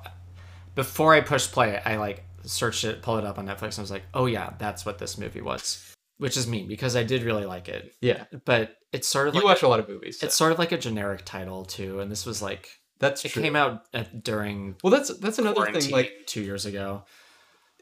before 0.74 1.12
I 1.14 1.20
pushed 1.20 1.52
play, 1.52 1.80
I 1.84 1.96
like 1.96 2.24
searched 2.44 2.84
it, 2.84 3.02
pulled 3.02 3.18
it 3.18 3.24
up 3.24 3.38
on 3.38 3.46
Netflix, 3.46 3.62
and 3.62 3.78
I 3.78 3.82
was 3.82 3.90
like, 3.90 4.04
oh 4.14 4.26
yeah, 4.26 4.54
that's 4.58 4.86
what 4.86 4.98
this 4.98 5.18
movie 5.18 5.42
was, 5.42 5.94
which 6.18 6.36
is 6.36 6.46
me 6.46 6.64
because 6.64 6.96
I 6.96 7.02
did 7.02 7.22
really 7.22 7.44
like 7.44 7.68
it, 7.68 7.94
yeah 8.00 8.24
but 8.44 8.76
it's 8.92 9.06
sort 9.06 9.28
of 9.28 9.34
like 9.34 9.42
you 9.42 9.48
like 9.48 9.56
watch 9.56 9.62
a 9.62 9.68
lot 9.68 9.78
of 9.78 9.88
movies 9.88 10.18
so 10.18 10.26
it's 10.26 10.34
sort 10.34 10.50
of 10.50 10.58
like 10.58 10.72
a 10.72 10.78
generic 10.78 11.24
title 11.24 11.64
too, 11.64 12.00
and 12.00 12.10
this 12.10 12.24
was 12.24 12.40
like 12.40 12.68
that's 12.98 13.24
it 13.24 13.30
true 13.30 13.42
came 13.42 13.56
out 13.56 13.84
at, 13.94 14.24
during 14.24 14.76
well 14.82 14.90
that's 14.90 15.16
that's 15.18 15.38
another 15.38 15.70
thing 15.72 15.90
like 15.90 16.12
two 16.26 16.42
years 16.42 16.66
ago. 16.66 17.04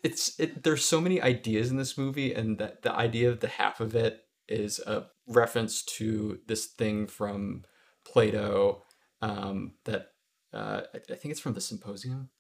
It's 0.05 0.39
it, 0.39 0.63
there's 0.63 0.85
so 0.85 1.01
many 1.01 1.21
ideas 1.21 1.71
in 1.71 1.77
this 1.77 1.97
movie 1.99 2.33
and 2.35 2.59
that 2.59 2.83
the 2.83 2.93
idea 2.93 3.29
of 3.31 3.41
the 3.41 3.49
half 3.49 3.81
of 3.81 3.95
it 3.95 4.21
is 4.49 4.79
a 4.81 5.07
reference 5.27 5.83
to 5.83 6.39
this 6.47 6.67
thing 6.67 7.07
from 7.07 7.65
plato 8.05 8.83
um 9.21 9.73
that 9.85 10.13
uh 10.55 10.81
i, 10.95 10.99
I 11.13 11.17
think 11.17 11.33
it's 11.33 11.41
from 11.41 11.55
the 11.55 11.61
symposium? 11.61 12.31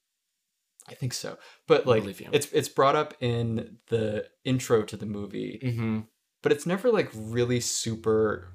I 0.89 0.95
think 0.95 1.13
so. 1.13 1.37
But 1.67 1.87
like 1.87 2.03
it's 2.33 2.51
it's 2.53 2.69
brought 2.71 2.97
up 2.97 3.13
in 3.21 3.77
the 3.89 4.27
intro 4.45 4.83
to 4.85 4.97
the 4.97 5.05
movie 5.05 5.61
Mm-hmm. 5.63 6.01
but 6.43 6.51
it's 6.53 6.65
never 6.65 6.91
like 6.91 7.11
really 7.15 7.61
super 7.61 8.55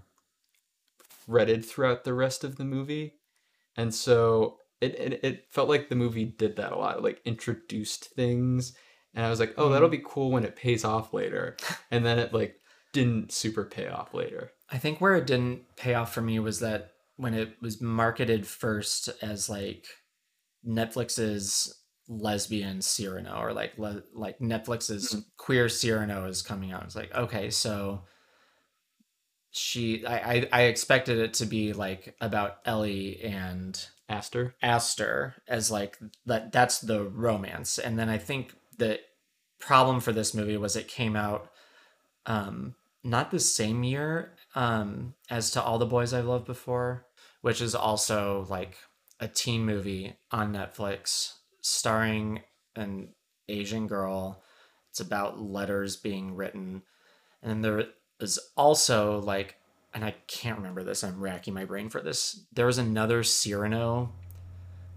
threaded 1.25 1.63
throughout 1.65 2.03
the 2.03 2.13
rest 2.13 2.43
of 2.43 2.55
the 2.57 2.65
movie. 2.65 3.13
And 3.77 3.93
so 3.93 4.57
it, 4.81 4.95
it 4.99 5.19
it 5.23 5.45
felt 5.51 5.69
like 5.69 5.89
the 5.89 5.95
movie 5.95 6.25
did 6.25 6.55
that 6.55 6.71
a 6.71 6.77
lot. 6.77 7.03
Like 7.03 7.21
introduced 7.25 8.05
things 8.15 8.73
and 9.13 9.25
i 9.25 9.29
was 9.29 9.39
like 9.39 9.53
oh 9.57 9.69
that'll 9.69 9.89
be 9.89 10.01
cool 10.05 10.31
when 10.31 10.43
it 10.45 10.55
pays 10.55 10.83
off 10.83 11.13
later 11.13 11.55
and 11.91 12.05
then 12.05 12.19
it 12.19 12.33
like 12.33 12.55
didn't 12.93 13.31
super 13.31 13.63
pay 13.65 13.87
off 13.87 14.13
later 14.13 14.51
I 14.71 14.77
think 14.79 14.99
where 14.99 15.15
it 15.15 15.27
didn't 15.27 15.75
pay 15.75 15.93
off 15.93 16.13
for 16.13 16.21
me 16.21 16.39
was 16.39 16.59
that 16.61 16.93
when 17.17 17.35
it 17.35 17.57
was 17.61 17.79
marketed 17.79 18.47
first 18.47 19.07
as 19.21 19.47
like 19.47 19.85
Netflix's 20.67 21.73
lesbian 22.07 22.81
Cyrano 22.81 23.39
or 23.39 23.53
like 23.53 23.77
le- 23.77 24.03
like 24.15 24.39
Netflix's 24.39 25.13
Mhm. 25.13 25.25
queer 25.37 25.69
Cyrano 25.69 26.25
is 26.25 26.41
coming 26.41 26.71
out. 26.71 26.83
It's 26.83 26.95
like 26.95 27.13
okay, 27.13 27.49
so 27.51 28.03
she 29.51 30.05
I, 30.05 30.17
I 30.33 30.49
I 30.51 30.61
expected 30.63 31.19
it 31.19 31.33
to 31.35 31.45
be 31.45 31.73
like 31.73 32.15
about 32.19 32.57
Ellie 32.65 33.21
and 33.21 33.79
aster 34.09 34.55
Aster 34.61 35.35
as 35.47 35.69
like 35.69 35.97
that 36.25 36.51
that's 36.51 36.79
the 36.79 37.03
romance. 37.03 37.77
And 37.77 37.97
then 37.99 38.09
I 38.09 38.17
think 38.17 38.55
the 38.77 38.99
problem 39.59 39.99
for 39.99 40.11
this 40.11 40.33
movie 40.33 40.57
was 40.57 40.75
it 40.75 40.87
came 40.87 41.15
out 41.15 41.49
um 42.25 42.75
not 43.03 43.31
the 43.31 43.39
same 43.39 43.83
year 43.83 44.33
um 44.55 45.13
as 45.29 45.51
to 45.51 45.61
All 45.61 45.77
the 45.77 45.85
Boys 45.85 46.13
I've 46.13 46.25
Loved 46.25 46.45
Before, 46.45 47.05
which 47.41 47.61
is 47.61 47.75
also 47.75 48.45
like 48.49 48.77
a 49.19 49.27
teen 49.27 49.65
movie 49.65 50.15
on 50.31 50.53
Netflix 50.53 51.33
starring 51.61 52.41
an 52.75 53.09
Asian 53.47 53.87
girl. 53.87 54.43
It's 54.89 54.99
about 54.99 55.41
letters 55.41 55.95
being 55.95 56.35
written. 56.35 56.83
And 57.41 57.63
there 57.63 57.85
is 58.19 58.39
also 58.55 59.19
like 59.21 59.57
and 59.93 60.03
I 60.03 60.15
can't 60.27 60.57
remember 60.57 60.83
this. 60.83 61.03
I'm 61.03 61.19
racking 61.19 61.53
my 61.53 61.65
brain 61.65 61.87
for 61.87 62.01
this. 62.01 62.45
There 62.51 62.65
was 62.65 62.79
another 62.79 63.23
Cyrano 63.23 64.11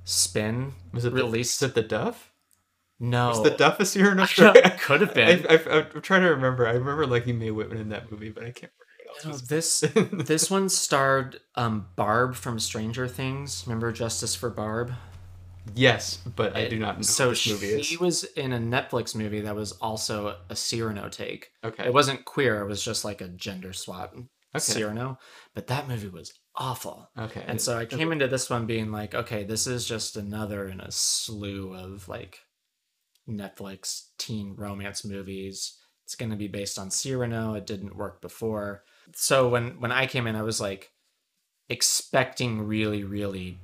spin 0.05 0.73
was 0.93 1.05
it 1.05 1.13
released. 1.13 1.59
the, 1.59 1.67
is 1.67 1.73
the 1.75 1.83
duff 1.83 2.33
no, 2.99 3.29
was 3.29 3.43
the 3.43 3.51
duff 3.51 3.79
a 3.81 3.85
Cyrano 3.87 4.23
I 4.25 4.71
could 4.71 5.01
have 5.03 5.15
been. 5.15 5.47
I, 5.51 5.55
I, 5.55 5.87
I'm 5.95 6.03
trying 6.03 6.23
to 6.23 6.29
remember. 6.31 6.67
I 6.67 6.73
remember 6.73 7.07
liking 7.07 7.39
Mae 7.39 7.51
Whitman 7.51 7.79
in 7.79 7.89
that 7.91 8.11
movie, 8.11 8.31
but 8.31 8.45
I 8.45 8.51
can't 8.53 8.73
No, 9.07 9.13
remember 9.31 9.47
this 9.47 9.83
else. 9.83 9.95
was- 9.95 10.25
this 10.27 10.51
one 10.51 10.69
starred 10.69 11.41
um, 11.55 11.87
Barb 11.97 12.35
from 12.35 12.59
Stranger 12.59 13.07
Things. 13.09 13.65
Remember 13.67 13.93
Justice 13.93 14.35
for 14.35 14.51
Barb? 14.51 14.93
yes, 15.75 16.19
but 16.37 16.55
I 16.57 16.69
do 16.69 16.79
not 16.79 16.97
know 16.97 17.03
So 17.03 17.31
this 17.31 17.47
movie 17.49 17.83
she 17.83 17.95
is. 17.97 18.01
was 18.01 18.25
in 18.25 18.53
a 18.53 18.59
Netflix 18.59 19.15
movie 19.17 19.41
that 19.41 19.57
was 19.57 19.73
also 19.73 20.37
a 20.49 20.55
Cyrano 20.57 21.09
take. 21.09 21.51
Okay. 21.65 21.87
It 21.87 21.93
wasn't 21.93 22.25
queer. 22.25 22.61
It 22.61 22.69
was 22.69 22.85
just 22.85 23.05
like 23.05 23.21
a 23.21 23.29
gender 23.29 23.73
swap 23.73 24.15
Okay. 24.15 24.27
Cyrano. 24.61 25.19
But 25.55 25.67
that 25.67 25.89
movie 25.89 26.09
was 26.09 26.33
awful. 26.55 27.11
Okay. 27.19 27.43
And 27.47 27.61
so 27.61 27.77
I 27.77 27.85
came 27.85 28.13
into 28.13 28.29
this 28.29 28.49
one 28.49 28.65
being 28.67 28.93
like, 28.93 29.15
okay, 29.15 29.43
this 29.45 29.67
is 29.67 29.87
just 29.87 30.17
another 30.17 30.69
in 30.69 30.81
a 30.81 30.91
slew 30.91 31.75
of 31.75 32.09
like 32.09 32.39
Netflix 33.29 34.09
teen 34.19 34.55
romance 34.57 35.05
movies. 35.05 35.77
It's 36.05 36.15
going 36.15 36.31
to 36.31 36.37
be 36.37 36.49
based 36.49 36.79
on 36.79 36.91
Cyrano. 36.91 37.55
It 37.55 37.67
didn't 37.67 37.97
work 37.97 38.21
before. 38.21 38.85
So 39.15 39.49
when 39.49 39.81
when 39.81 39.93
I 39.93 40.07
came 40.07 40.27
in, 40.27 40.37
I 40.37 40.43
was 40.43 40.61
like 40.61 40.93
expecting 41.69 42.63
really 42.67 43.05
really 43.05 43.59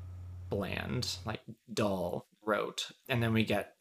bland, 0.50 1.16
like 1.24 1.40
dull, 1.72 2.26
rote, 2.44 2.90
and 3.08 3.22
then 3.22 3.32
we 3.32 3.44
get 3.44 3.74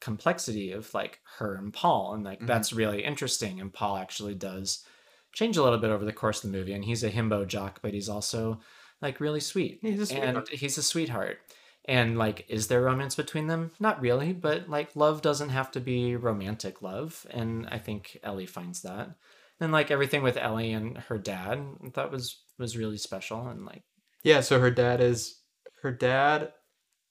complexity 0.00 0.72
of 0.72 0.92
like 0.94 1.20
her 1.38 1.54
and 1.54 1.72
Paul, 1.72 2.14
and 2.14 2.24
like 2.24 2.40
Mhm. 2.40 2.46
that's 2.48 2.72
really 2.72 3.04
interesting. 3.04 3.60
And 3.60 3.72
Paul 3.72 3.96
actually 3.96 4.34
does 4.34 4.84
change 5.32 5.56
a 5.56 5.62
little 5.62 5.78
bit 5.78 5.90
over 5.90 6.04
the 6.04 6.12
course 6.12 6.42
of 6.42 6.50
the 6.50 6.58
movie, 6.58 6.72
and 6.72 6.84
he's 6.84 7.04
a 7.04 7.10
himbo 7.10 7.46
jock, 7.46 7.80
but 7.82 7.94
he's 7.94 8.08
also 8.08 8.60
like 9.00 9.20
really 9.20 9.40
sweet, 9.40 9.78
He's 9.82 10.10
a 10.12 10.14
and 10.16 10.48
he's 10.48 10.76
a 10.78 10.82
sweetheart. 10.82 11.38
And 11.86 12.16
like, 12.16 12.46
is 12.48 12.68
there 12.68 12.82
romance 12.82 13.16
between 13.16 13.48
them? 13.48 13.72
Not 13.80 14.00
really, 14.00 14.32
but 14.32 14.68
like, 14.68 14.94
love 14.94 15.20
doesn't 15.20 15.48
have 15.48 15.70
to 15.72 15.80
be 15.80 16.14
romantic 16.14 16.80
love, 16.80 17.26
and 17.30 17.66
I 17.70 17.78
think 17.78 18.18
Ellie 18.22 18.46
finds 18.46 18.82
that. 18.82 19.16
And 19.58 19.72
like 19.72 19.90
everything 19.90 20.22
with 20.22 20.36
Ellie 20.36 20.72
and 20.72 20.96
her 20.98 21.18
dad, 21.18 21.60
that 21.94 22.10
was 22.10 22.42
was 22.58 22.76
really 22.76 22.98
special, 22.98 23.48
and 23.48 23.64
like, 23.66 23.82
Yeah, 24.22 24.40
so 24.40 24.60
her 24.60 24.70
dad 24.70 25.00
is 25.00 25.40
her 25.82 25.90
dad 25.92 26.52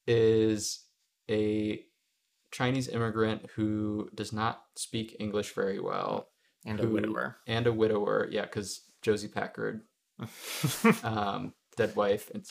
is 0.07 0.85
a 1.29 1.83
Chinese 2.51 2.87
immigrant 2.87 3.49
who 3.55 4.09
does 4.15 4.33
not 4.33 4.63
speak 4.75 5.15
English 5.19 5.53
very 5.53 5.79
well 5.79 6.27
and 6.65 6.79
a 6.79 6.87
widower. 6.87 7.37
and 7.47 7.67
a 7.67 7.73
widower. 7.73 8.27
Yeah, 8.31 8.43
because 8.43 8.81
Josie 9.01 9.27
Packard, 9.27 9.81
um, 11.03 11.53
dead 11.77 11.95
wife, 11.95 12.29
and 12.33 12.45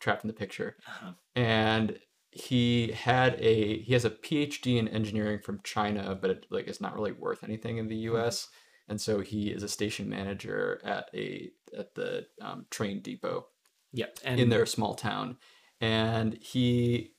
trapped 0.00 0.24
in 0.24 0.28
the 0.28 0.34
picture. 0.34 0.76
Uh-huh. 0.86 1.12
And 1.34 1.98
he 2.30 2.92
had 2.92 3.36
a 3.40 3.80
he 3.80 3.92
has 3.92 4.04
a 4.04 4.10
PhD 4.10 4.78
in 4.78 4.88
engineering 4.88 5.40
from 5.42 5.60
China, 5.64 6.14
but 6.20 6.30
it 6.30 6.46
like 6.50 6.68
it's 6.68 6.80
not 6.80 6.94
really 6.94 7.12
worth 7.12 7.44
anything 7.44 7.78
in 7.78 7.88
the 7.88 7.96
U.S. 7.96 8.48
And 8.88 9.00
so 9.00 9.20
he 9.20 9.48
is 9.48 9.62
a 9.62 9.68
station 9.68 10.08
manager 10.08 10.80
at 10.84 11.08
a 11.14 11.50
at 11.76 11.94
the 11.94 12.26
um, 12.40 12.66
train 12.70 13.00
depot 13.00 13.46
Yep, 13.92 14.18
and 14.24 14.38
in 14.38 14.50
their 14.50 14.66
small 14.66 14.94
town 14.94 15.38
and 15.80 16.34
he 16.40 17.12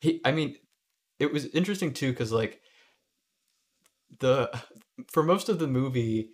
he 0.00 0.20
i 0.24 0.32
mean 0.32 0.56
it 1.18 1.32
was 1.32 1.46
interesting 1.46 1.92
too 1.92 2.10
because 2.10 2.32
like 2.32 2.60
the 4.20 4.50
for 5.10 5.22
most 5.22 5.48
of 5.48 5.58
the 5.58 5.66
movie 5.66 6.30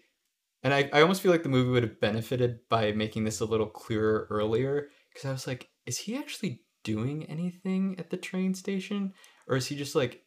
and 0.64 0.74
I, 0.74 0.90
I 0.92 1.03
almost 1.03 1.22
feel 1.22 1.31
like 1.31 1.44
the 1.44 1.48
movie 1.48 1.70
would 1.70 1.85
have 1.85 2.01
benefited 2.01 2.59
by 2.68 2.90
making 2.90 3.22
this 3.22 3.40
a 3.40 3.44
little 3.44 3.66
clearer 3.66 4.27
earlier 4.31 4.88
because 5.12 5.29
i 5.29 5.33
was 5.33 5.46
like 5.46 5.68
is 5.88 5.98
he 5.98 6.16
actually 6.16 6.61
doing 6.85 7.24
anything 7.24 7.96
at 7.98 8.11
the 8.11 8.16
train 8.16 8.55
station 8.55 9.12
or 9.48 9.57
is 9.57 9.66
he 9.66 9.74
just 9.77 9.94
like 9.96 10.22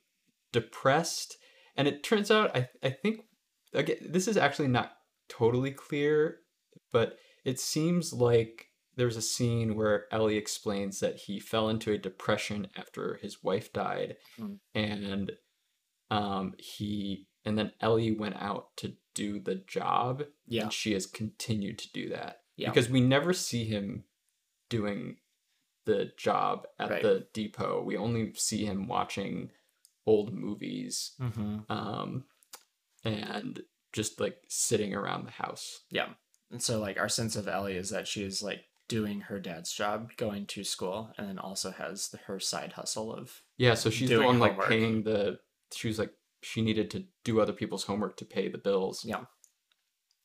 depressed 0.51 1.37
and 1.77 1.87
it 1.87 2.03
turns 2.03 2.29
out 2.29 2.55
i, 2.55 2.67
I 2.83 2.89
think 2.89 3.21
again 3.73 3.97
this 4.09 4.27
is 4.27 4.37
actually 4.37 4.67
not 4.67 4.91
totally 5.29 5.71
clear 5.71 6.39
but 6.91 7.17
it 7.45 7.59
seems 7.59 8.11
like 8.11 8.67
there's 8.97 9.15
a 9.15 9.21
scene 9.21 9.75
where 9.75 10.05
Ellie 10.11 10.35
explains 10.37 10.99
that 10.99 11.15
he 11.15 11.39
fell 11.39 11.69
into 11.69 11.91
a 11.93 11.97
depression 11.97 12.67
after 12.75 13.17
his 13.21 13.41
wife 13.41 13.71
died, 13.71 14.17
Hmm. 14.37 14.55
and 14.75 15.31
um, 16.11 16.53
he 16.57 17.25
and 17.45 17.57
then 17.57 17.71
Ellie 17.79 18.11
went 18.11 18.35
out 18.35 18.75
to 18.77 18.93
do 19.15 19.39
the 19.39 19.55
job, 19.55 20.23
Yeah. 20.45 20.63
and 20.63 20.73
she 20.73 20.91
has 20.91 21.05
continued 21.07 21.79
to 21.79 21.91
do 21.93 22.09
that 22.09 22.41
Yeah. 22.57 22.69
because 22.69 22.89
we 22.89 22.99
never 22.99 23.31
see 23.33 23.63
him 23.63 24.03
doing 24.69 25.17
the 25.91 26.11
job 26.17 26.67
at 26.79 26.89
Right. 26.89 27.01
the 27.03 27.27
depot. 27.33 27.83
We 27.83 27.97
only 27.97 28.33
see 28.35 28.65
him 28.65 28.87
watching 28.87 29.51
old 30.05 30.33
movies 30.33 31.11
hmm 31.19 31.59
um, 31.69 32.25
and 33.03 33.61
just 33.93 34.19
like 34.19 34.37
sitting 34.47 34.93
around 34.95 35.25
the 35.25 35.31
house. 35.31 35.81
Yeah. 35.91 36.09
And 36.51 36.61
so 36.61 36.79
like 36.79 36.97
our 36.99 37.09
sense 37.09 37.35
of 37.35 37.47
Ellie 37.47 37.75
is 37.75 37.89
that 37.89 38.07
she 38.07 38.23
is 38.23 38.41
like 38.41 38.63
doing 38.87 39.21
her 39.21 39.39
dad's 39.39 39.71
job, 39.73 40.11
going 40.17 40.45
to 40.47 40.63
school, 40.63 41.11
and 41.17 41.27
then 41.27 41.39
also 41.39 41.71
has 41.71 42.09
the, 42.09 42.17
her 42.27 42.39
side 42.39 42.73
hustle 42.73 43.13
of 43.13 43.41
Yeah, 43.57 43.73
so 43.75 43.89
she's 43.89 44.09
the 44.09 44.15
doing 44.15 44.27
one 44.27 44.39
like 44.39 44.51
homework. 44.53 44.69
paying 44.69 45.03
the. 45.03 45.39
She 45.73 45.87
was 45.87 45.97
like 45.99 46.13
she 46.41 46.61
needed 46.61 46.89
to 46.91 47.05
do 47.23 47.39
other 47.39 47.53
people's 47.53 47.83
homework 47.83 48.17
to 48.17 48.25
pay 48.25 48.47
the 48.49 48.57
bills. 48.57 49.05
yeah. 49.05 49.25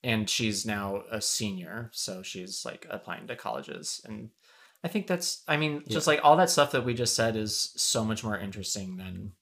And 0.02 0.30
she's 0.30 0.64
now 0.64 1.02
a 1.10 1.20
senior, 1.20 1.90
so 1.92 2.22
she's 2.22 2.64
like 2.64 2.86
applying 2.88 3.26
to 3.26 3.34
colleges 3.36 4.00
and 4.04 4.30
I 4.84 4.88
think 4.88 5.06
that's 5.06 5.42
I 5.48 5.56
mean, 5.56 5.82
just 5.88 6.06
like 6.06 6.20
all 6.22 6.36
that 6.36 6.50
stuff 6.50 6.72
that 6.72 6.84
we 6.84 6.94
just 6.94 7.14
said 7.16 7.36
is 7.36 7.72
so 7.76 8.04
much 8.04 8.22
more 8.22 8.38
interesting 8.38 8.96
than 8.96 9.32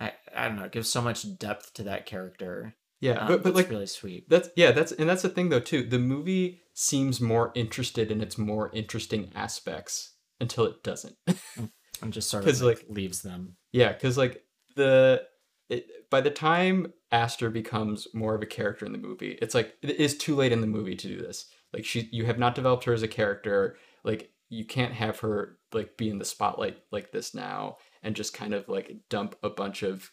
I 0.00 0.12
I 0.34 0.48
don't 0.48 0.56
know, 0.56 0.64
it 0.64 0.72
gives 0.72 0.88
so 0.90 1.02
much 1.02 1.38
depth 1.38 1.74
to 1.74 1.82
that 1.84 2.06
character. 2.06 2.74
Yeah, 3.00 3.18
Um, 3.18 3.28
but 3.28 3.42
but 3.44 3.54
like 3.54 3.70
really 3.70 3.86
sweet. 3.86 4.28
that's 4.28 4.48
yeah 4.56 4.72
that's 4.72 4.92
and 4.92 5.08
that's 5.08 5.22
the 5.22 5.28
thing 5.28 5.48
though 5.50 5.60
too. 5.60 5.82
The 5.84 5.98
movie 5.98 6.62
seems 6.74 7.20
more 7.20 7.52
interested 7.54 8.10
in 8.10 8.20
its 8.20 8.38
more 8.38 8.70
interesting 8.74 9.30
aspects 9.34 10.14
until 10.40 10.64
it 10.64 10.82
doesn't. 10.82 11.16
And 12.00 12.12
just 12.12 12.30
sort 12.30 12.46
of 12.46 12.60
like, 12.60 12.78
like- 12.78 12.86
leaves 12.88 13.22
them. 13.22 13.56
yeah, 13.72 13.92
because 13.92 14.16
like 14.16 14.44
the 14.76 15.24
it, 15.68 15.86
by 16.10 16.20
the 16.20 16.30
time 16.30 16.92
Aster 17.10 17.50
becomes 17.50 18.06
more 18.14 18.36
of 18.36 18.42
a 18.42 18.46
character 18.46 18.86
in 18.86 18.92
the 18.92 18.98
movie, 18.98 19.36
it's 19.42 19.52
like 19.52 19.74
it 19.82 19.96
is 19.96 20.16
too 20.16 20.36
late 20.36 20.52
in 20.52 20.60
the 20.60 20.68
movie 20.68 20.94
to 20.94 21.08
do 21.08 21.20
this. 21.20 21.46
Like 21.72 21.84
she, 21.84 22.08
you 22.12 22.24
have 22.26 22.38
not 22.38 22.54
developed 22.54 22.84
her 22.84 22.92
as 22.92 23.02
a 23.02 23.08
character. 23.08 23.76
Like 24.04 24.30
you 24.48 24.64
can't 24.64 24.94
have 24.94 25.18
her 25.20 25.58
like 25.72 25.96
be 25.96 26.08
in 26.10 26.18
the 26.18 26.24
spotlight 26.24 26.78
like 26.90 27.12
this 27.12 27.34
now 27.34 27.76
and 28.02 28.16
just 28.16 28.32
kind 28.32 28.54
of 28.54 28.68
like 28.68 28.96
dump 29.10 29.36
a 29.42 29.50
bunch 29.50 29.82
of 29.82 30.10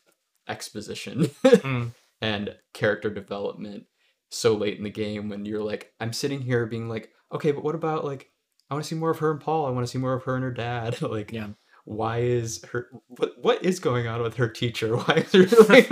exposition 0.48 1.26
Mm. 1.44 1.92
and 2.22 2.56
character 2.74 3.10
development 3.10 3.86
so 4.30 4.54
late 4.56 4.78
in 4.78 4.84
the 4.84 4.90
game 4.90 5.30
when 5.30 5.46
you're 5.46 5.64
like 5.64 5.94
I'm 6.00 6.14
sitting 6.14 6.42
here 6.42 6.66
being 6.66 6.90
like 6.90 7.10
okay 7.32 7.52
but 7.52 7.64
what 7.64 7.76
about 7.76 8.04
like 8.06 8.30
I 8.70 8.74
want 8.74 8.84
to 8.84 8.88
see 8.88 8.96
more 9.00 9.12
of 9.12 9.20
her 9.20 9.32
and 9.32 9.40
Paul 9.40 9.66
I 9.66 9.70
want 9.70 9.86
to 9.86 9.92
see 9.92 9.98
more 10.00 10.14
of 10.14 10.24
her 10.24 10.36
and 10.36 10.44
her 10.44 10.52
dad 10.52 11.02
like 11.18 11.32
Yeah. 11.32 11.50
why 11.86 12.20
is 12.20 12.64
her 12.72 12.90
what 13.08 13.34
what 13.42 13.64
is 13.64 13.80
going 13.80 14.08
on 14.08 14.22
with 14.22 14.36
her 14.36 14.48
teacher 14.50 14.96
why 14.98 15.24
is 15.26 15.32
her 15.32 15.46
like 15.66 15.88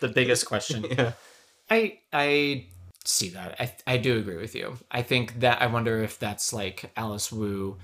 The 0.00 0.12
biggest 0.14 0.46
question. 0.46 0.84
yeah 0.90 1.12
I 1.70 1.98
I 2.12 2.68
see 3.04 3.30
that. 3.30 3.60
I 3.60 3.74
I 3.86 3.96
do 3.96 4.18
agree 4.18 4.36
with 4.36 4.54
you. 4.54 4.76
I 4.90 5.02
think 5.02 5.40
that 5.40 5.60
I 5.62 5.66
wonder 5.66 6.02
if 6.02 6.18
that's 6.18 6.52
like 6.52 6.90
Alice 6.96 7.30
Wu 7.32 7.76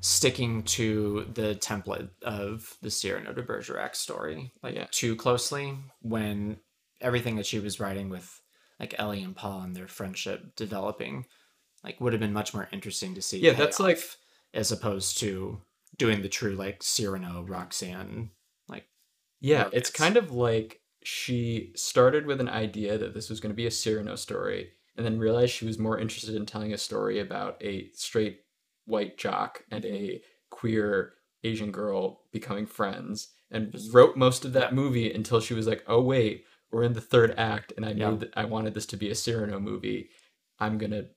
sticking 0.00 0.64
to 0.64 1.26
the 1.34 1.54
template 1.54 2.08
of 2.22 2.76
the 2.82 2.90
Cyrano 2.90 3.32
de 3.32 3.42
Bergerac 3.42 3.94
story 3.94 4.50
like 4.62 4.74
Yeah. 4.74 4.86
too 4.90 5.14
closely 5.14 5.78
when 6.00 6.58
everything 7.00 7.36
that 7.36 7.46
she 7.46 7.60
was 7.60 7.78
writing 7.78 8.08
with 8.08 8.40
like 8.80 8.94
Ellie 8.98 9.22
and 9.22 9.36
Paul 9.36 9.60
and 9.62 9.76
their 9.76 9.86
friendship 9.86 10.56
developing 10.56 11.26
like 11.84 12.00
would 12.00 12.12
have 12.12 12.20
been 12.20 12.32
much 12.32 12.52
more 12.52 12.68
interesting 12.72 13.14
to 13.14 13.22
see. 13.22 13.38
Yeah, 13.38 13.52
that's 13.52 13.78
like- 13.78 14.02
as 14.54 14.70
opposed 14.72 15.18
to 15.18 15.60
doing 15.96 16.20
the 16.22 16.28
true 16.28 16.54
like 16.56 16.82
Cyrano 16.82 17.42
Roxanne 17.42 18.30
like 18.68 18.86
yeah 19.40 19.64
Love 19.64 19.74
it's 19.74 19.90
kind 19.90 20.16
of 20.18 20.30
like 20.32 20.80
she 21.04 21.72
started 21.74 22.26
with 22.26 22.40
an 22.40 22.48
idea 22.48 22.98
that 22.98 23.14
this 23.14 23.30
was 23.30 23.40
going 23.40 23.50
to 23.52 23.56
be 23.56 23.66
a 23.66 23.70
Cyrano 23.70 24.16
story 24.16 24.70
and 24.96 25.06
then 25.06 25.18
realized 25.18 25.52
she 25.52 25.66
was 25.66 25.78
more 25.78 25.98
interested 25.98 26.34
in 26.34 26.46
telling 26.46 26.72
a 26.72 26.78
story 26.78 27.18
about 27.18 27.56
a 27.62 27.90
straight 27.94 28.40
white 28.84 29.16
jock 29.16 29.64
and 29.70 29.84
a 29.84 30.20
queer 30.50 31.14
Asian 31.44 31.72
girl 31.72 32.20
becoming 32.32 32.66
friends 32.66 33.28
and 33.50 33.72
mm-hmm. 33.72 33.96
wrote 33.96 34.16
most 34.16 34.44
of 34.44 34.52
that 34.52 34.74
movie 34.74 35.12
until 35.12 35.40
she 35.40 35.54
was 35.54 35.66
like, 35.66 35.82
"Oh 35.86 36.02
wait, 36.02 36.44
we're 36.70 36.82
in 36.82 36.94
the 36.94 37.00
third 37.00 37.34
act 37.36 37.72
and 37.76 37.84
I 37.84 37.92
Yeah. 37.92 38.10
made 38.10 38.20
th- 38.20 38.32
I 38.36 38.44
wanted 38.44 38.74
this 38.74 38.86
to 38.86 38.96
be 38.96 39.10
a 39.10 39.14
Cyrano 39.14 39.60
movie. 39.60 40.10
I'm 40.58 40.78
going 40.78 40.92
to 40.92 41.08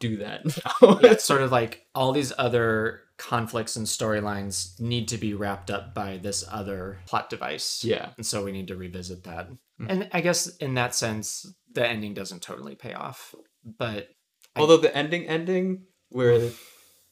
do 0.00 0.16
that 0.18 0.44
now." 0.44 0.98
yeah, 1.02 1.12
it's 1.12 1.24
sort 1.32 1.42
of 1.42 1.52
like 1.52 1.86
all 1.94 2.12
these 2.12 2.32
other 2.38 3.00
conflicts 3.16 3.74
and 3.76 3.86
storylines 3.86 4.78
need 4.80 5.08
to 5.08 5.18
be 5.18 5.34
wrapped 5.34 5.70
up 5.70 5.92
by 5.92 6.18
this 6.18 6.44
other 6.48 7.00
plot 7.06 7.28
device. 7.28 7.84
yeah. 7.84 8.10
And 8.16 8.24
so 8.24 8.44
we 8.44 8.52
need 8.52 8.68
to 8.68 8.76
revisit 8.76 9.24
that. 9.24 9.48
Mhm. 9.80 9.86
And 9.88 10.08
I 10.12 10.20
guess 10.20 10.46
in 10.58 10.74
that 10.74 10.94
sense, 10.94 11.44
the 11.72 11.86
ending 11.86 12.14
doesn't 12.14 12.42
totally 12.42 12.76
pay 12.76 12.92
off. 12.94 13.34
But 13.64 14.10
I- 14.54 14.60
Although 14.60 14.76
the 14.76 14.96
ending 14.96 15.26
ending 15.26 15.86
where 16.10 16.50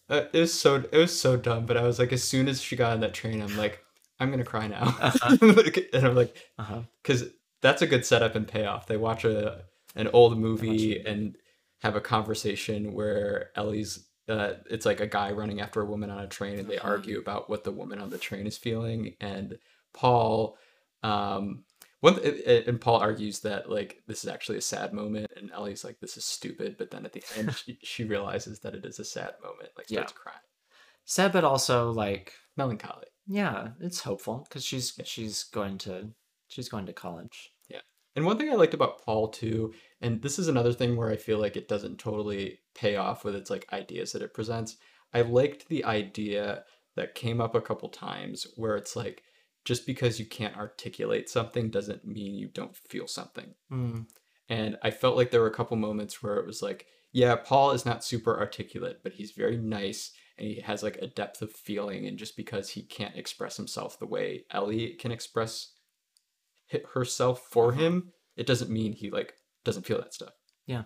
uh, 0.09 0.23
it 0.33 0.39
was 0.39 0.55
so 0.55 0.77
it 0.77 0.97
was 0.97 1.19
so 1.19 1.37
dumb, 1.37 1.67
but 1.67 1.77
I 1.77 1.83
was 1.83 1.99
like 1.99 2.13
as 2.13 2.23
soon 2.23 2.49
as 2.49 2.61
she 2.63 2.77
got 2.77 2.93
on 2.93 3.01
that 3.01 3.15
train, 3.15 3.43
I'm 3.43 3.57
like 3.57 3.83
I'm 4.21 4.29
going 4.29 4.39
to 4.39 4.45
cry 4.45 4.67
now. 4.69 4.97
Uh-huh. 5.01 5.37
and 5.93 6.07
I'm 6.07 6.15
like 6.15 6.37
uh-huh. 6.59 6.83
because 7.03 7.25
that's 7.63 7.83
a 7.83 7.87
good 7.87 8.07
setup 8.07 8.37
and 8.37 8.47
payoff. 8.47 8.87
They 8.87 8.97
watch 8.97 9.25
a 9.25 9.65
an 9.97 10.09
old 10.13 10.39
movie 10.39 11.01
and 11.05 11.37
have 11.83 11.97
a 11.97 12.01
conversation 12.01 12.93
where 12.93 13.51
Ellie's. 13.57 14.09
Uh, 14.29 14.55
it's 14.69 14.85
like 14.85 14.99
a 14.99 15.07
guy 15.07 15.31
running 15.31 15.61
after 15.61 15.81
a 15.81 15.87
woman 15.87 16.11
on 16.11 16.25
a 16.25 16.27
train, 16.27 16.59
and 16.59 16.69
they 16.69 16.79
Uh-huh. 16.79 16.89
argue 16.89 17.19
about 17.21 17.49
what 17.49 17.63
the 17.63 17.71
woman 17.71 18.01
on 18.01 18.11
the 18.11 18.19
train 18.19 18.45
is 18.47 18.59
feeling. 18.59 19.15
And 19.21 19.57
Paul, 19.95 20.59
um, 21.05 21.65
one 22.01 22.21
th- 22.21 22.67
and 22.67 22.81
Paul 22.81 22.97
argues 22.99 23.41
that 23.41 23.71
like 23.71 24.03
this 24.09 24.25
is 24.25 24.31
actually 24.31 24.59
a 24.59 24.63
sad 24.63 24.93
moment, 24.93 25.31
and 25.37 25.53
Ellie's 25.53 25.85
like 25.85 26.01
this 26.01 26.17
is 26.17 26.25
stupid. 26.25 26.77
But 26.77 26.91
then 26.91 27.05
at 27.07 27.13
the 27.13 27.23
end, 27.37 27.55
she, 27.55 27.79
she 27.85 28.05
realizes 28.05 28.59
that 28.61 28.75
it 28.75 28.85
is 28.85 28.99
a 28.99 29.05
sad 29.05 29.35
moment, 29.43 29.71
like 29.77 29.87
Yeah. 29.89 30.01
starts 30.01 30.13
crying, 30.13 30.39
sad, 31.05 31.33
but 31.33 31.45
also 31.45 31.91
like, 31.93 32.33
melancholy. 32.57 33.07
yeah, 33.29 33.71
it's 33.81 34.01
hopeful 34.01 34.45
because 34.49 34.65
she's 34.65 34.99
she's 35.05 35.45
going 35.45 35.79
to 35.79 36.11
she's 36.49 36.69
going 36.69 36.87
to 36.87 36.93
college. 36.93 37.53
And 38.17 38.25
one 38.25 38.39
thing 38.39 38.51
I 38.51 38.55
liked 38.55 38.75
about 38.75 39.05
Paul 39.05 39.29
too, 39.29 39.75
and 40.01 40.23
this 40.23 40.39
is 40.39 40.49
another 40.49 40.73
thing 40.73 40.97
where 40.97 41.11
I 41.11 41.17
feel 41.17 41.39
like 41.39 41.57
it 41.57 41.69
doesn't 41.69 41.99
totally 41.99 42.61
pay 42.75 42.97
off 42.97 43.25
with 43.25 43.37
its 43.37 43.51
like 43.51 43.71
ideas 43.73 44.13
that 44.13 44.23
it 44.23 44.35
presents. 44.35 44.77
I 45.13 45.21
liked 45.21 45.69
the 45.69 45.85
idea 45.85 46.65
that 46.97 47.15
came 47.15 47.43
up 47.43 47.55
a 47.55 47.61
couple 47.61 47.91
times 47.91 48.47
where 48.57 48.77
it's 48.77 48.97
like 48.97 49.23
just 49.67 49.87
because 49.87 50.19
you 50.19 50.25
can't 50.25 50.57
articulate 50.57 51.29
something 51.29 51.71
doesn't 51.71 52.07
mean 52.07 52.35
you 52.35 52.49
don't 52.49 52.77
feel 52.77 53.07
something. 53.07 53.55
Mm. 53.71 54.07
And 54.49 54.79
I 54.83 54.91
felt 54.91 55.17
like 55.17 55.31
there 55.31 55.41
were 55.41 55.49
a 55.49 55.55
couple 55.55 55.77
moments 55.77 56.23
where 56.23 56.37
it 56.37 56.47
was 56.47 56.63
like, 56.63 56.87
yeah, 57.13 57.35
Paul 57.37 57.73
is 57.73 57.85
not 57.85 58.05
super 58.05 58.39
articulate, 58.39 59.01
but 59.03 59.13
he's 59.13 59.33
very 59.33 59.57
nice 59.57 60.13
and 60.39 60.47
he 60.47 60.61
has 60.61 60.83
like 60.83 60.97
a 61.03 61.07
depth 61.07 61.43
of 61.43 61.53
feeling. 61.53 62.07
And 62.07 62.19
just 62.19 62.37
because 62.37 62.71
he 62.71 62.83
can't 62.83 63.17
express 63.17 63.57
himself 63.57 63.99
the 63.99 64.07
way 64.07 64.45
Ellie 64.51 64.95
can 64.95 65.11
express 65.11 65.73
herself 66.95 67.43
for 67.51 67.69
Uh-huh. 67.73 67.81
him, 67.81 68.13
it 68.37 68.47
doesn't 68.47 68.71
mean 68.71 68.93
he 68.93 69.11
like 69.11 69.35
doesn't 69.65 69.87
feel 69.87 69.99
that 69.99 70.15
stuff. 70.15 70.35
Yeah. 70.67 70.85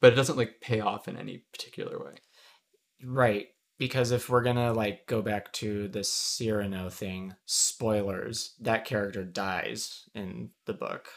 But 0.00 0.12
it 0.12 0.16
doesn't 0.16 0.36
like 0.38 0.60
pay 0.60 0.80
off 0.80 1.08
in 1.08 1.16
any 1.16 1.44
particular 1.52 2.02
way. 2.02 2.14
Right. 3.02 3.48
Because 3.78 4.10
if 4.10 4.28
we're 4.30 4.42
gonna 4.42 4.72
like 4.72 5.06
go 5.06 5.20
back 5.22 5.52
to 5.54 5.88
the 5.88 6.02
Cyrano 6.04 6.88
thing, 6.88 7.34
spoilers, 7.44 8.54
that 8.60 8.84
character 8.84 9.24
dies 9.24 10.04
in 10.14 10.50
the 10.64 10.72
book. 10.72 11.08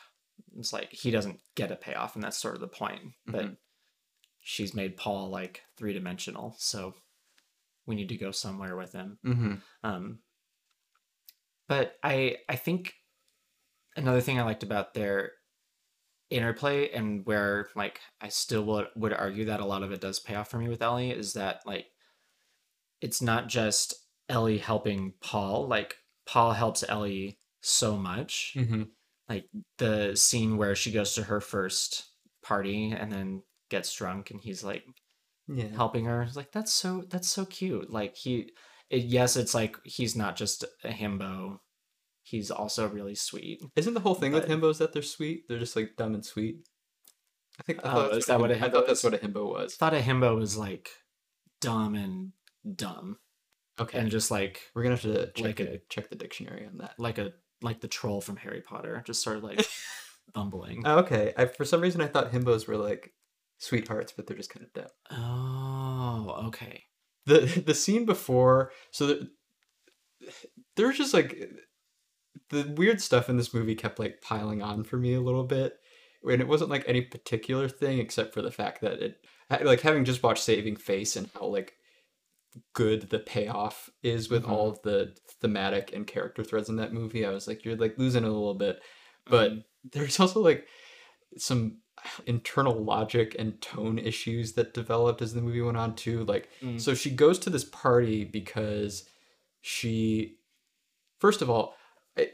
It's 0.58 0.74
like 0.74 0.92
he 0.92 1.12
doesn't 1.12 1.40
get 1.56 1.72
a 1.72 1.76
payoff, 1.76 2.16
and 2.16 2.24
that's 2.24 2.38
sort 2.38 2.56
of 2.56 2.62
the 2.62 2.68
point. 2.68 3.14
But 3.26 3.46
Mhm. 3.46 3.58
she's 4.42 4.74
made 4.74 4.98
Paul 4.98 5.30
like 5.30 5.62
three 5.78 5.94
dimensional, 5.94 6.56
so 6.58 6.96
we 7.86 7.96
need 7.96 8.10
to 8.10 8.18
go 8.18 8.32
somewhere 8.32 8.76
with 8.76 8.92
him. 8.94 9.20
Mm-hmm. 9.26 9.56
Um, 9.84 10.20
but 11.68 11.98
I 12.04 12.38
I 12.50 12.56
think 12.56 12.94
another 13.96 14.22
thing 14.22 14.40
I 14.40 14.44
liked 14.44 14.64
about 14.64 14.94
their 14.94 15.32
interplay 16.30 16.90
and 16.92 17.26
where 17.26 17.70
like 17.76 18.00
I 18.22 18.30
still 18.30 18.64
would 18.66 18.88
would 18.96 19.14
argue 19.14 19.46
that 19.46 19.60
a 19.62 19.66
lot 19.66 19.82
of 19.84 19.92
it 19.92 20.02
does 20.02 20.20
pay 20.20 20.36
off 20.36 20.50
for 20.50 20.60
me 20.60 20.68
with 20.70 20.82
Ellie 20.82 21.10
is 21.12 21.34
that 21.34 21.62
like 21.66 21.88
it's 23.02 23.22
not 23.22 23.48
just 23.48 23.96
Ellie 24.28 24.58
helping 24.60 25.14
Paul 25.22 25.68
like 25.68 25.96
Paul 26.28 26.54
helps 26.54 26.84
Ellie 26.88 27.40
so 27.62 27.98
much 27.98 28.54
Mm-hmm. 28.56 28.84
like 29.28 29.46
the 29.80 30.16
scene 30.16 30.58
where 30.58 30.76
she 30.76 30.92
goes 30.92 31.14
to 31.16 31.24
her 31.24 31.42
first 31.42 32.06
party 32.44 32.92
and 32.92 33.12
then 33.12 33.42
gets 33.70 33.94
drunk 33.96 34.30
and 34.32 34.40
he's 34.40 34.64
like 34.64 34.84
Yeah. 35.48 35.68
helping 35.76 36.06
her. 36.06 36.22
It's 36.22 36.36
like 36.36 36.52
that's 36.52 36.72
so 36.72 37.04
that's 37.10 37.30
so 37.30 37.46
cute. 37.46 37.90
Like 37.90 38.16
he, 38.16 38.52
it, 38.92 39.04
yes, 39.04 39.36
it's 39.36 39.54
like 39.56 39.78
he's 39.84 40.16
not 40.16 40.36
just 40.36 40.64
a 40.84 40.90
himbo. 40.90 41.60
He's 42.30 42.52
also 42.52 42.88
really 42.88 43.16
sweet. 43.16 43.64
Isn't 43.76 43.96
the 43.96 44.00
whole 44.02 44.14
thing 44.16 44.32
with 44.34 44.48
himbos 44.48 44.78
that 44.78 44.94
they're 44.94 45.02
sweet? 45.02 45.48
They're 45.48 45.58
just 45.60 45.76
like 45.76 45.96
dumb 45.98 46.14
and 46.14 46.24
sweet. 46.24 46.58
I 47.60 47.64
think. 47.64 47.84
I 47.84 47.92
Oh, 47.92 48.10
is 48.10 48.26
that 48.28 48.40
what 48.40 48.52
a 48.52 48.56
him- 48.56 48.64
I 48.66 48.70
thought 48.70 48.86
that's 48.88 49.04
what 49.04 49.16
a 49.16 49.18
himbo 49.18 49.58
I 49.58 49.64
was. 49.64 49.76
thought 49.76 49.94
a 49.96 50.00
himbo 50.00 50.36
was 50.38 50.56
like 50.56 50.90
dumb 51.60 51.96
and 51.96 52.32
dumb 52.76 53.18
Okay, 53.82 53.98
and 53.98 54.12
just 54.12 54.30
like 54.30 54.62
we're 54.76 54.84
gonna 54.84 54.96
have 54.96 55.02
to 55.04 55.32
check 55.32 55.44
like 55.46 55.56
the, 55.58 55.74
a- 55.76 55.82
check 55.90 56.10
the 56.10 56.16
dictionary 56.16 56.66
on 56.68 56.78
that. 56.78 56.94
like 57.00 57.18
a 57.18 57.32
like 57.62 57.82
the 57.82 57.88
troll 57.88 58.22
from 58.22 58.38
Harry 58.38 58.62
Potter, 58.62 59.02
just 59.08 59.24
sort 59.24 59.38
of 59.38 59.44
like 59.44 59.66
bumbling. 60.34 60.84
Oh, 60.86 61.00
okay, 61.00 61.34
I, 61.36 61.46
for 61.46 61.66
some 61.66 61.82
reason 61.82 62.00
I 62.02 62.08
thought 62.08 62.32
himbos 62.32 62.68
were 62.68 62.78
like 62.78 63.12
sweethearts, 63.58 64.12
but 64.12 64.28
they're 64.28 64.38
just 64.38 64.52
kind 64.54 64.66
of 64.66 64.74
dumb. 64.74 64.92
Oh, 65.12 66.44
okay. 66.50 66.84
the 67.26 67.40
the 67.66 67.74
scene 67.74 68.06
before 68.06 68.72
so 68.92 69.08
the, 69.08 69.30
there's 70.76 70.98
just 70.98 71.14
like 71.14 71.50
the 72.50 72.74
weird 72.78 73.02
stuff 73.02 73.30
in 73.30 73.38
this 73.38 73.54
movie 73.54 73.76
kept 73.76 74.00
like 74.00 74.22
piling 74.22 74.62
on 74.62 74.84
for 74.84 74.98
me 74.98 75.14
a 75.14 75.22
little 75.22 75.44
bit 75.44 75.80
and 76.30 76.42
it 76.42 76.48
wasn't 76.48 76.70
like 76.70 76.84
any 76.88 77.02
particular 77.02 77.68
thing 77.70 78.00
except 78.00 78.34
for 78.34 78.42
the 78.42 78.52
fact 78.52 78.82
that 78.82 79.02
it 79.02 79.18
like 79.64 79.82
having 79.82 80.06
just 80.06 80.22
watched 80.24 80.44
saving 80.44 80.76
face 80.76 81.16
and 81.16 81.30
how 81.34 81.46
like 81.46 81.76
good 82.74 83.10
the 83.10 83.20
payoff 83.20 83.90
is 84.04 84.30
with 84.30 84.44
Mhm. 84.44 84.50
all 84.50 84.70
of 84.70 84.82
the 84.82 85.16
thematic 85.42 85.94
and 85.94 86.08
character 86.08 86.44
threads 86.44 86.70
in 86.70 86.76
that 86.78 86.94
movie 86.94 87.26
i 87.26 87.30
was 87.30 87.48
like 87.48 87.64
you're 87.64 87.76
like 87.76 87.98
losing 87.98 88.24
a 88.24 88.28
little 88.28 88.56
bit 88.56 88.82
but 89.26 89.52
Mhm. 89.52 89.64
there's 89.92 90.20
also 90.20 90.40
like 90.42 90.68
some 91.38 91.78
internal 92.26 92.82
logic 92.84 93.36
and 93.38 93.62
tone 93.62 94.00
issues 94.00 94.54
that 94.54 94.74
developed 94.74 95.22
as 95.22 95.34
the 95.34 95.42
movie 95.42 95.62
went 95.62 95.78
on 95.78 95.96
too 95.96 96.24
like 96.26 96.50
Mm. 96.62 96.80
so 96.82 96.94
she 96.94 97.10
goes 97.12 97.38
to 97.40 97.50
this 97.50 97.66
party 97.66 98.24
because 98.24 99.08
she 99.62 100.38
first 101.20 101.42
of 101.42 101.50
all 101.50 101.76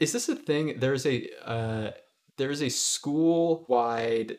is 0.00 0.12
this 0.12 0.28
a 0.28 0.36
thing 0.36 0.78
there's 0.78 1.06
a 1.06 1.28
uh 1.44 1.90
there's 2.36 2.62
a 2.62 2.68
school 2.68 3.64
wide 3.68 4.38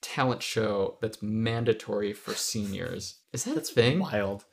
talent 0.00 0.42
show 0.42 0.98
that's 1.00 1.22
mandatory 1.22 2.12
for 2.12 2.34
seniors 2.34 3.20
is 3.32 3.44
that 3.44 3.56
a 3.56 3.60
thing 3.60 3.98
wild. 3.98 4.44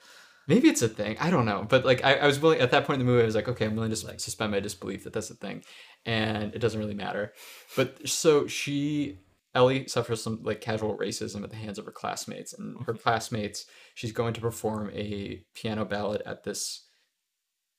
Maybe 0.48 0.70
it's 0.70 0.84
a 0.84 0.88
thing. 0.88 1.18
I 1.20 1.32
don't 1.32 1.46
know. 1.46 1.66
But 1.68 1.86
like 1.86 2.04
I, 2.04 2.16
I 2.16 2.28
was 2.28 2.40
willing 2.40 2.60
at 2.60 2.72
that 2.72 2.86
point 2.86 3.00
in 3.00 3.06
the 3.06 3.12
movie, 3.12 3.24
I 3.24 3.26
was 3.26 3.36
like, 3.36 3.48
okay, 3.48 3.66
I'm 3.66 3.76
willing 3.76 3.92
to 3.92 4.08
like 4.08 4.20
suspend 4.20 4.52
my 4.52 4.60
disbelief 4.60 5.04
that 5.04 5.14
that's 5.14 5.32
a 5.32 5.36
thing. 5.36 5.64
And 6.06 6.54
it 6.54 6.60
doesn't 6.60 6.80
really 6.80 6.94
matter. 6.94 7.34
But 7.76 8.08
so 8.08 8.46
she 8.46 9.20
Ellie 9.56 9.88
suffers 9.88 10.22
some 10.22 10.44
like 10.44 10.62
casual 10.62 10.98
racism 10.98 11.44
at 11.44 11.50
the 11.50 11.56
hands 11.56 11.80
of 11.80 11.86
her 11.86 11.92
classmates. 11.92 12.54
And 12.54 12.84
her 12.86 12.94
classmates, 12.94 13.66
she's 13.96 14.12
going 14.12 14.34
to 14.34 14.42
perform 14.42 14.92
a 14.94 15.44
piano 15.56 15.86
ballad 15.86 16.22
at 16.26 16.44
this 16.44 16.86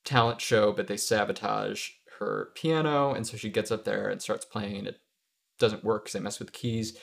talent 0.05 0.41
show, 0.41 0.73
but 0.73 0.87
they 0.87 0.97
sabotage 0.97 1.91
her 2.19 2.51
piano, 2.55 3.13
and 3.15 3.27
so 3.27 3.37
she 3.37 3.51
gets 3.51 3.71
up 3.71 3.85
there 3.85 4.09
and 4.09 4.21
starts 4.21 4.45
playing, 4.45 4.79
and 4.79 4.87
it 4.89 5.01
doesn't 5.59 5.85
work 5.85 6.05
because 6.05 6.13
they 6.15 6.21
mess 6.21 6.39
with 6.39 6.49
the 6.49 6.53
keys. 6.53 6.99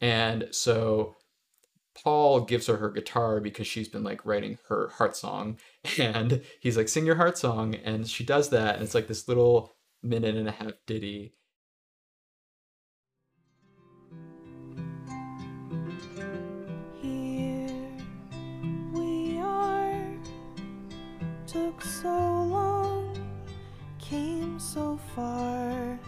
And 0.00 0.48
so 0.50 1.14
Paul 1.94 2.40
gives 2.42 2.66
her 2.66 2.76
her 2.76 2.90
guitar 2.90 3.40
because 3.40 3.66
she's 3.66 3.88
been 3.88 4.04
like 4.04 4.24
writing 4.24 4.58
her 4.68 4.88
heart 4.88 5.16
song, 5.16 5.58
and 5.98 6.42
he's 6.60 6.76
like, 6.76 6.88
"Sing 6.88 7.06
your 7.06 7.16
heart 7.16 7.38
song," 7.38 7.74
and 7.76 8.08
she 8.08 8.24
does 8.24 8.50
that, 8.50 8.76
and 8.76 8.84
it's 8.84 8.94
like 8.94 9.08
this 9.08 9.28
little 9.28 9.72
minute 10.02 10.36
and 10.36 10.48
a 10.48 10.52
half 10.52 10.72
ditty. 10.86 11.34
So 24.72 24.98
far. 25.14 25.98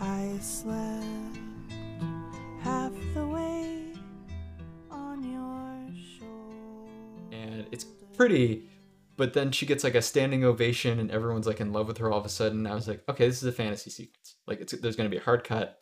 I 0.00 0.36
slept 0.40 1.06
half 2.60 2.92
the 3.14 3.24
way 3.24 3.92
on 4.90 5.22
your 5.22 6.02
shoulder. 6.18 7.30
and 7.30 7.66
it's 7.70 7.84
pretty 8.16 8.68
but 9.16 9.32
then 9.32 9.50
she 9.52 9.66
gets 9.66 9.84
like 9.84 9.94
a 9.94 10.02
standing 10.02 10.44
ovation 10.44 10.98
and 10.98 11.10
everyone's 11.10 11.46
like 11.46 11.60
in 11.60 11.72
love 11.72 11.86
with 11.86 11.98
her 11.98 12.10
all 12.10 12.18
of 12.18 12.26
a 12.26 12.28
sudden 12.28 12.66
i 12.66 12.74
was 12.74 12.88
like 12.88 13.02
okay 13.08 13.26
this 13.26 13.42
is 13.42 13.48
a 13.48 13.52
fantasy 13.52 13.90
sequence 13.90 14.36
like 14.46 14.60
it's 14.60 14.72
there's 14.80 14.96
to 14.96 15.08
be 15.08 15.16
a 15.16 15.20
hard 15.20 15.44
cut 15.44 15.78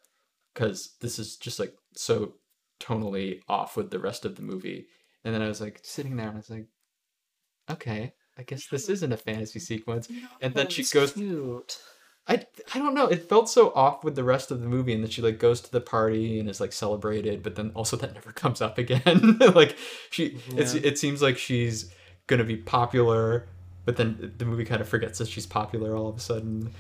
because 0.53 0.97
this 1.01 1.19
is 1.19 1.37
just 1.37 1.59
like 1.59 1.75
so 1.95 2.35
tonally 2.81 3.41
off 3.49 3.77
with 3.77 3.91
the 3.91 3.99
rest 3.99 4.25
of 4.25 4.37
the 4.37 4.43
movie 4.43 4.87
and 5.25 5.35
then 5.35 5.43
i 5.43 5.49
was 5.49 5.61
like 5.61 5.81
sitting 5.83 6.17
there 6.17 6.27
and 6.27 6.37
i 6.37 6.39
was 6.39 6.51
like 6.51 6.67
okay 7.71 8.13
i 8.39 8.43
guess 8.43 8.67
this 8.67 8.89
isn't 8.89 9.13
a 9.13 9.17
fantasy 9.17 9.59
sequence 9.59 10.09
and 10.41 10.55
then 10.55 10.69
she 10.69 10.85
goes 10.85 11.13
cute. 11.13 11.79
I, 12.29 12.45
I 12.75 12.79
don't 12.79 12.95
know. 12.95 13.07
It 13.07 13.29
felt 13.29 13.49
so 13.49 13.73
off 13.75 14.03
with 14.03 14.17
the 14.17 14.25
rest 14.25 14.51
of 14.51 14.61
the 14.61 14.67
movie, 14.67 14.93
and 14.93 15.03
then 15.03 15.11
she 15.11 15.23
like 15.23 15.39
goes 15.39 15.61
to 15.61 15.71
the 15.71 15.81
party 15.81 16.41
and 16.41 16.51
is 16.51 16.61
like 16.61 16.73
celebrated, 16.73 17.43
but 17.43 17.55
then 17.55 17.71
also 17.75 17.97
that 17.99 18.15
never 18.15 18.33
comes 18.33 18.61
up 18.61 18.79
again. 18.79 19.39
like 19.55 19.77
she, 20.11 20.39
it's 20.57 20.75
it 20.75 20.99
seems 20.99 21.23
like 21.23 21.39
she's 21.39 21.93
gonna 22.27 22.45
be 22.45 22.57
popular, 22.57 23.47
but 23.85 23.97
then 23.97 24.33
the 24.39 24.45
movie 24.45 24.65
kind 24.65 24.81
of 24.81 24.89
forgets 24.89 25.19
that 25.21 25.29
she's 25.29 25.47
popular 25.47 25.95
all 25.95 26.09
of 26.09 26.17
a 26.17 26.21
sudden. 26.21 26.73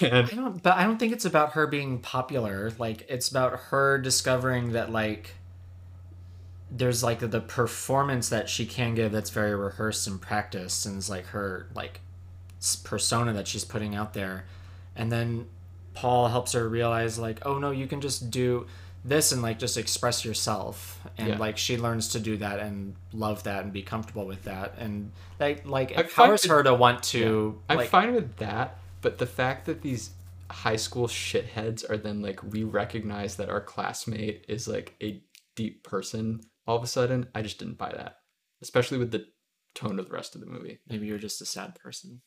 And 0.00 0.26
I 0.26 0.34
don't, 0.34 0.62
but 0.62 0.76
I 0.76 0.84
don't 0.84 0.98
think 0.98 1.12
it's 1.12 1.24
about 1.24 1.52
her 1.52 1.66
being 1.66 2.00
popular. 2.00 2.72
Like, 2.78 3.06
it's 3.08 3.28
about 3.28 3.58
her 3.70 3.98
discovering 3.98 4.72
that, 4.72 4.92
like, 4.92 5.34
there's 6.70 7.02
like 7.02 7.18
the 7.18 7.40
performance 7.40 8.28
that 8.28 8.48
she 8.48 8.64
can 8.66 8.94
give 8.94 9.12
that's 9.12 9.30
very 9.30 9.54
rehearsed 9.54 10.06
and 10.06 10.20
practiced, 10.20 10.86
and 10.86 10.98
is 10.98 11.10
like 11.10 11.26
her 11.26 11.68
like 11.74 12.00
persona 12.84 13.32
that 13.32 13.48
she's 13.48 13.64
putting 13.64 13.94
out 13.94 14.14
there. 14.14 14.44
And 14.96 15.10
then 15.10 15.46
Paul 15.94 16.28
helps 16.28 16.52
her 16.52 16.68
realize, 16.68 17.18
like, 17.18 17.44
oh 17.46 17.58
no, 17.58 17.70
you 17.70 17.86
can 17.86 18.00
just 18.00 18.30
do 18.30 18.66
this 19.04 19.32
and 19.32 19.40
like 19.40 19.58
just 19.58 19.76
express 19.78 20.24
yourself. 20.24 21.00
And 21.16 21.28
Yeah. 21.28 21.38
like 21.38 21.56
she 21.58 21.76
learns 21.78 22.08
to 22.08 22.20
do 22.20 22.36
that 22.36 22.60
and 22.60 22.94
love 23.12 23.42
that 23.44 23.64
and 23.64 23.72
be 23.72 23.82
comfortable 23.82 24.26
with 24.26 24.44
that, 24.44 24.74
and 24.78 25.10
like 25.38 25.66
like 25.66 25.90
I 25.96 26.02
it 26.02 26.10
find 26.10 26.26
empowers 26.26 26.44
her 26.46 26.62
to 26.62 26.74
want 26.74 27.02
to. 27.04 27.58
I'm 27.68 27.78
like, 27.78 27.88
fine 27.88 28.14
with 28.14 28.36
that, 28.36 28.78
but 29.00 29.18
the 29.18 29.26
fact 29.26 29.66
that 29.66 29.82
these 29.82 30.10
high 30.50 30.76
school 30.76 31.06
shitheads 31.06 31.88
are 31.88 31.96
then 31.96 32.20
like 32.22 32.42
we 32.42 32.64
recognize 32.64 33.36
that 33.36 33.48
our 33.48 33.60
classmate 33.60 34.44
is 34.48 34.66
like 34.68 34.94
a 35.02 35.22
deep 35.54 35.82
person 35.84 36.40
all 36.70 36.76
of 36.76 36.82
a 36.84 36.86
sudden, 36.86 37.26
I 37.34 37.42
just 37.42 37.58
didn't 37.58 37.78
buy 37.78 37.92
that, 37.92 38.16
especially 38.62 38.98
with 38.98 39.10
the 39.10 39.26
tone 39.74 39.98
of 39.98 40.06
the 40.08 40.12
rest 40.14 40.34
of 40.34 40.40
the 40.40 40.46
movie. 40.46 40.78
Maybe 40.88 41.06
you're 41.06 41.18
just 41.18 41.42
a 41.42 41.46
sad 41.46 41.74
person. 41.74 42.22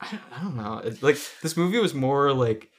I 0.00 0.10
don't, 0.10 0.22
I 0.32 0.42
don't 0.42 0.56
know. 0.56 0.78
It's 0.84 1.02
like 1.02 1.18
this 1.42 1.56
movie 1.56 1.78
was 1.78 1.92
more 1.94 2.32
like 2.32 2.70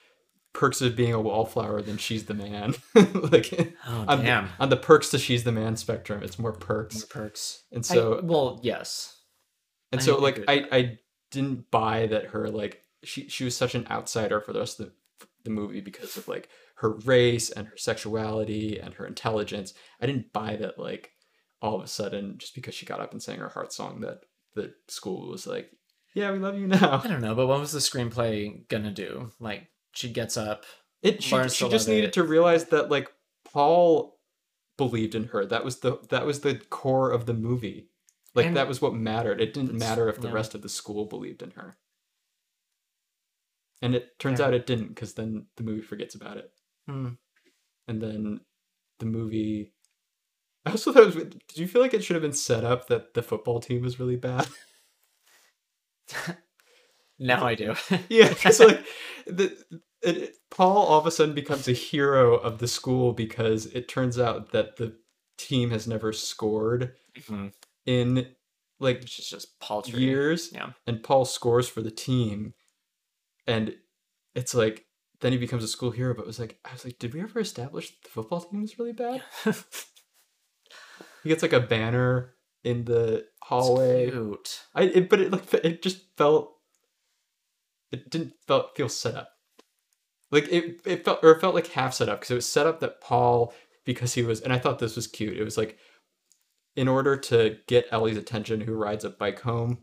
perks 0.54 0.82
of 0.82 0.96
being 0.96 1.14
a 1.14 1.20
wallflower 1.22 1.82
than 1.82 1.98
she's 1.98 2.26
the 2.26 2.34
man. 2.34 2.74
like 2.96 3.76
Oh 3.88 4.06
on, 4.08 4.24
damn. 4.24 4.46
The, 4.46 4.52
on 4.64 4.70
the 4.70 4.78
perks 4.78 5.10
to 5.10 5.20
she's 5.20 5.44
the 5.44 5.52
man 5.52 5.76
spectrum, 5.76 6.24
it's 6.24 6.40
more 6.40 6.52
More 6.52 6.60
perks. 6.60 7.04
perks. 7.06 7.64
And 7.72 7.86
I- 7.90 7.94
so 7.94 8.22
well, 8.24 8.60
yes. 8.64 9.18
and 9.92 10.00
I 10.00 10.04
so 10.04 10.18
like 10.20 10.44
I. 10.48 10.66
I 10.72 11.00
didn't 11.32 11.70
buy 11.70 12.08
that 12.08 12.26
her 12.28 12.50
like 12.50 12.82
she 13.04 13.30
she 13.30 13.44
was 13.44 13.56
such 13.56 13.76
an 13.76 13.86
outsider 13.92 14.40
for 14.42 14.52
the 14.52 14.58
rest 14.60 14.80
of 14.80 14.88
the, 14.88 15.28
the 15.44 15.50
movie 15.52 15.80
because 15.82 16.18
of 16.18 16.28
like 16.28 16.50
her 16.80 16.92
race 17.06 17.50
and 17.50 17.68
her 17.68 17.78
sexuality 17.78 18.80
and 18.80 18.94
her 18.96 19.06
intelligence. 19.06 19.74
I 20.02 20.06
didn't 20.06 20.32
buy 20.34 20.56
that 20.58 20.80
like 20.80 21.12
all 21.62 21.76
of 21.76 21.84
a 21.84 21.88
sudden 21.88 22.36
just 22.38 22.56
because 22.56 22.74
she 22.74 22.86
got 22.86 23.02
up 23.02 23.12
and 23.12 23.22
sang 23.22 23.40
her 23.40 23.50
heart 23.50 23.74
song 23.74 24.00
that 24.02 24.22
the 24.56 24.74
school 24.88 25.30
was 25.30 25.46
like, 25.46 25.70
yeah, 26.16 26.32
we 26.32 26.40
love 26.40 26.58
you 26.58 26.68
now. 26.68 27.02
I 27.04 27.08
don't 27.08 27.22
know, 27.22 27.36
but 27.36 27.48
what 27.48 27.60
was 27.60 27.72
the 27.74 27.80
screenplay 27.80 28.68
gonna 28.70 28.92
do? 28.92 29.32
Like 29.40 29.68
she 29.92 30.10
gets 30.10 30.38
up. 30.38 30.66
It 31.02 31.22
she, 31.24 31.36
she 31.50 31.70
just 31.70 31.88
needed 31.88 32.06
it. 32.10 32.14
to 32.14 32.24
realize 32.24 32.66
that 32.66 32.90
like 32.90 33.10
Paul 33.46 34.18
believed 34.78 35.16
in 35.16 35.26
her. 35.26 35.46
That 35.46 35.64
was 35.66 35.80
the 35.80 35.98
that 36.10 36.26
was 36.26 36.40
the 36.42 36.56
core 36.70 37.12
of 37.12 37.26
the 37.26 37.34
movie. 37.34 37.90
Like 38.36 38.46
And- 38.48 38.56
that 38.58 38.68
was 38.70 38.82
what 38.82 38.94
mattered. 38.94 39.42
It 39.42 39.54
didn't 39.54 39.74
matter 39.78 40.08
if 40.08 40.22
the 40.22 40.30
yeah. 40.30 40.34
rest 40.34 40.56
of 40.56 40.62
the 40.62 40.70
school 40.70 41.06
believed 41.06 41.42
in 41.42 41.52
her. 41.52 41.78
And 43.82 43.96
it 43.96 44.18
turns 44.20 44.40
Yeah. 44.40 44.48
out 44.48 44.54
it 44.54 44.66
didn't 44.66 44.90
because 44.90 45.14
then 45.14 45.48
the 45.58 45.64
movie 45.64 45.82
forgets 45.82 46.16
about 46.16 46.38
it. 46.38 46.52
Hmm. 46.90 47.10
And 47.88 48.02
then 48.02 48.40
the 49.00 49.06
movie 49.06 49.74
I 50.66 50.72
also 50.72 50.92
thought 50.92 51.04
it 51.04 51.16
was 51.16 51.24
did 51.24 51.58
you 51.58 51.68
feel 51.68 51.82
like 51.82 51.94
it 51.94 52.04
should 52.04 52.16
have 52.16 52.24
been 52.24 52.34
set 52.34 52.64
up 52.64 52.88
that 52.88 53.14
the 53.14 53.22
football 53.24 53.60
team 53.60 53.82
was 53.82 54.00
really 54.00 54.16
bad? 54.18 54.48
Now 57.22 57.46
I 57.46 57.54
do. 57.56 57.76
Yeah, 58.10 58.34
like 58.60 58.86
the 59.28 59.58
it, 60.02 60.18
it- 60.18 60.36
Paul 60.50 60.78
all 60.88 61.00
of 61.00 61.06
a 61.06 61.12
sudden 61.12 61.36
becomes 61.36 61.68
a 61.68 61.74
hero 61.74 62.36
of 62.36 62.58
the 62.60 62.68
school 62.68 63.14
because 63.14 63.68
it 63.68 63.88
turns 63.88 64.18
out 64.18 64.52
that 64.52 64.78
the 64.78 64.96
team 65.38 65.70
has 65.72 65.88
never 65.88 66.12
scored 66.12 66.96
Mhm. 67.20 67.54
in 67.86 68.28
like 68.80 69.04
is 69.04 69.12
just 69.30 69.60
paltry. 69.60 70.00
years, 70.00 70.52
Yeah. 70.54 70.72
and 70.88 71.04
Paul 71.04 71.26
scores 71.26 71.68
for 71.70 71.82
the 71.82 71.92
team, 71.92 72.54
and 73.46 73.76
it's 74.36 74.56
like 74.56 74.86
then 75.22 75.32
he 75.32 75.38
becomes 75.38 75.64
a 75.64 75.68
school 75.68 75.92
hero. 75.92 76.14
But 76.14 76.24
it 76.24 76.28
was 76.28 76.40
like 76.40 76.60
I 76.66 76.74
was 76.74 76.86
like, 76.86 77.00
did 77.00 77.14
we 77.14 77.22
ever 77.22 77.40
establish 77.40 77.92
the 78.02 78.10
football 78.10 78.42
team 78.42 78.62
was 78.62 78.80
really 78.80 78.94
bad? 78.94 79.24
He 81.24 81.30
gets 81.30 81.42
like 81.42 81.54
a 81.54 81.60
banner 81.60 82.36
in 82.64 82.86
the 82.86 83.26
hallway. 83.42 84.12
I 84.76 84.84
it, 84.84 85.10
but 85.10 85.20
it 85.20 85.32
like 85.32 85.54
it 85.54 85.82
just 85.82 86.02
felt 86.18 86.56
it 87.92 88.10
didn't 88.10 88.34
felt 88.48 88.76
feel 88.76 88.90
set 88.90 89.16
up. 89.16 89.30
Like 90.32 90.48
it 90.50 90.82
it 90.86 91.06
felt 91.06 91.24
or 91.24 91.32
it 91.32 91.42
felt 91.42 91.56
like 91.56 91.68
half 91.68 91.94
set 91.94 92.10
up 92.10 92.20
because 92.20 92.32
it 92.32 92.36
was 92.36 92.50
set 92.50 92.68
up 92.68 92.80
that 92.80 93.02
Paul 93.02 93.54
because 93.86 94.14
he 94.14 94.24
was 94.24 94.42
and 94.42 94.54
I 94.54 94.60
thought 94.60 94.80
this 94.80 94.96
was 94.96 95.08
cute. 95.08 95.38
It 95.38 95.44
was 95.44 95.58
like 95.58 95.78
in 96.76 96.88
order 96.88 97.18
to 97.18 97.58
get 97.68 97.88
Ellie's 97.92 98.18
attention 98.18 98.62
who 98.62 98.74
rides 98.74 99.04
a 99.04 99.10
bike 99.10 99.42
home, 99.42 99.80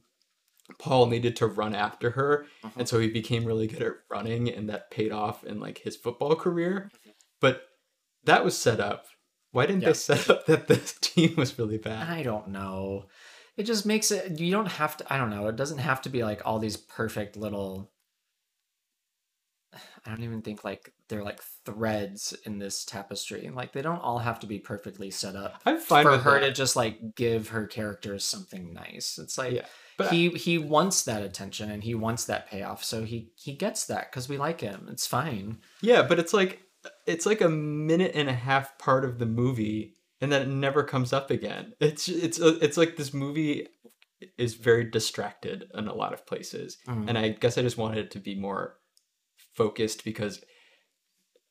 Paul 0.79 1.07
needed 1.07 1.37
to 1.37 1.47
run 1.47 1.75
after 1.75 2.11
her 2.11 2.47
and 2.63 2.73
mm-hmm. 2.73 2.85
so 2.85 2.99
he 2.99 3.09
became 3.09 3.45
really 3.45 3.67
good 3.67 3.83
at 3.83 3.93
running 4.11 4.49
and 4.49 4.69
that 4.69 4.91
paid 4.91 5.13
off 5.13 5.45
in 5.45 5.61
like 5.61 5.79
his 5.79 5.97
football 5.97 6.35
career. 6.35 6.91
Mm-hmm. 6.93 7.11
But 7.41 7.63
that 8.25 8.45
was 8.45 8.59
set 8.59 8.81
up. 8.81 9.07
Why 9.53 9.67
didn't 9.67 9.83
Yeah. 9.83 9.89
they 9.89 9.95
set 9.95 10.29
up 10.29 10.47
that 10.47 10.69
the 10.69 10.77
team 11.01 11.37
was 11.37 11.59
really 11.59 11.79
bad? 11.79 12.09
I 12.09 12.23
don't 12.23 12.49
know. 12.49 13.07
It 13.57 13.65
just 13.65 13.87
makes 13.87 14.11
it. 14.11 14.39
You 14.39 14.51
don't 14.51 14.67
have 14.67 14.99
to. 14.99 15.13
I 15.13 15.17
don't 15.17 15.31
know. 15.31 15.47
It 15.49 15.57
doesn't 15.57 15.79
have 15.79 16.03
to 16.03 16.11
be 16.11 16.23
like 16.23 16.43
all 16.45 16.59
these 16.59 16.77
perfect 16.77 17.37
little. 17.37 17.91
I 19.75 20.11
don't 20.11 20.23
even 20.23 20.43
think 20.43 20.63
like 20.63 20.93
they're 21.09 21.25
like 21.25 21.41
threads 21.65 22.35
in 22.45 22.59
this 22.59 22.85
tapestry. 22.85 23.51
Like 23.53 23.73
they 23.73 23.83
don't 23.83 23.99
all 24.01 24.19
have 24.19 24.41
to 24.41 24.47
be 24.47 24.59
perfectly 24.59 25.11
set 25.11 25.37
up 25.37 25.61
I'm 25.65 25.79
fine 25.79 26.05
for 26.05 26.13
with 26.13 26.23
her 26.23 26.41
that. 26.41 26.47
to 26.47 26.53
just 26.53 26.77
like 26.77 27.15
give 27.15 27.49
her 27.49 27.67
characters 27.67 28.25
something 28.25 28.73
nice. 28.73 29.19
It's 29.19 29.37
like 29.39 29.55
Yeah, 29.55 29.67
but 29.99 30.13
he 30.13 30.31
he 30.31 30.59
wants 30.59 31.03
that 31.05 31.23
attention 31.23 31.71
and 31.71 31.83
he 31.85 31.95
wants 31.95 32.25
that 32.27 32.49
payoff, 32.49 32.85
so 32.85 33.05
he 33.05 33.31
he 33.37 33.53
gets 33.55 33.87
that 33.87 34.11
because 34.11 34.29
we 34.29 34.37
like 34.39 34.61
him. 34.61 34.89
It's 34.91 35.07
fine. 35.07 35.59
Yeah, 35.81 36.03
but 36.03 36.19
it's 36.19 36.33
like 36.35 36.63
it's 37.07 37.27
like 37.27 37.41
a 37.41 37.49
minute 37.49 38.13
and 38.15 38.29
a 38.29 38.35
half 38.35 38.79
part 38.79 39.05
of 39.05 39.19
the 39.19 39.27
movie, 39.27 39.95
and 40.21 40.31
then 40.31 40.43
it 40.43 40.49
never 40.49 40.83
comes 40.83 41.13
up 41.13 41.31
again. 41.31 41.73
It's 41.81 42.09
it's 42.09 42.39
it's 42.39 42.77
like 42.77 42.97
this 42.97 43.13
movie 43.15 43.69
is 44.39 44.55
very 44.55 44.85
distracted 44.91 45.65
in 45.75 45.89
a 45.89 45.95
lot 45.95 46.13
of 46.15 46.27
places, 46.27 46.79
Mm. 46.89 47.09
and 47.09 47.19
I 47.19 47.29
guess 47.31 47.59
I 47.59 47.63
just 47.63 47.79
wanted 47.79 47.99
it 47.99 48.11
to 48.13 48.19
be 48.19 48.35
more 48.35 48.77
focused 49.55 50.05
because 50.05 50.43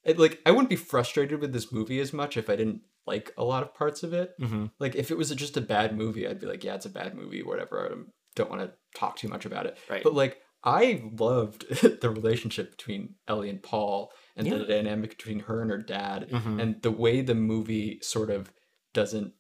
it 0.04 0.20
like 0.20 0.40
I 0.46 0.52
wouldn't 0.52 0.70
be 0.70 0.76
frustrated 0.76 1.42
with 1.42 1.54
this 1.54 1.72
movie 1.72 2.00
as 2.00 2.14
much 2.14 2.38
if 2.38 2.50
I 2.50 2.56
didn't 2.56 2.82
like 3.08 3.32
a 3.38 3.44
lot 3.44 3.64
of 3.64 3.74
parts 3.76 4.04
of 4.04 4.14
it. 4.14 4.32
Mm-hmm. 4.42 4.66
Like 4.80 4.96
if 4.96 5.12
it 5.12 5.18
was 5.18 5.30
just 5.32 5.58
a 5.58 5.62
bad 5.62 5.96
movie, 5.96 6.28
I'd 6.28 6.40
be 6.40 6.48
like, 6.48 6.64
yeah, 6.64 6.76
it's 6.76 6.86
a 6.88 6.90
bad 6.90 7.16
movie, 7.16 7.44
whatever. 7.44 7.86
I 7.86 7.90
don't 8.36 8.50
want 8.50 8.62
to 8.62 8.74
talk 9.00 9.16
too 9.18 9.28
much 9.28 9.46
about 9.46 9.66
it. 9.66 9.78
Right. 9.90 10.04
But 10.04 10.14
like 10.14 10.42
I 10.64 11.04
loved 11.20 11.66
the 12.02 12.10
relationship 12.10 12.72
between 12.72 13.16
Ellie 13.28 13.50
and 13.50 13.62
Paul 13.62 14.12
and 14.36 14.48
Yeah. 14.48 14.58
the 14.58 14.66
dynamic 14.66 15.12
between 15.12 15.40
her 15.42 15.62
and 15.62 15.70
her 15.72 15.82
dad 15.82 16.30
Mhm. 16.32 16.62
and 16.62 16.82
the 16.82 16.92
way 16.92 17.22
the 17.22 17.36
movie 17.36 18.00
sort 18.02 18.30
of 18.30 18.52
doesn't 18.94 19.34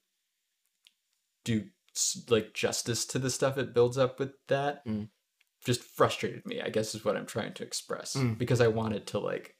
do 1.43 1.65
like 2.29 2.53
justice 2.53 3.05
to 3.05 3.19
the 3.19 3.29
stuff 3.29 3.57
it 3.57 3.73
builds 3.73 3.97
up 3.97 4.19
with 4.19 4.33
that 4.47 4.85
Mm. 4.85 5.09
just 5.63 5.81
frustrated 5.81 6.45
me 6.45 6.61
i 6.61 6.69
guess 6.69 6.93
is 6.93 7.05
what 7.05 7.15
i'm 7.15 7.25
trying 7.25 7.53
to 7.53 7.63
express 7.63 8.15
Mm. 8.15 8.37
because 8.37 8.59
i 8.59 8.67
wanted 8.67 9.07
to 9.07 9.19
like 9.19 9.55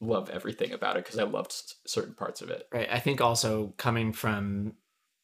love 0.00 0.30
everything 0.30 0.70
about 0.72 0.96
it 0.96 1.04
because 1.04 1.18
i 1.18 1.24
loved 1.24 1.52
certain 1.86 2.14
parts 2.14 2.42
of 2.42 2.50
it 2.50 2.68
Right. 2.72 2.88
I 2.90 3.00
think 3.00 3.20
also 3.20 3.74
coming 3.76 4.12
from 4.12 4.76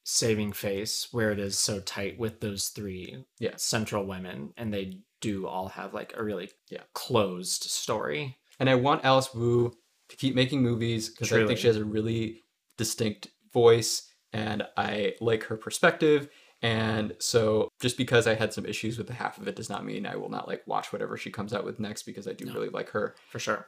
Saving 0.05 0.53
Face, 0.53 1.09
where 1.13 1.31
it 1.31 1.39
is 1.39 1.59
so 1.59 1.81
tight 1.81 2.19
with 2.19 2.41
those 2.41 2.69
three 2.69 3.25
Yeah. 3.39 3.57
central 3.57 4.05
women, 4.07 4.53
and 4.57 4.73
they 4.73 4.99
do 5.21 5.47
all 5.47 5.69
have 5.69 5.93
like 5.95 6.15
a 6.17 6.23
really 6.25 6.51
Yeah. 6.69 6.83
closed 6.95 7.65
story. 7.65 8.37
and 8.59 8.69
i 8.69 8.75
want 8.75 9.03
alice 9.07 9.33
wu 9.35 9.73
to 10.09 10.17
keep 10.17 10.35
making 10.35 10.61
movies 10.63 11.09
because 11.09 11.33
i 11.33 11.37
Truly. 11.37 11.47
think 11.49 11.61
she 11.61 11.67
has 11.67 11.77
a 11.79 11.85
really 11.85 12.43
distinct 12.77 13.29
voice 13.55 14.11
and 14.35 14.63
i 14.77 15.15
like 15.21 15.45
her 15.45 15.57
perspective 15.57 16.29
and 16.61 17.15
so 17.21 17.69
just 17.81 17.97
because 17.97 18.27
i 18.27 18.35
had 18.35 18.53
some 18.53 18.67
issues 18.67 18.99
with 18.99 19.07
the 19.07 19.15
half 19.15 19.39
of 19.39 19.49
it 19.49 19.57
does 19.57 19.71
not 19.71 19.85
mean 19.87 20.05
i 20.07 20.15
will 20.17 20.29
not 20.29 20.47
like 20.47 20.63
watch 20.67 20.93
whatever 20.93 21.17
she 21.17 21.31
comes 21.31 21.55
out 21.55 21.65
with 21.65 21.81
next 21.81 22.03
because 22.03 22.29
i 22.29 22.33
do 22.35 22.45
No. 22.45 22.53
really 22.55 22.69
like 22.69 22.91
her 22.91 23.15
for 23.31 23.39
sure. 23.39 23.67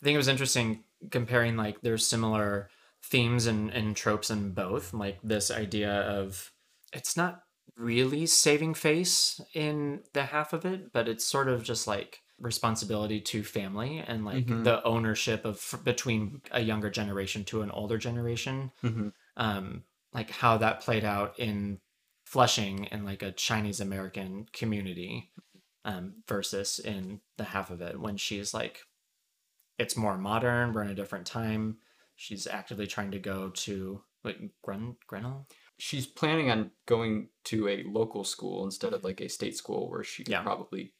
I 0.00 0.04
think 0.04 0.14
it 0.14 0.18
was 0.24 0.28
interesting 0.28 0.84
comparing 1.10 1.56
like 1.58 1.82
their 1.82 1.98
similar 1.98 2.70
themes 3.02 3.46
and, 3.46 3.70
and 3.70 3.96
tropes 3.96 4.30
in 4.30 4.52
both. 4.52 4.92
Like 4.92 5.18
this 5.22 5.50
idea 5.50 5.92
of 5.92 6.52
it's 6.92 7.16
not 7.16 7.42
really 7.76 8.26
saving 8.26 8.74
face 8.74 9.40
in 9.54 10.02
the 10.12 10.24
half 10.24 10.52
of 10.52 10.64
it, 10.64 10.92
but 10.92 11.08
it's 11.08 11.24
sort 11.24 11.48
of 11.48 11.62
just 11.62 11.86
like 11.86 12.20
responsibility 12.38 13.20
to 13.20 13.42
family 13.42 13.98
and 13.98 14.24
like 14.24 14.46
Mhm. 14.46 14.64
the 14.64 14.82
ownership 14.84 15.44
of 15.44 15.80
between 15.84 16.40
a 16.50 16.60
younger 16.60 16.90
generation 16.90 17.44
to 17.44 17.62
an 17.62 17.70
older 17.70 17.98
generation. 17.98 18.72
mm-hmm. 18.82 19.08
Um, 19.36 19.84
like 20.12 20.30
how 20.30 20.56
that 20.58 20.80
played 20.80 21.04
out 21.04 21.38
in 21.38 21.80
Flushing 22.24 22.84
in 22.84 23.04
like 23.04 23.22
a 23.22 23.32
Chinese 23.32 23.80
American 23.80 24.46
community 24.52 25.32
um, 25.84 26.22
versus 26.28 26.78
in 26.78 27.20
the 27.38 27.44
half 27.44 27.70
of 27.70 27.80
it 27.80 27.98
when 27.98 28.16
she's 28.16 28.54
like, 28.54 28.82
it's 29.78 29.96
more 29.96 30.16
modern. 30.16 30.72
We're 30.72 30.82
in 30.82 30.90
a 30.90 30.94
different 30.94 31.26
time. 31.26 31.78
She's 32.20 32.46
actively 32.46 32.86
trying 32.86 33.12
to 33.12 33.18
go 33.18 33.48
to 33.48 34.02
like 34.24 34.38
Gren 34.62 34.96
Grinnell. 35.06 35.48
she's 35.78 36.06
planning 36.06 36.50
on 36.50 36.70
going 36.84 37.28
to 37.44 37.66
a 37.66 37.82
local 37.86 38.24
school 38.24 38.66
instead 38.66 38.92
of 38.92 39.02
like 39.04 39.22
a 39.22 39.28
state 39.28 39.56
school 39.56 39.88
where 39.90 40.04
she 40.04 40.22
could 40.24 40.32
Yeah. 40.32 40.42
probably 40.42 40.92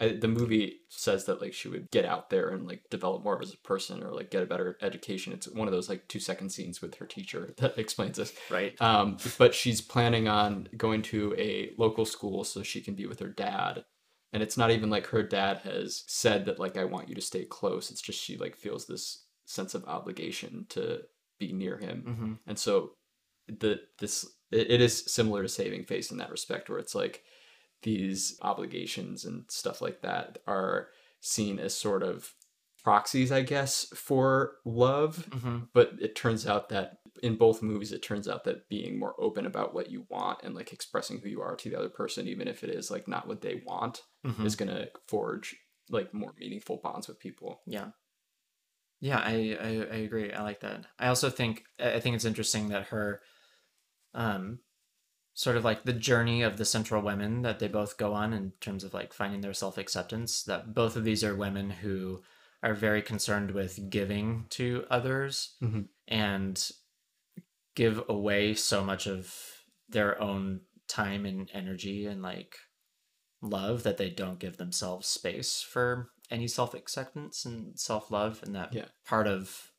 I, 0.00 0.08
the 0.10 0.28
movie 0.28 0.80
says 0.88 1.24
that 1.26 1.40
like 1.40 1.52
she 1.52 1.66
would 1.68 1.90
get 1.90 2.04
out 2.04 2.30
there 2.30 2.50
and 2.50 2.66
like 2.68 2.82
develop 2.90 3.24
more 3.24 3.42
as 3.42 3.52
a 3.52 3.56
person 3.58 4.02
or 4.04 4.12
like 4.12 4.30
get 4.30 4.44
a 4.44 4.46
better 4.46 4.78
education 4.80 5.32
it's 5.32 5.48
one 5.48 5.66
of 5.66 5.72
those 5.74 5.88
like 5.88 6.06
two 6.06 6.20
second 6.20 6.50
scenes 6.50 6.80
with 6.80 6.94
her 6.96 7.06
teacher 7.06 7.52
that 7.58 7.76
explains 7.76 8.16
this 8.16 8.32
Right. 8.48 8.80
um, 8.80 9.16
but 9.38 9.54
she's 9.56 9.80
planning 9.80 10.28
on 10.28 10.68
going 10.76 11.02
to 11.02 11.34
a 11.36 11.72
local 11.76 12.04
school 12.04 12.44
so 12.44 12.62
she 12.62 12.80
can 12.80 12.94
be 12.94 13.06
with 13.06 13.18
her 13.18 13.28
dad 13.28 13.84
and 14.32 14.42
it's 14.44 14.56
not 14.56 14.70
even 14.70 14.90
like 14.90 15.08
her 15.08 15.24
dad 15.24 15.58
has 15.64 16.04
said 16.06 16.46
that 16.46 16.60
like 16.60 16.76
i 16.78 16.84
want 16.84 17.08
you 17.08 17.16
to 17.16 17.20
stay 17.20 17.44
close 17.44 17.90
it's 17.90 18.00
just 18.02 18.20
she 18.20 18.36
like 18.36 18.56
feels 18.56 18.86
this 18.86 19.24
sense 19.52 19.74
of 19.74 19.84
obligation 19.84 20.66
to 20.70 21.02
be 21.38 21.52
near 21.52 21.76
him. 21.78 22.02
Hmm 22.02 22.32
and 22.46 22.58
so 22.58 22.92
the 23.48 23.80
this 23.98 24.24
it, 24.50 24.70
it 24.70 24.80
is 24.80 25.04
similar 25.12 25.42
to 25.42 25.48
saving 25.48 25.84
face 25.84 26.10
in 26.10 26.18
that 26.18 26.30
respect 26.30 26.68
where 26.68 26.78
it's 26.78 26.94
like 26.94 27.22
these 27.82 28.38
obligations 28.42 29.24
and 29.24 29.44
stuff 29.48 29.80
like 29.82 30.02
that 30.02 30.38
are 30.46 30.88
seen 31.20 31.58
as 31.58 31.74
sort 31.74 32.02
of 32.02 32.32
proxies 32.84 33.30
i 33.30 33.42
guess 33.42 33.86
for 33.94 34.54
love. 34.64 35.28
Hmm 35.40 35.58
but 35.74 35.92
it 36.00 36.14
turns 36.16 36.46
out 36.46 36.68
that 36.68 36.98
in 37.22 37.36
both 37.36 37.62
movies 37.62 37.92
it 37.92 38.02
turns 38.02 38.28
out 38.28 38.44
that 38.44 38.68
being 38.68 38.98
more 38.98 39.14
open 39.18 39.46
about 39.46 39.74
what 39.74 39.90
you 39.90 40.06
want 40.10 40.38
and 40.42 40.54
like 40.54 40.72
expressing 40.72 41.18
who 41.18 41.28
you 41.28 41.40
are 41.40 41.56
to 41.56 41.68
the 41.70 41.78
other 41.78 41.88
person 41.88 42.26
even 42.28 42.48
if 42.48 42.62
it 42.64 42.70
is 42.70 42.90
like 42.90 43.06
not 43.08 43.26
what 43.28 43.40
they 43.40 43.62
want 43.66 44.02
hmm 44.24 44.46
is 44.46 44.56
going 44.56 44.68
to 44.70 44.88
forge 45.08 45.56
like 45.90 46.12
more 46.14 46.32
meaningful 46.38 46.80
bonds 46.82 47.06
with 47.08 47.18
people. 47.20 47.60
Yeah. 47.66 47.88
Yeah, 49.02 49.18
I, 49.18 49.58
I 49.60 49.68
I 49.68 49.98
agree. 50.06 50.32
I 50.32 50.42
like 50.42 50.60
that. 50.60 50.86
I 50.98 51.08
also 51.08 51.28
think 51.28 51.64
I 51.80 52.00
think 52.00 52.14
it's 52.16 52.24
interesting 52.24 52.68
that 52.68 52.86
her 52.86 53.20
um 54.14 54.60
sort 55.34 55.56
of 55.56 55.64
like 55.64 55.84
the 55.84 55.92
journey 55.94 56.42
of 56.42 56.58
the 56.58 56.64
central 56.64 57.02
women 57.02 57.42
that 57.42 57.58
they 57.60 57.68
both 57.68 57.98
go 57.98 58.14
on 58.14 58.32
in 58.34 58.52
terms 58.60 58.84
of 58.84 58.94
like 58.94 59.12
finding 59.14 59.42
their 59.42 59.54
self 59.54 59.78
acceptance. 59.78 60.44
That 60.44 60.74
both 60.74 60.96
of 60.96 61.04
these 61.04 61.24
are 61.24 61.36
women 61.36 61.70
who 61.70 62.22
are 62.62 62.74
very 62.74 63.02
concerned 63.02 63.52
with 63.52 63.90
giving 63.90 64.46
to 64.50 64.86
others 64.90 65.56
Mhm. 65.62 65.88
and 66.08 66.70
give 67.74 68.02
away 68.08 68.54
so 68.54 68.84
much 68.84 69.06
of 69.06 69.34
their 69.88 70.20
own 70.20 70.60
time 70.88 71.24
and 71.26 71.50
energy 71.52 72.06
and 72.06 72.22
like 72.22 72.56
love 73.42 73.82
that 73.84 73.96
they 73.98 74.10
don't 74.10 74.38
give 74.40 74.56
themselves 74.56 75.08
space 75.08 75.62
for 75.62 76.10
any 76.30 76.48
self 76.48 76.74
acceptance 76.74 77.44
and 77.44 77.78
self 77.78 78.10
love 78.10 78.40
and 78.44 78.54
that 78.54 78.72
Yeah. 78.72 78.86
part 79.06 79.26
of 79.26 79.70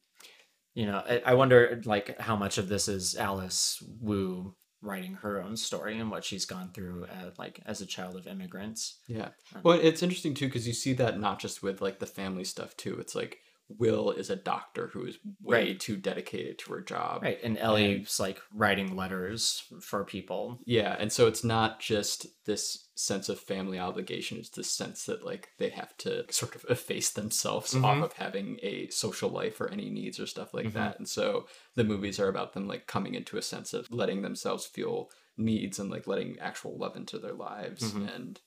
you 0.73 0.85
know 0.85 1.03
I, 1.07 1.21
I 1.25 1.33
wonder 1.35 1.81
like 1.85 2.19
how 2.19 2.35
much 2.35 2.57
of 2.57 2.67
this 2.67 2.87
is 2.87 3.15
alice 3.15 3.81
wu 4.01 4.55
writing 4.81 5.13
her 5.15 5.41
own 5.41 5.55
story 5.55 5.97
and 5.97 6.11
what 6.11 6.25
she's 6.25 6.45
gone 6.45 6.71
through 6.73 7.05
as, 7.05 7.37
like 7.39 7.61
as 7.65 7.79
a 7.81 7.85
child 7.85 8.15
of 8.17 8.27
immigrants 8.27 8.99
Yeah. 9.07 9.29
Um, 9.55 9.61
Well, 9.63 9.79
it's 9.81 10.03
interesting 10.03 10.33
too 10.33 10.47
because 10.47 10.67
you 10.67 10.73
see 10.73 10.93
that 10.93 11.19
not 11.19 11.39
just 11.39 11.63
with 11.63 11.81
like 11.81 11.99
the 11.99 12.05
family 12.05 12.43
stuff 12.43 12.75
too. 12.75 12.97
It's 12.99 13.15
like 13.15 13.37
Will 13.69 14.11
is 14.11 14.29
a 14.29 14.35
doctor 14.35 14.87
who 14.87 15.05
is 15.05 15.17
way 15.41 15.69
Right. 15.69 15.79
too 15.79 15.95
dedicated 15.97 16.59
to 16.59 16.73
her 16.73 16.81
job. 16.81 17.23
right 17.23 17.39
and 17.43 17.57
ellie's 17.57 18.19
like 18.19 18.41
writing 18.53 18.95
letters 18.95 19.63
for 19.81 20.03
people 20.03 20.59
Yeah, 20.65 20.95
and 20.99 21.11
so 21.11 21.27
it's 21.27 21.43
not 21.43 21.79
just 21.79 22.27
this 22.45 22.89
sense 22.95 23.29
of 23.29 23.39
family 23.39 23.79
obligation, 23.79 24.37
it's 24.37 24.49
this 24.49 24.69
sense 24.69 25.05
that 25.05 25.25
like 25.25 25.49
they 25.57 25.69
have 25.69 25.95
to 25.99 26.31
sort 26.31 26.55
of 26.55 26.65
efface 26.69 27.11
themselves 27.11 27.73
off 27.75 27.97
Mhm. 27.97 28.03
of 28.03 28.13
having 28.13 28.59
a 28.61 28.89
social 28.89 29.29
life 29.29 29.59
or 29.61 29.69
any 29.71 29.89
needs 29.89 30.19
or 30.19 30.27
stuff 30.27 30.53
like 30.53 30.67
Mhm. 30.67 30.73
that. 30.73 30.97
And 30.99 31.07
so 31.09 31.47
the 31.75 31.83
movies 31.83 32.19
are 32.19 32.27
about 32.27 32.53
them 32.53 32.67
like 32.67 32.85
coming 32.85 33.15
into 33.15 33.37
a 33.37 33.41
sense 33.41 33.73
of 33.73 33.89
letting 33.91 34.21
themselves 34.21 34.65
feel 34.65 35.09
needs 35.37 35.79
and 35.79 35.89
like 35.89 36.05
letting 36.05 36.37
actual 36.39 36.77
love 36.77 36.95
into 36.95 37.17
their 37.17 37.33
lives. 37.33 37.93
Mhm. 37.93 38.13
And 38.15 38.41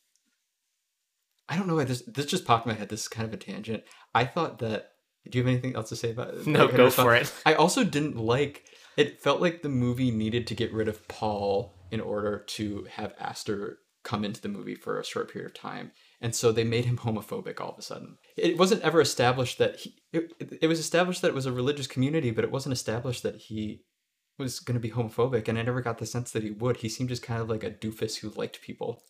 I 1.49 1.57
don't 1.57 1.67
know 1.69 1.77
why 1.77 1.85
this 1.85 2.03
this 2.07 2.27
just 2.27 2.45
popped 2.45 2.67
in 2.67 2.73
my 2.73 2.79
head. 2.79 2.89
This 2.89 3.03
is 3.03 3.09
kind 3.09 3.27
of 3.27 3.33
a 3.35 3.37
tangent. 3.37 3.85
I 4.15 4.25
thought 4.25 4.59
that 4.59 4.93
do 5.31 5.39
you 5.39 5.45
have 5.45 5.53
anything 5.53 5.75
else 5.75 5.89
to 5.91 5.97
say 5.97 6.11
about 6.11 6.35
it? 6.35 6.47
no 6.47 6.69
go 6.69 6.91
for 6.91 7.15
it 7.15 7.33
I 7.45 7.55
also 7.55 7.85
didn't 7.85 8.17
like 8.17 8.65
it 8.97 9.21
felt 9.21 9.41
like 9.41 9.63
the 9.63 9.69
movie 9.69 10.11
needed 10.11 10.47
to 10.47 10.55
get 10.55 10.73
rid 10.73 10.89
of 10.89 11.07
Paul 11.09 11.75
in 11.91 12.01
order 12.01 12.39
to 12.39 12.87
have 12.91 13.15
Aster 13.19 13.79
come 14.07 14.25
into 14.25 14.41
the 14.41 14.49
movie 14.49 14.77
for 14.77 14.99
a 14.99 15.05
short 15.05 15.33
period 15.33 15.51
of 15.51 15.55
time. 15.55 15.91
And 16.21 16.35
so 16.35 16.53
they 16.53 16.65
made 16.65 16.85
him 16.85 16.99
homophobic 16.99 17.61
all 17.61 17.73
of 17.73 17.79
a 17.79 17.83
sudden. 17.83 18.19
It 18.37 18.57
wasn't 18.57 18.83
ever 18.83 19.01
established 19.01 19.59
that 19.59 19.81
he 19.81 19.97
it, 20.13 20.33
it 20.63 20.67
was 20.69 20.79
established 20.79 21.23
that 21.23 21.29
it 21.29 21.35
was 21.35 21.47
a 21.47 21.53
religious 21.53 21.87
community, 21.87 22.31
but 22.31 22.45
it 22.45 22.51
wasn't 22.51 22.73
established 22.73 23.23
that 23.25 23.37
he 23.37 23.83
was 24.39 24.61
going 24.61 24.75
to 24.75 24.81
be 24.81 24.91
homophobic 24.91 25.49
and 25.49 25.59
I 25.59 25.63
never 25.63 25.81
got 25.81 25.99
the 25.99 26.07
sense 26.07 26.31
that 26.31 26.43
he 26.43 26.53
would. 26.53 26.79
He 26.79 26.89
seemed 26.89 27.09
just 27.09 27.23
kind 27.23 27.43
of 27.43 27.51
like 27.51 27.65
a 27.65 27.71
doofus 27.71 28.19
who 28.19 28.31
liked 28.31 28.63
people. 28.63 29.03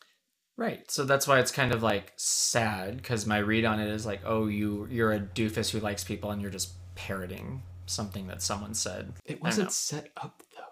Right. 0.56 0.90
So 0.90 1.04
that's 1.04 1.26
why 1.28 1.38
it's 1.40 1.50
kind 1.52 1.72
of 1.72 1.82
like 1.82 2.12
sad 2.16 2.96
because 2.96 3.26
my 3.26 3.38
read 3.38 3.64
on 3.64 3.78
it 3.80 3.88
is 3.88 4.06
like, 4.06 4.22
oh, 4.24 4.46
you 4.46 4.86
you're 4.90 5.12
a 5.12 5.20
doofus 5.20 5.70
who 5.70 5.80
likes 5.80 6.02
people 6.04 6.30
and 6.30 6.40
you're 6.40 6.50
just 6.50 6.72
parroting 6.94 7.62
something 7.86 8.26
that 8.28 8.42
someone 8.42 8.74
said. 8.74 9.12
It 9.26 9.42
wasn't 9.42 9.72
set 9.72 10.10
up 10.16 10.42
though. 10.56 10.62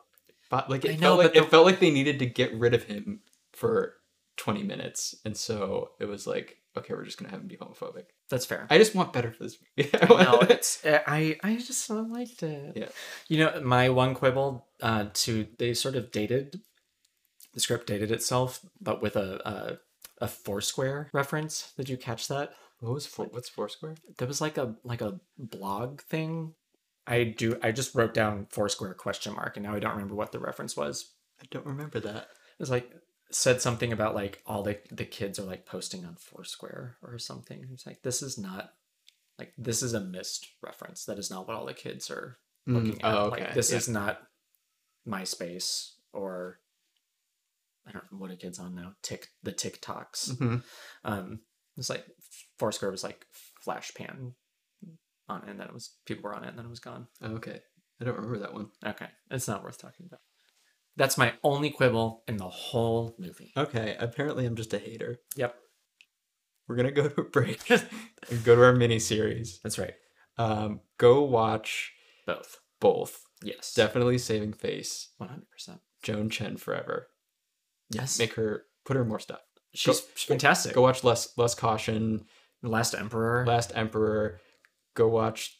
But 0.51 0.70
like 0.70 0.85
it 0.85 0.93
I 0.93 0.95
know, 0.95 1.01
felt 1.01 1.18
like 1.18 1.32
the- 1.35 1.41
it 1.43 1.51
felt 1.51 1.66
like 1.66 1.80
they 1.80 1.91
needed 1.91 2.18
to 2.20 2.26
get 2.26 2.55
rid 2.55 2.72
of 2.74 2.85
him 2.85 3.20
for 3.53 3.95
20 4.39 4.62
minutes. 4.62 5.14
And 5.24 5.37
so 5.37 5.91
it 6.01 6.07
was 6.07 6.26
like, 6.26 6.57
okay, 6.76 6.95
we're 6.95 7.05
just 7.05 7.18
gonna 7.18 7.30
have 7.30 7.41
him 7.41 7.47
be 7.49 7.57
homophobic. 7.57 8.05
That's 8.30 8.47
fair. 8.47 8.66
I 8.70 8.78
just 8.78 8.95
want 8.95 9.12
better 9.12 9.32
for 9.32 9.43
this 9.45 9.59
movie. 9.76 9.91
no, 10.09 10.41
it's 10.41 10.80
I 10.87 11.37
I 11.45 11.57
just 11.57 11.89
liked 11.91 12.43
it. 12.43 12.72
Yeah. 12.74 12.89
You 13.28 13.39
know, 13.39 13.61
my 13.62 13.91
one 13.91 14.14
quibble 14.14 14.66
uh 14.80 15.07
to 15.12 15.47
they 15.59 15.74
sort 15.74 15.95
of 15.95 16.11
dated 16.11 16.61
the 17.55 17.61
script 17.61 17.86
dated 17.86 18.11
itself, 18.11 18.61
but 18.80 19.00
with 19.00 19.16
a 19.16 19.40
a, 19.48 19.78
a 20.24 20.28
Foursquare 20.28 21.09
reference. 21.12 21.72
Did 21.76 21.88
you 21.88 21.96
catch 21.96 22.28
that? 22.28 22.55
what 22.80 22.92
was 22.92 23.07
four, 23.07 23.26
what's 23.26 23.48
Foursquare? 23.48 23.94
There 24.18 24.28
was 24.28 24.40
like 24.42 24.59
a 24.59 24.74
like 24.84 25.00
a 25.00 25.18
blog 25.38 26.02
thing. 26.02 26.55
I 27.07 27.24
do 27.24 27.59
I 27.62 27.72
just 27.72 27.94
wrote 27.94 28.12
down 28.14 28.46
Foursquare 28.50 28.94
question 28.94 29.34
mark 29.34 29.57
and 29.57 29.64
now 29.64 29.74
I 29.74 29.78
don't 29.78 29.92
remember 29.92 30.14
what 30.14 30.32
the 30.32 30.38
reference 30.38 30.76
was. 30.76 31.12
I 31.40 31.44
don't 31.50 31.66
remember 31.66 32.00
that. 32.00 32.22
It 32.22 32.61
was 32.61 32.70
like 32.70 32.90
said 33.30 33.61
something 33.62 33.92
about 33.92 34.14
like 34.14 34.42
all 34.46 34.62
the 34.62 34.78
the 34.90 35.05
kids 35.05 35.38
are 35.38 35.44
like 35.44 35.64
posting 35.66 36.05
on 36.05 36.16
Foursquare 36.16 36.96
or 37.02 37.18
something. 37.18 37.66
It's 37.72 37.86
like 37.86 38.02
this 38.02 38.22
is 38.22 38.36
not 38.38 38.72
like 39.38 39.52
this 39.57 39.82
is 39.82 39.94
a 39.94 40.00
missed 40.00 40.46
reference. 40.62 41.05
That 41.07 41.18
is 41.18 41.30
not 41.30 41.46
what 41.48 41.57
all 41.57 41.66
the 41.66 41.74
kids 41.74 42.11
are 42.11 42.36
mm, 42.68 42.74
looking 42.74 43.02
at. 43.02 43.14
Oh, 43.14 43.28
Like 43.28 43.42
okay. 43.42 43.52
this 43.55 43.70
Yeah. 43.70 43.78
is 43.78 43.88
not 43.88 44.22
MySpace 45.09 45.92
or 46.12 46.59
I 47.87 47.93
don't 47.93 48.11
know 48.11 48.18
what 48.18 48.30
are 48.30 48.37
kids 48.37 48.59
on 48.59 48.74
now. 48.74 48.95
Tick 49.03 49.28
the 49.43 49.53
TikToks. 49.53 50.37
Mhm. 50.37 50.62
Um, 51.05 51.41
it's 51.76 51.91
like 51.91 52.07
Foursquare 52.59 52.91
was 52.91 53.05
like 53.05 53.26
flash 53.62 53.93
pan 53.95 54.35
on 55.28 55.43
it, 55.43 55.49
and 55.51 55.61
then 55.61 55.66
it 55.68 55.74
was 55.74 55.95
people 56.07 56.22
were 56.24 56.35
on 56.35 56.45
it, 56.45 56.49
and 56.49 56.59
then 56.59 56.66
it 56.66 56.70
was 56.70 56.80
gone. 56.80 57.09
Oh, 57.22 57.35
okay. 57.37 57.61
I 58.01 58.05
don't 58.05 58.16
remember 58.16 58.39
that 58.39 58.55
one. 58.55 58.70
Okay, 58.85 59.09
it's 59.30 59.49
not 59.49 59.62
worth 59.62 59.78
talking 59.78 60.07
about. 60.07 60.20
That's 60.97 61.18
my 61.18 61.35
only 61.43 61.70
quibble 61.70 62.22
in 62.28 62.37
the 62.37 62.49
whole 62.49 63.14
movie. 63.18 63.53
Okay, 63.57 63.97
apparently 63.99 64.47
I'm 64.47 64.57
just 64.57 64.72
a 64.74 64.78
hater. 64.78 65.18
Yep, 65.37 65.55
We're 66.68 66.76
gonna 66.76 66.91
go 66.93 67.09
to 67.09 67.20
a 67.20 67.24
break 67.24 67.68
and 67.70 68.45
go 68.45 68.55
to 68.57 68.62
our 68.64 68.72
mini 68.74 68.99
series. 68.99 69.61
that's 69.62 69.78
right. 69.78 69.95
Um, 70.39 70.80
go 70.99 71.22
watch 71.22 71.93
Both. 72.26 72.59
both. 72.80 73.22
Yes. 73.43 73.74
Definitely 73.74 74.18
saving 74.18 74.53
face. 74.55 75.11
One 75.18 75.28
hundred 75.28 75.51
percent. 75.51 75.80
Joan 76.03 76.30
Chen 76.30 76.57
forever. 76.57 77.09
Yes. 77.95 78.18
Make 78.18 78.34
her 78.34 78.62
put 78.84 78.97
her 78.97 79.05
more 79.05 79.18
stuff. 79.18 79.40
she's, 79.74 80.03
she's 80.14 80.28
fantastic. 80.28 80.74
Go 80.74 80.82
watch 80.82 81.05
less 81.05 81.36
Lust, 81.36 81.57
Caution. 81.59 82.24
Last 82.62 82.95
Emperor. 82.95 83.45
Last 83.47 83.72
Emperor. 83.74 84.40
Go 84.95 85.09
watch 85.09 85.59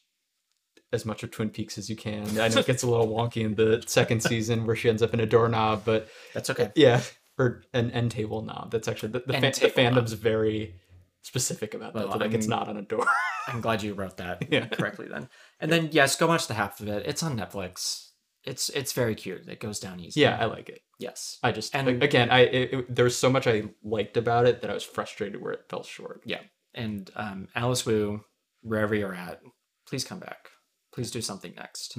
as 0.93 1.05
much 1.05 1.22
of 1.22 1.30
Twin 1.30 1.51
Peaks 1.51 1.76
as 1.76 1.91
you 1.91 1.97
can. 1.97 2.22
I 2.39 2.49
know 2.49 2.61
it 2.61 2.66
gets 2.66 2.82
a 2.82 2.89
little 2.89 3.09
wonky 3.09 3.45
in 3.45 3.55
the 3.57 3.82
second 3.87 4.22
season 4.30 4.64
where 4.66 4.76
she 4.76 4.89
ends 4.89 5.03
up 5.03 5.12
in 5.12 5.20
a 5.20 5.26
doorknob, 5.26 5.82
but 5.85 6.09
That's 6.35 6.49
okay. 6.51 6.70
yeah, 6.76 7.01
or 7.39 7.62
an 7.72 7.91
end 7.91 8.12
table 8.12 8.43
knob. 8.43 8.70
That's 8.70 8.87
actually 8.89 9.12
the, 9.12 9.22
the, 9.26 9.32
fan, 9.35 9.43
the 9.43 9.51
table 9.51 9.82
knob. 9.82 9.95
fandom's 9.95 10.12
very 10.12 10.76
specific 11.22 11.74
about 11.74 11.95
that. 11.95 12.05
Well, 12.09 12.12
so 12.12 12.18
like 12.24 12.32
it's 12.32 12.47
not 12.47 12.68
on 12.68 12.76
a 12.76 12.82
door. 12.82 13.05
I'm 13.49 13.61
glad 13.61 13.82
you 13.82 13.95
wrote 13.95 14.16
that 14.18 14.47
Yeah. 14.53 14.66
correctly 14.66 15.09
then. 15.11 15.28
And 15.61 15.70
then 15.72 15.89
yes, 15.93 16.16
go 16.16 16.26
watch 16.28 16.47
the 16.47 16.55
half 16.55 16.80
of 16.80 16.89
it. 16.89 17.05
It's 17.07 17.22
on 17.22 17.37
Netflix. 17.37 18.11
It's 18.45 18.68
it's 18.70 18.92
very 18.92 19.14
cute. 19.14 19.49
It 19.49 19.61
goes 19.61 19.80
down 19.80 20.01
easy. 20.01 20.20
yeah, 20.20 20.36
I 20.40 20.45
like 20.47 20.68
it. 20.68 20.80
Yes. 20.99 21.38
I 21.42 21.51
just 21.53 21.74
And- 21.74 22.03
again, 22.03 22.30
I 22.30 22.40
it, 22.40 22.72
it, 22.74 22.95
there 22.95 23.05
was 23.05 23.16
so 23.16 23.30
much 23.30 23.47
I 23.47 23.64
liked 23.82 24.16
about 24.16 24.47
it 24.47 24.61
that 24.62 24.70
I 24.70 24.74
was 24.74 24.84
frustrated 24.84 25.40
where 25.40 25.53
it 25.53 25.64
fell 25.70 25.82
short. 25.82 26.20
Yeah. 26.26 26.40
And 26.74 27.11
um, 27.16 27.49
Alice 27.55 27.86
Wu, 27.86 28.20
wherever 28.62 28.95
you're 28.95 29.14
at, 29.14 29.40
please 29.88 30.05
come 30.05 30.18
back. 30.18 30.49
Please 30.92 31.11
do 31.11 31.20
something 31.20 31.55
next. 31.57 31.97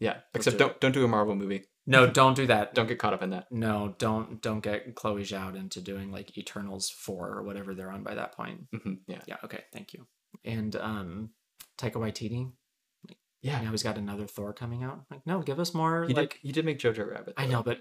Yeah, 0.00 0.18
except 0.34 0.58
do 0.58 0.64
don't 0.64 0.80
don't 0.80 0.92
do 0.92 1.04
a 1.04 1.08
Marvel 1.08 1.34
movie. 1.36 1.64
No, 1.86 2.06
don't 2.10 2.34
do 2.34 2.46
that. 2.46 2.74
Don't 2.74 2.86
get 2.88 2.98
caught 2.98 3.12
up 3.14 3.22
in 3.22 3.30
that. 3.30 3.46
No, 3.50 3.94
don't 3.98 4.40
don't 4.42 4.60
get 4.60 4.94
Chloe 4.94 5.22
Zhao 5.22 5.54
into 5.54 5.80
doing 5.80 6.10
like 6.10 6.36
Eternals 6.38 6.88
four 6.90 7.28
or 7.30 7.42
whatever 7.44 7.74
they're 7.74 7.90
on 7.92 8.02
by 8.02 8.14
that 8.14 8.32
point. 8.34 8.62
hmm 8.72 8.94
Yeah, 9.06 9.20
Yeah. 9.26 9.36
Okay. 9.44 9.62
Thank 9.72 9.92
you. 9.92 10.06
And 10.44 10.74
um, 10.76 11.30
Taika 11.78 11.94
Waititi. 11.96 12.50
Yeah. 13.44 13.60
Now 13.60 13.70
he's 13.70 13.82
got 13.82 13.96
another 13.98 14.26
Thor 14.26 14.52
coming 14.52 14.82
out. 14.82 15.04
Like, 15.10 15.24
no, 15.26 15.40
give 15.42 15.60
us 15.60 15.72
more. 15.74 16.04
He 16.06 16.14
like 16.14 16.30
did 16.32 16.38
he 16.42 16.52
did 16.52 16.64
make 16.64 16.78
Jojo 16.80 17.08
Rabbit. 17.08 17.34
I 17.36 17.46
know, 17.46 17.62
but 17.62 17.78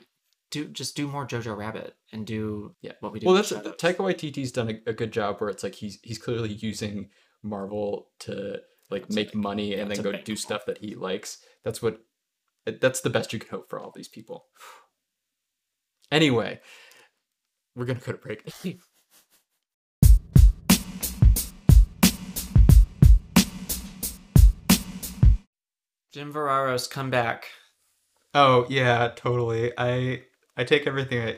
do 0.52 0.66
just 0.68 0.96
do 0.96 1.08
more 1.08 1.26
Jojo 1.26 1.58
Rabbit 1.58 1.96
and 2.12 2.28
do 2.28 2.76
Yeah. 2.82 2.92
what 3.00 3.12
we 3.14 3.20
do. 3.20 3.26
Well, 3.26 3.36
that's 3.36 3.48
Shadows. 3.48 3.76
Taika 3.78 3.98
Waititi's 3.98 4.52
done 4.52 4.70
a, 4.70 4.90
a 4.92 4.94
good 4.94 5.12
job 5.12 5.40
where 5.40 5.50
it's 5.50 5.64
like 5.64 5.74
he's 5.76 6.00
he's 6.04 6.20
clearly 6.20 6.50
using 6.54 7.10
Marvel 7.42 8.10
to 8.20 8.60
like 8.92 9.08
To 9.08 9.16
make 9.16 9.34
money 9.34 9.74
and 9.76 9.90
then 9.90 10.02
go 10.04 10.12
do 10.12 10.36
stuff 10.36 10.66
that 10.68 10.78
he 10.80 10.94
likes. 10.96 11.40
That's 11.64 11.82
what 11.82 12.00
that's 12.66 13.02
the 13.02 13.10
best 13.10 13.34
you 13.34 13.40
can 13.40 13.50
hope 13.50 13.70
for 13.70 13.80
all 13.80 13.92
these 13.96 14.08
people. 14.10 14.46
Anyway, 16.12 16.60
we're 17.76 17.86
gonna 17.86 18.00
go 18.00 18.12
to 18.12 18.18
break. 18.20 18.44
Jim 26.14 26.32
Verraros, 26.32 26.88
come 26.90 27.10
back. 27.10 27.48
Oh 28.36 28.66
yeah, 28.70 29.12
totally. 29.16 29.72
I 29.78 30.22
I 30.56 30.64
take 30.64 30.86
everything 30.88 31.20
I. 31.28 31.38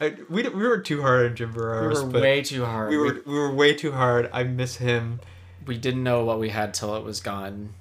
I 0.00 0.14
we, 0.30 0.42
we 0.48 0.66
were 0.66 0.78
too 0.78 1.02
hard 1.02 1.26
on 1.30 1.36
Jim 1.36 1.52
We 1.52 1.60
were 1.60 2.06
way 2.06 2.40
too 2.42 2.64
hard. 2.64 2.90
we 2.90 2.96
We, 2.96 3.02
were 3.06 3.22
we 3.26 3.34
were 3.34 3.52
way 3.52 3.74
too 3.74 3.92
hard. 3.92 4.30
I 4.32 4.44
miss 4.44 4.76
him. 4.76 5.20
we 5.66 5.76
didn't 5.76 6.02
know 6.02 6.24
what 6.24 6.38
we 6.40 6.48
had 6.48 6.72
till 6.72 6.96
it 6.96 7.04
was 7.04 7.20
gone. 7.20 7.74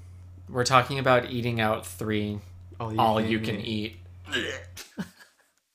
We're 0.49 0.65
talking 0.65 0.99
about 0.99 1.29
eating 1.29 1.61
out 1.61 1.85
three, 1.85 2.39
All 2.79 2.91
you, 2.93 2.99
all 2.99 3.19
can, 3.21 3.29
you 3.29 3.39
can 3.39 3.61
eat. 3.61 3.97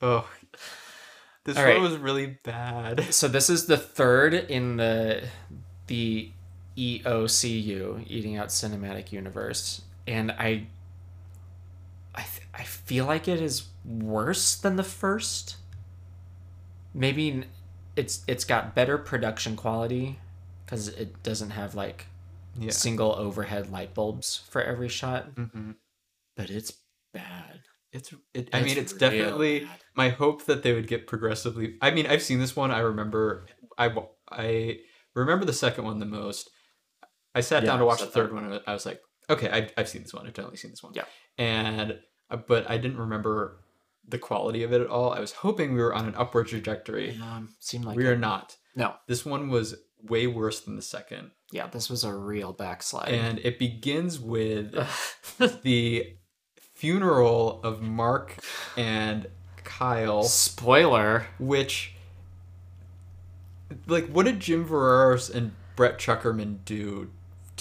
Oh, 0.05 0.29
this 1.45 1.57
All 1.57 1.63
one 1.63 1.73
right. 1.75 1.81
was 1.81 1.97
really 1.97 2.39
bad. 2.43 3.05
So 3.15 3.29
this 3.29 3.49
is 3.49 3.67
the 3.67 3.77
third 3.79 4.35
in 4.35 4.77
the 4.77 5.23
the 5.87 6.31
EOCU, 6.77 8.05
Eating 8.09 8.37
Out 8.37 8.49
Cinematic 8.49 9.13
Universe, 9.13 9.83
and 10.07 10.31
I 10.33 10.67
I 12.15 12.23
th- 12.23 12.47
I 12.55 12.65
feel 12.65 13.07
like 13.07 13.29
it 13.29 13.41
is 13.41 13.69
worse 13.85 14.55
than 14.57 14.77
the 14.77 14.85
first. 14.85 15.57
Maybe 16.95 17.45
it's 17.97 18.23
it's 18.27 18.45
got 18.45 18.75
better 18.75 18.99
production 18.99 19.57
quality 19.57 20.19
because 20.65 20.89
it 20.89 21.23
doesn't 21.23 21.51
have 21.51 21.75
like 21.75 22.07
Yeah. 22.59 22.71
single 22.71 23.15
overhead 23.15 23.71
light 23.73 23.95
bulbs 23.95 24.37
for 24.49 24.63
every 24.63 24.89
shot, 24.89 25.27
hmm 25.37 25.73
but 26.37 26.51
it's 26.51 26.73
bad. 27.13 27.63
It's. 27.93 28.13
It, 28.35 28.51
I 28.55 28.61
mean, 28.63 28.79
It's 28.79 28.93
it's 28.93 28.93
definitely 28.95 29.61
bad. 29.61 29.81
my 29.97 30.09
hope 30.11 30.47
that 30.47 30.63
they 30.63 30.73
would 30.73 30.87
get 30.87 31.07
progressively. 31.07 31.77
I 31.83 31.91
mean, 31.91 32.07
I've 32.07 32.23
seen 32.23 32.39
this 32.41 32.57
one. 32.57 32.71
I 32.71 32.81
remember. 32.81 33.47
I 33.79 33.95
I 34.31 34.79
remember 35.15 35.45
the 35.45 35.53
second 35.53 35.85
one 35.85 35.99
the 35.99 36.07
most. 36.07 36.51
I 37.35 37.41
sat 37.41 37.63
Yeah, 37.63 37.71
down 37.71 37.79
to 37.81 37.85
watch 37.87 38.01
the 38.01 38.07
third 38.07 38.31
third. 38.31 38.35
one. 38.35 38.45
And 38.53 38.61
I 38.67 38.73
was 38.73 38.87
like, 38.87 39.01
okay, 39.31 39.49
I've, 39.51 39.73
I've 39.77 39.89
seen 39.89 40.03
this 40.03 40.13
one. 40.15 40.27
I've 40.27 40.35
definitely 40.35 40.59
seen 40.59 40.71
this 40.73 40.83
one. 40.83 40.93
Yeah. 40.95 41.05
And 41.39 41.99
uh, 42.31 42.37
but 42.37 42.69
I 42.71 42.77
didn't 42.79 42.99
remember 42.99 43.59
the 44.09 44.19
quality 44.19 44.63
of 44.65 44.73
it 44.73 44.81
at 44.81 44.87
all. 44.89 45.13
I 45.13 45.21
was 45.21 45.33
hoping 45.33 45.75
we 45.75 45.81
were 45.81 45.95
on 45.95 46.07
an 46.07 46.15
upward 46.17 46.49
trajectory. 46.49 47.19
Um, 47.23 47.51
seemed 47.61 47.85
like 47.85 47.97
we 47.97 48.07
are 48.07 48.17
not. 48.17 48.57
no. 48.75 48.95
This 49.07 49.25
one 49.25 49.49
was 49.49 49.75
way 50.03 50.27
worse 50.27 50.59
than 50.61 50.75
the 50.75 50.83
second, 50.83 51.31
Yeah, 51.53 51.69
this 51.69 51.89
was 51.89 52.03
a 52.03 52.13
real 52.13 52.53
backslide. 52.53 53.11
and 53.15 53.39
it 53.45 53.57
begins 53.61 54.19
with 54.19 54.73
the 55.63 56.17
funeral 56.75 57.61
of 57.63 57.81
Mark 57.83 58.37
and 58.77 59.29
Kyle, 59.63 60.25
Spoiler. 60.25 61.27
which 61.39 61.95
like 63.87 64.09
what 64.09 64.27
did 64.27 64.41
Jim 64.41 64.67
Verraros 64.67 65.33
and 65.33 65.53
Brett 65.77 65.99
Chukerman 65.99 66.65
do 66.65 67.11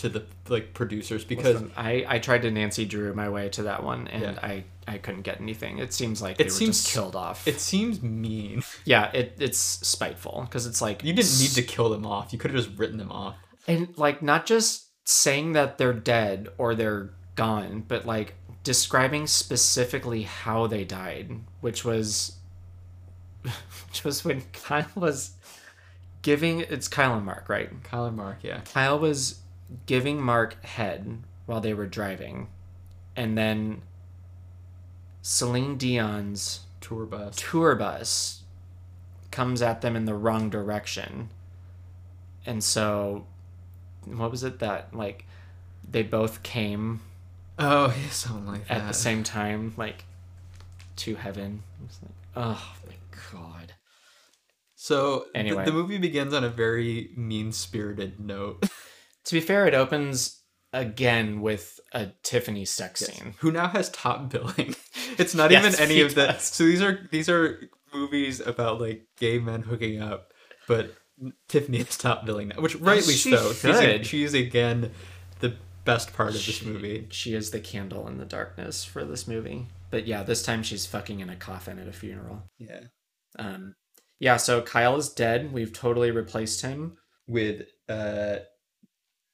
to 0.02 0.10
the 0.10 0.26
like 0.50 0.74
producers 0.74 1.24
because 1.24 1.54
Listen, 1.62 1.72
I, 1.78 2.06
I 2.08 2.20
tried 2.20 2.42
to 2.44 2.52
Nancy 2.52 2.86
Drew 2.86 3.14
my 3.14 3.30
way 3.30 3.50
to 3.50 3.64
that 3.64 3.84
one, 3.84 4.08
and 4.10 4.22
Yeah. 4.24 4.40
I, 4.42 4.64
I 4.88 4.98
couldn't 4.98 5.22
get 5.22 5.40
anything. 5.42 5.78
It 5.80 5.94
seems 5.94 6.22
like 6.22 6.34
It 6.36 6.38
they 6.40 6.44
were 6.46 6.50
seems- 6.50 6.82
just 6.84 6.94
killed 6.94 7.16
off. 7.16 7.48
it 7.48 7.60
seems 7.60 8.02
mean. 8.02 8.64
yeah, 8.86 9.12
it, 9.14 9.36
it's 9.40 9.58
spiteful 9.60 10.42
because 10.46 10.66
it's 10.68 10.82
like 10.82 11.04
You 11.04 11.14
didn't 11.14 11.40
need 11.40 11.52
to 11.52 11.64
kill 11.64 11.90
them 11.90 12.06
off. 12.06 12.34
You 12.34 12.40
could 12.40 12.52
have 12.52 12.64
just 12.66 12.78
written 12.78 12.98
them 12.98 13.12
off. 13.12 13.36
and 13.68 13.98
like 13.98 14.22
not 14.22 14.46
just 14.46 14.88
saying 15.08 15.54
that 15.54 15.78
they're 15.78 15.94
dead 15.94 16.50
or 16.58 16.76
they're 16.76 17.10
gone, 17.36 17.84
but 17.88 18.06
like 18.06 18.36
describing 18.64 19.26
specifically 19.28 20.24
how 20.24 20.68
they 20.68 20.84
died, 20.84 21.32
which 21.62 21.84
was 21.86 22.38
which 23.88 24.04
was 24.04 24.24
when 24.24 24.42
Kyle 24.54 24.86
was 24.96 25.32
giving 26.22 26.60
it's 26.62 26.88
Kyle 26.88 27.16
and 27.16 27.26
Mark, 27.26 27.50
right? 27.50 27.70
Kyle 27.84 28.06
and 28.06 28.16
Mark, 28.18 28.38
yeah. 28.44 28.62
Kyle 28.74 29.00
was 29.00 29.40
giving 29.86 30.22
Mark 30.22 30.64
head 30.66 31.24
while 31.46 31.62
they 31.62 31.74
were 31.74 31.88
driving, 31.88 32.48
and 33.16 33.38
then 33.38 33.82
Celine 35.22 35.78
Dion's 35.78 36.62
Tour 36.80 37.06
bus. 37.06 37.36
tour 37.38 37.76
bus 37.76 38.42
comes 39.30 39.62
at 39.62 39.82
them 39.82 39.96
in 39.96 40.06
the 40.06 40.16
wrong 40.16 40.50
direction. 40.50 41.30
And 42.46 42.64
so, 42.64 43.28
what 44.06 44.32
was 44.32 44.44
it 44.44 44.60
that, 44.60 44.94
like, 44.96 45.26
they 45.90 46.02
both 46.04 46.42
came 46.44 47.02
Oh, 47.60 47.88
yeah, 48.02 48.10
something 48.12 48.48
like 48.48 48.68
that. 48.68 48.82
at 48.82 48.88
the 48.88 48.94
same 48.94 49.24
time, 49.24 49.74
like, 49.78 50.06
to 50.98 51.16
heaven? 51.16 51.62
Was 51.82 52.00
like, 52.02 52.12
oh 52.36 52.74
my 52.88 52.96
god. 53.32 53.74
So 54.76 55.20
th- 55.20 55.30
Anyway. 55.36 55.66
the 55.66 55.72
movie 55.72 56.00
begins 56.00 56.34
on 56.34 56.44
a 56.44 56.50
very 56.50 57.12
mean-spirited 57.16 58.20
note. 58.20 58.68
To 59.32 59.38
be 59.38 59.40
fair, 59.40 59.66
it 59.66 59.74
opens 59.74 60.42
again 60.74 61.40
with 61.40 61.80
a 61.94 62.08
Tiffany 62.22 62.66
sex 62.66 63.00
scene. 63.00 63.34
Who 63.38 63.50
now 63.50 63.70
has 63.70 63.90
top 63.92 64.30
billing? 64.30 64.76
It's 65.18 65.34
not 65.34 65.52
Yes, 65.52 65.66
even 65.74 65.80
any 65.90 66.02
of 66.02 66.16
the. 66.16 66.28
does. 66.28 66.44
So 66.44 66.66
these 66.66 66.82
are 66.82 67.08
these 67.12 67.30
are 67.30 67.62
movies 67.94 68.42
about 68.42 68.82
like 68.82 69.08
gay 69.18 69.40
men 69.40 69.62
hooking 69.62 70.02
up, 70.02 70.34
but 70.68 70.94
Tiffany 71.48 71.78
is 71.78 71.98
top 71.98 72.26
billing 72.26 72.50
now, 72.50 72.60
which 72.60 72.76
rightly 72.76 73.14
she 73.14 73.32
so. 73.34 73.54
She's, 73.54 73.80
a, 73.80 74.04
she's 74.04 74.34
again 74.34 74.92
the 75.40 75.56
best 75.86 76.12
part 76.12 76.36
of 76.36 76.46
this 76.46 76.62
movie. 76.66 77.08
She 77.12 77.34
is 77.34 77.52
the 77.52 77.62
candle 77.62 78.10
in 78.10 78.18
the 78.18 78.26
darkness 78.26 78.84
for 78.84 79.06
this 79.06 79.30
movie. 79.30 79.68
But 79.92 80.08
yeah, 80.08 80.24
this 80.24 80.44
time 80.44 80.62
she's 80.62 80.86
fucking 80.86 81.22
in 81.22 81.30
a 81.30 81.38
coffin 81.38 81.80
at 81.80 81.88
a 81.88 81.94
funeral. 81.94 82.44
Yeah. 82.60 82.82
Um, 83.40 83.76
yeah, 84.20 84.36
so 84.36 84.62
Kyle 84.62 84.98
is 84.98 85.08
dead. 85.08 85.54
We've 85.54 85.72
totally 85.72 86.12
replaced 86.12 86.64
him. 86.64 86.98
With 87.28 87.68
uh, 87.88 88.40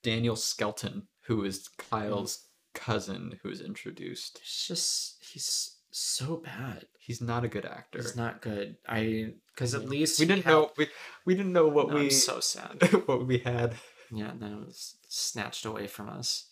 Daniel 0.08 0.38
Skelton, 0.38 1.06
who 1.26 1.44
is 1.44 1.68
Kyle's 1.78 2.38
mm. 2.38 2.80
cousin, 2.80 3.40
who 3.44 3.50
is 3.50 3.60
introduced. 3.60 4.40
It's 4.42 4.66
just 4.66 5.18
he's 5.22 5.76
so 5.92 6.38
bad. 6.38 6.86
He's 6.98 7.20
not 7.20 7.44
a 7.44 7.50
good 7.50 7.66
actor. 7.66 8.00
He's 8.00 8.16
not 8.16 8.42
good. 8.42 8.78
I 8.88 9.34
because 9.54 9.76
at 9.76 9.90
least 9.90 10.18
we 10.18 10.26
didn't 10.26 10.46
had- 10.46 10.52
know 10.52 10.72
we, 10.78 10.88
we 11.26 11.36
didn't 11.36 11.52
know 11.52 11.68
what 11.68 11.90
No, 11.90 11.96
we 11.96 12.06
I'm 12.06 12.12
so 12.12 12.40
sad. 12.40 12.82
what 13.06 13.28
we 13.28 13.40
had. 13.40 13.76
Yeah, 14.10 14.30
and 14.30 14.42
then 14.42 14.54
it 14.54 14.66
was 14.66 14.96
snatched 15.10 15.66
away 15.66 15.88
from 15.88 16.08
us. 16.08 16.46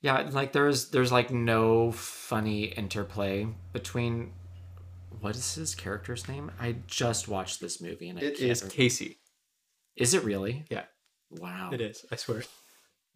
Yeah, 0.00 0.20
like 0.30 0.52
there's 0.52 0.90
there's 0.90 1.10
like 1.10 1.32
no 1.32 1.90
funny 1.90 2.66
interplay 2.66 3.48
between 3.72 4.30
what 5.18 5.34
is 5.34 5.56
his 5.56 5.74
character's 5.74 6.28
name? 6.28 6.52
I 6.60 6.76
just 6.86 7.26
watched 7.26 7.60
this 7.60 7.80
movie 7.80 8.10
and 8.10 8.18
I 8.20 8.22
can't 8.22 8.38
is 8.38 8.62
Casey. 8.62 9.18
Is 9.96 10.14
it 10.14 10.22
really? 10.22 10.66
Yeah. 10.70 10.84
Wow. 11.30 11.70
It 11.72 11.80
is. 11.80 12.06
I 12.12 12.16
swear. 12.16 12.44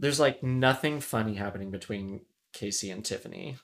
There's 0.00 0.18
like 0.18 0.42
nothing 0.42 1.00
funny 1.00 1.34
happening 1.34 1.70
between 1.70 2.22
Casey 2.52 2.90
and 2.90 3.04
Tiffany. 3.04 3.58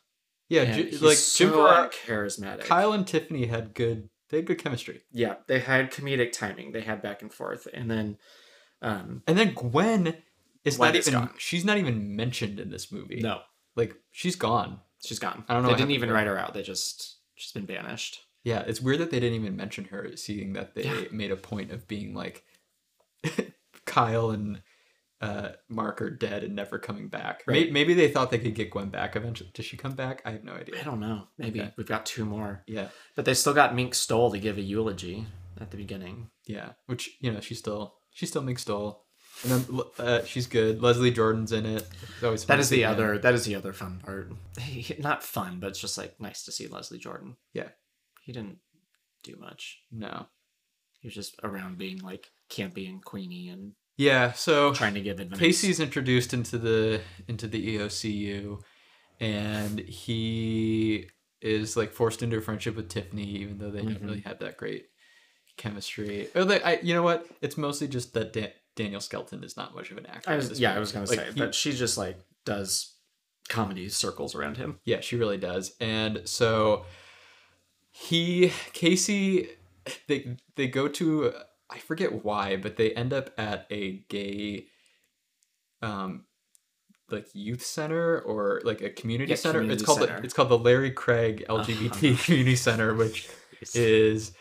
Yeah, 0.48 0.62
And 0.62 0.74
J- 0.74 0.90
he's 0.90 1.02
like 1.02 1.16
so 1.16 1.46
Jim 1.46 1.90
charismatic. 2.06 2.60
Kyle 2.60 2.92
and 2.92 3.04
Tiffany 3.06 3.46
had 3.46 3.74
good. 3.74 4.08
They 4.30 4.36
had 4.38 4.46
good 4.46 4.58
chemistry, 4.62 5.02
Yeah, 5.12 5.36
they 5.46 5.60
had 5.60 5.92
comedic 5.92 6.32
timing. 6.32 6.72
They 6.72 6.80
had 6.82 7.00
back 7.02 7.22
and 7.22 7.32
forth, 7.32 7.66
and 7.72 7.88
then, 7.90 8.18
um, 8.82 9.22
and 9.26 9.38
then 9.38 9.54
Gwen 9.54 10.16
is 10.64 10.76
Gwen 10.78 10.88
not 10.88 10.96
is 10.96 11.08
even. 11.08 11.20
gone. 11.20 11.30
She's 11.38 11.64
not 11.64 11.78
even 11.78 12.16
mentioned 12.16 12.58
in 12.60 12.70
this 12.70 12.90
movie. 12.92 13.20
no, 13.20 13.40
like 13.76 13.94
she's 14.12 14.34
gone. 14.36 14.80
she's 15.04 15.18
gone. 15.20 15.44
I 15.48 15.54
don't 15.54 15.62
know 15.62 15.68
They 15.70 15.76
didn't 15.76 15.92
even 15.92 16.10
write 16.10 16.26
her 16.26 16.36
out. 16.38 16.54
They 16.54 16.62
just 16.62 17.18
she's 17.36 17.52
been 17.52 17.66
banished. 17.66 18.20
Yeah, 18.44 18.60
it's 18.66 18.80
weird 18.80 18.98
that 18.98 19.10
they 19.12 19.20
didn't 19.20 19.40
even 19.40 19.56
mention 19.56 19.84
her, 19.86 20.16
seeing 20.16 20.52
that 20.52 20.74
they 20.74 20.84
Yeah. 20.84 21.04
made 21.12 21.30
a 21.32 21.36
point 21.36 21.70
of 21.72 21.86
being 21.88 22.12
like 22.14 22.44
Kyle 23.86 24.30
and 24.30 24.62
uh, 25.20 25.48
Mark 25.68 26.02
are 26.02 26.10
dead 26.10 26.44
and 26.44 26.54
never 26.54 26.78
coming 26.78 27.08
back. 27.08 27.42
Right. 27.46 27.72
Maybe 27.72 27.94
they 27.94 28.08
thought 28.08 28.30
they 28.30 28.38
could 28.38 28.54
get 28.54 28.70
Gwen 28.70 28.90
back 28.90 29.16
eventually. 29.16 29.50
Does 29.54 29.64
she 29.64 29.76
come 29.76 29.92
back? 29.94 30.20
I 30.24 30.32
have 30.32 30.44
no 30.44 30.52
idea. 30.52 30.80
I 30.80 30.84
don't 30.84 31.00
know. 31.00 31.28
Maybe 31.38 31.60
Okay. 31.60 31.72
we've 31.76 31.86
got 31.86 32.04
two 32.06 32.24
more, 32.24 32.62
Yeah, 32.66 32.88
but 33.14 33.24
they 33.24 33.34
still 33.34 33.54
got 33.54 33.74
Mink 33.74 33.94
Stole 33.94 34.30
to 34.32 34.38
give 34.38 34.58
a 34.58 34.62
eulogy 34.62 35.26
at 35.60 35.70
the 35.70 35.76
beginning. 35.76 36.30
yeah. 36.46 36.72
Which 36.86 37.16
you 37.20 37.32
know, 37.32 37.40
she's 37.40 37.58
still 37.58 37.94
she's 38.10 38.28
still 38.28 38.42
Mink 38.42 38.58
Stole. 38.58 39.04
and 39.42 39.52
then 39.52 39.80
uh, 39.98 40.24
she's 40.24 40.46
good. 40.46 40.82
Leslie 40.82 41.10
Jordan's 41.10 41.52
in 41.52 41.64
it. 41.66 41.86
It's 42.14 42.22
always 42.22 42.44
fun 42.44 42.56
That 42.56 42.60
is 42.62 42.68
the 42.70 42.82
him. 42.82 42.90
other. 42.90 43.18
That 43.18 43.34
is 43.34 43.44
the 43.44 43.54
other 43.54 43.72
fun 43.72 44.00
part. 44.04 44.32
Not 44.98 45.22
fun, 45.22 45.60
but 45.60 45.68
it's 45.68 45.80
just 45.80 45.96
like 45.98 46.20
nice 46.20 46.42
to 46.44 46.52
see 46.52 46.66
Leslie 46.68 46.98
Jordan. 46.98 47.36
Yeah. 47.54 47.68
he 48.22 48.32
didn't 48.32 48.58
do 49.22 49.36
much. 49.38 49.80
No. 49.90 50.26
He 51.00 51.08
was 51.08 51.14
just 51.14 51.36
around 51.42 51.78
being 51.78 51.98
like 52.00 52.30
campy 52.50 52.88
and 52.88 53.04
queenie 53.04 53.48
and 53.48 53.72
Yeah. 53.96 54.32
So 54.32 54.72
trying 54.74 54.94
to 54.94 55.00
give 55.00 55.20
advice. 55.20 55.38
Casey's 55.38 55.80
introduced 55.80 56.34
into 56.34 56.58
the 56.58 57.00
into 57.28 57.46
the 57.46 57.76
EOCU, 57.78 58.60
and 59.20 59.78
he 59.80 61.08
is 61.40 61.76
like 61.76 61.92
forced 61.92 62.22
into 62.22 62.36
a 62.36 62.40
friendship 62.40 62.76
with 62.76 62.88
Tiffany, 62.88 63.24
even 63.24 63.58
though 63.58 63.70
they 63.70 63.82
don't 63.82 64.00
Mhm. 64.00 64.04
really 64.06 64.20
have 64.20 64.38
that 64.40 64.56
great 64.56 64.86
chemistry. 65.56 66.28
Oh, 66.34 66.44
they, 66.44 66.62
I, 66.62 66.78
you 66.82 66.92
know 66.94 67.02
what? 67.02 67.26
It's 67.40 67.56
mostly 67.56 67.88
just 67.88 68.12
that 68.14 68.32
Dan- 68.32 68.52
Daniel 68.74 69.00
Skelton 69.00 69.42
is 69.42 69.56
not 69.56 69.74
much 69.74 69.90
of 69.90 69.96
an 69.98 70.06
actor. 70.06 70.30
I 70.30 70.36
was 70.36 70.60
yeah, 70.60 70.74
I 70.74 70.78
was 70.78 70.92
gonna 70.92 71.06
Like, 71.06 71.18
say, 71.18 71.32
he- 71.32 71.38
but 71.38 71.54
she 71.54 71.72
just 71.72 71.96
like 71.96 72.18
does 72.44 72.94
comedy 73.48 73.88
circles 73.88 74.34
around 74.34 74.56
him. 74.58 74.80
yeah, 74.84 75.00
she 75.00 75.16
really 75.16 75.38
does. 75.38 75.74
And 75.80 76.22
so 76.28 76.84
he 77.90 78.52
Casey, 78.72 79.48
they 80.08 80.36
they 80.56 80.66
go 80.68 80.88
to 80.88 81.32
I 81.70 81.78
forget 81.78 82.24
why, 82.24 82.56
but 82.56 82.76
they 82.76 82.92
end 82.92 83.12
up 83.12 83.30
at 83.38 83.66
a 83.70 84.04
gay, 84.08 84.66
um, 85.82 86.24
like 87.10 87.26
youth 87.34 87.62
center 87.64 88.20
or 88.20 88.60
like 88.64 88.80
a 88.82 88.90
community 88.90 89.30
Yeah, 89.30 89.36
center. 89.36 89.58
community 89.60 89.74
it's 89.80 89.84
called 89.84 89.98
center. 90.00 90.12
Uh-huh. 90.12 90.20
The, 90.20 90.24
it's 90.24 90.34
called 90.34 90.48
the 90.48 90.58
Larry 90.58 90.90
Craig 90.90 91.44
LGBT 91.48 92.24
Community 92.24 92.56
Center, 92.56 92.94
which 92.94 93.28
is, 93.74 94.32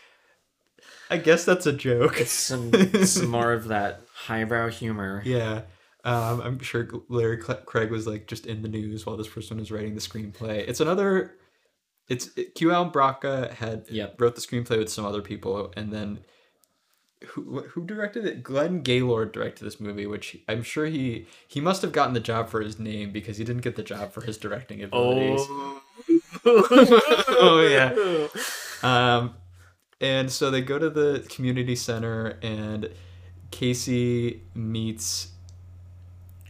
I 1.10 1.16
guess 1.18 1.44
that's 1.44 1.66
a 1.66 1.72
joke. 1.72 2.20
It's 2.20 2.30
some 2.32 2.72
some 3.04 3.28
more 3.28 3.52
of 3.52 3.68
that 3.68 4.02
highbrow 4.14 4.68
humor. 4.70 5.22
Yeah. 5.24 5.62
Um, 6.04 6.40
I'm 6.40 6.58
sure 6.60 6.88
Larry 7.08 7.38
Craig 7.38 7.90
was 7.90 8.06
like 8.06 8.28
just 8.28 8.46
in 8.46 8.62
the 8.62 8.68
news 8.68 9.04
while 9.04 9.16
this 9.16 9.28
person 9.28 9.58
was 9.58 9.72
writing 9.72 9.94
the 9.94 10.00
screenplay. 10.00 10.58
It's 10.68 10.80
another. 10.80 11.32
It's 12.08 12.30
it, 12.36 12.54
Q. 12.54 12.70
Allan 12.70 12.90
Brocka 12.92 13.50
had 13.52 13.86
Yep. 13.90 14.20
wrote 14.20 14.36
the 14.36 14.40
screenplay 14.40 14.78
with 14.78 14.88
some 14.88 15.04
other 15.04 15.20
people, 15.22 15.72
and 15.76 15.92
then 15.92 16.20
who 17.28 17.62
who 17.62 17.84
directed 17.86 18.26
it? 18.26 18.42
Glenn 18.42 18.82
Gaylord 18.82 19.32
directed 19.32 19.64
this 19.64 19.80
movie, 19.80 20.06
which 20.06 20.36
I'm 20.48 20.62
sure 20.62 20.86
he 20.86 21.26
he 21.48 21.60
must 21.60 21.82
have 21.82 21.92
gotten 21.92 22.14
the 22.14 22.20
job 22.20 22.48
for 22.48 22.60
his 22.60 22.78
name 22.78 23.10
because 23.12 23.38
he 23.38 23.44
didn't 23.44 23.62
get 23.62 23.76
the 23.76 23.82
job 23.82 24.12
for 24.12 24.20
his 24.22 24.36
directing 24.38 24.82
abilities. 24.82 25.40
Oh, 25.48 25.82
oh 26.44 27.60
yeah. 27.68 28.28
Um, 28.82 29.34
and 30.00 30.30
so 30.30 30.50
they 30.50 30.60
go 30.60 30.78
to 30.78 30.90
the 30.90 31.26
community 31.30 31.74
center, 31.74 32.38
and 32.42 32.90
Casey 33.50 34.42
meets 34.54 35.28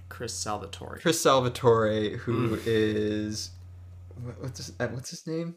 Chris 0.08 0.34
Salvatore. 0.34 0.98
Chris 1.00 1.20
Salvatore, 1.20 2.16
who 2.18 2.58
is 2.66 3.50
what- 4.22 4.40
what's 4.40 4.58
his, 4.66 4.72
uh, 4.80 4.88
what's 4.88 5.10
his 5.10 5.26
name? 5.26 5.56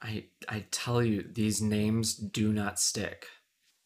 I 0.00 0.26
I 0.48 0.66
tell 0.70 1.02
you, 1.02 1.22
these 1.30 1.60
names 1.60 2.14
do 2.14 2.52
not 2.52 2.78
stick. 2.78 3.26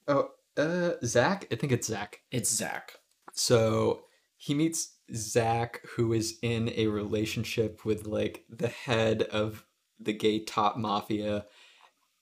Oh, 0.08 0.30
uh, 0.60 0.94
Zach. 1.04 1.46
I 1.50 1.56
think 1.56 1.72
it's 1.72 1.86
Zach. 1.86 2.20
It's 2.30 2.50
Zach. 2.52 2.92
So 3.32 4.02
he 4.36 4.54
meets 4.54 4.96
Zach, 5.14 5.80
who 5.96 6.12
is 6.12 6.38
in 6.42 6.72
a 6.76 6.86
relationship 6.88 7.84
with 7.84 8.06
like 8.06 8.44
the 8.48 8.68
head 8.68 9.22
of 9.22 9.64
the 9.98 10.12
gay 10.12 10.40
top 10.44 10.76
mafia, 10.76 11.46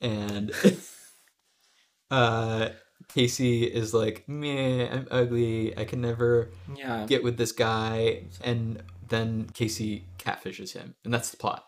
and 0.00 0.52
uh, 2.10 2.70
Casey 3.08 3.64
is 3.64 3.94
like, 3.94 4.28
"Meh, 4.28 4.88
I'm 4.90 5.06
ugly. 5.10 5.76
I 5.78 5.84
can 5.84 6.00
never 6.00 6.50
Yeah. 6.74 7.06
get 7.06 7.22
with 7.22 7.36
this 7.36 7.52
guy." 7.52 8.24
And 8.42 8.82
then 9.06 9.48
Casey 9.54 10.04
catfishes 10.18 10.72
him, 10.72 10.94
and 11.04 11.12
that's 11.12 11.30
the 11.30 11.36
plot. 11.36 11.64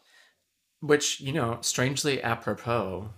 Which, 0.80 1.20
you 1.20 1.32
know, 1.32 1.58
strangely 1.60 2.22
apropos 2.22 3.10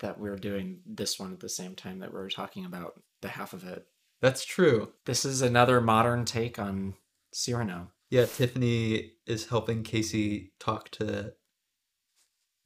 that 0.00 0.18
we're 0.18 0.36
doing 0.36 0.80
this 0.86 1.18
one 1.18 1.32
at 1.32 1.40
the 1.40 1.48
same 1.48 1.74
time 1.74 2.00
that 2.00 2.12
we're 2.12 2.28
talking 2.30 2.64
about 2.64 3.00
the 3.22 3.28
half 3.28 3.52
of 3.52 3.64
it. 3.64 3.86
That's 4.20 4.44
true. 4.44 4.92
This 5.06 5.24
is 5.24 5.40
another 5.42 5.80
modern 5.80 6.24
take 6.24 6.58
on 6.58 6.94
Cyrano. 7.32 7.90
Yeah, 8.10 8.26
Tiffany 8.26 9.12
is 9.26 9.46
helping 9.46 9.82
Casey 9.82 10.52
talk 10.58 10.90
to 10.92 11.32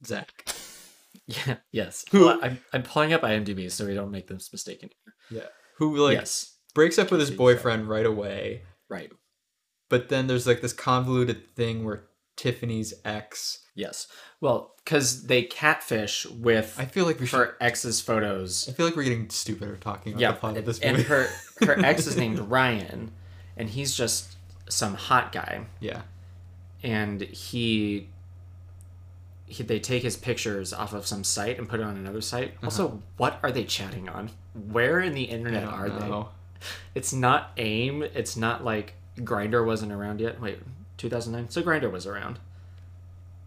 Zach. 0.05 0.45
Yeah. 1.27 1.57
Yes. 1.71 2.05
Who- 2.11 2.25
Well, 2.25 2.39
I'm, 2.43 2.59
I'm 2.73 2.83
pulling 2.83 3.13
up 3.13 3.21
IMDb 3.21 3.71
so 3.71 3.85
we 3.85 3.95
don't 3.95 4.11
make 4.11 4.27
this 4.27 4.51
mistake 4.51 4.79
anymore. 4.83 5.15
Yeah, 5.31 5.49
who 5.77 5.95
like 5.97 6.17
yes. 6.17 6.57
breaks 6.75 6.99
up 6.99 7.09
with 7.09 7.19
his 7.19 7.31
boyfriend 7.31 7.89
right 7.89 8.05
away. 8.05 8.61
Right. 8.89 9.11
But 9.89 10.09
then 10.09 10.27
there's 10.27 10.45
like 10.45 10.61
this 10.61 10.73
convoluted 10.73 11.55
thing 11.55 11.83
where 11.83 12.05
Tiffany's 12.37 12.93
ex. 13.03 13.64
Yes. 13.75 14.07
Well, 14.39 14.73
because 14.83 15.27
they 15.27 15.43
catfish 15.43 16.25
with 16.25 16.75
I 16.79 16.85
feel 16.85 17.05
like 17.05 17.19
we 17.19 17.25
should. 17.25 17.37
her 17.37 17.57
ex's 17.59 17.99
photos. 17.99 18.67
I 18.69 18.71
feel 18.71 18.85
like 18.85 18.95
we're 18.95 19.03
getting 19.03 19.29
stupider 19.29 19.75
talking 19.75 20.13
about 20.13 20.21
Yeah. 20.21 20.31
the 20.31 20.37
plot 20.37 20.57
of 20.57 20.65
this 20.65 20.79
And 20.79 20.97
her 21.03 21.27
her 21.61 21.79
ex 21.85 22.07
is 22.07 22.15
named 22.15 22.39
Ryan, 22.39 23.11
and 23.57 23.69
he's 23.69 23.95
just 23.95 24.37
some 24.69 24.93
hot 24.95 25.31
guy. 25.31 25.65
yeah, 25.81 26.01
and 26.83 27.21
he, 27.21 28.07
he 29.45 29.61
they 29.63 29.79
take 29.79 30.03
his 30.03 30.15
pictures 30.17 30.73
off 30.73 30.93
of 30.93 31.05
some 31.05 31.23
site 31.23 31.57
and 31.59 31.67
put 31.67 31.79
it 31.79 31.83
on 31.83 31.97
another 31.97 32.21
site. 32.21 32.53
Also, 32.63 33.01
what 33.17 33.39
are 33.43 33.51
they 33.51 33.63
chatting 33.63 34.07
on? 34.09 34.31
Where 34.71 34.99
in 35.01 35.13
the 35.13 35.25
Uh-huh. 35.27 35.35
Internet 35.35 35.63
are 35.65 35.87
know. 35.89 36.29
they? 36.29 36.65
It's 36.95 37.11
not 37.13 37.51
AIM. 37.57 38.03
It's 38.03 38.37
not 38.37 38.63
like 38.63 38.93
Grindr 39.17 39.65
wasn't 39.65 39.91
around 39.91 40.19
yet. 40.21 40.39
Wait, 40.41 40.59
2009. 40.97 41.49
So 41.49 41.61
Grindr 41.61 41.91
was 41.91 42.07
around. 42.07 42.39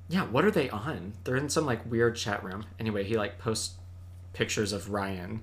Yeah, 0.08 0.22
what 0.22 0.44
are 0.44 0.50
they 0.50 0.70
on? 0.70 1.12
They're 1.24 1.36
in 1.36 1.48
some 1.48 1.66
like 1.66 1.90
weird 1.90 2.16
chat 2.16 2.42
room. 2.42 2.64
Anyway, 2.78 3.04
he 3.04 3.16
like 3.16 3.38
posts 3.38 3.76
pictures 4.32 4.72
of 4.72 4.90
Ryan. 4.90 5.42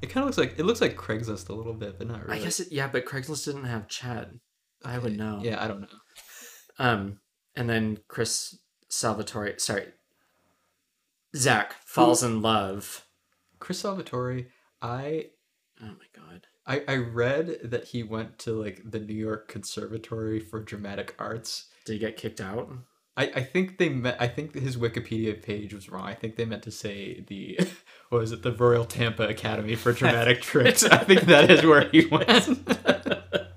It 0.00 0.08
kind 0.10 0.24
of 0.24 0.26
looks 0.26 0.38
like 0.38 0.58
it 0.58 0.64
looks 0.64 0.80
like 0.80 0.96
Craigslist 0.96 1.48
a 1.48 1.52
little 1.52 1.74
bit, 1.74 1.98
but 1.98 2.08
not 2.08 2.26
really. 2.26 2.40
I 2.40 2.42
guess 2.42 2.58
it, 2.58 2.72
yeah, 2.72 2.88
but 2.88 3.04
Craigslist 3.04 3.44
didn't 3.44 3.64
have 3.64 3.86
chat. 3.88 4.30
I 4.84 4.98
would 4.98 5.16
know. 5.16 5.40
Yeah, 5.42 5.62
I 5.62 5.68
don't 5.68 5.82
know. 5.82 5.88
Um, 6.78 7.18
and 7.54 7.70
then 7.70 7.98
Chris 8.08 8.58
Salvatore, 8.88 9.58
sorry, 9.58 9.92
Zach 11.36 11.74
falls 11.84 12.22
in 12.24 12.42
love. 12.42 13.06
Chris 13.60 13.78
Salvatore. 13.78 14.46
I 14.80 15.26
Oh 15.80 15.86
my 15.86 16.20
god. 16.20 16.46
I 16.66 16.82
I 16.88 16.96
read 16.96 17.58
that 17.64 17.84
he 17.84 18.02
went 18.02 18.38
to 18.40 18.52
like 18.52 18.82
the 18.84 18.98
New 18.98 19.14
York 19.14 19.48
Conservatory 19.48 20.40
for 20.40 20.60
Dramatic 20.60 21.14
Arts. 21.18 21.66
Did 21.84 21.94
he 21.94 21.98
get 21.98 22.16
kicked 22.16 22.40
out? 22.40 22.70
I, 23.16 23.24
I 23.36 23.42
think 23.42 23.76
they 23.78 23.88
meant 23.90 24.16
I 24.20 24.28
think 24.28 24.54
his 24.54 24.76
Wikipedia 24.76 25.40
page 25.40 25.74
was 25.74 25.88
wrong. 25.90 26.04
I 26.04 26.14
think 26.14 26.36
they 26.36 26.44
meant 26.46 26.62
to 26.62 26.70
say 26.70 27.20
the 27.26 27.58
what 28.08 28.20
was 28.20 28.32
it 28.32 28.42
the 28.42 28.52
Royal 28.52 28.84
Tampa 28.84 29.24
Academy 29.28 29.74
for 29.74 29.92
Dramatic 29.92 30.40
Tricks. 30.42 30.82
I 30.84 30.98
think 30.98 31.22
that 31.22 31.50
is 31.50 31.64
where 31.64 31.88
he 31.90 32.06
went. 32.06 32.48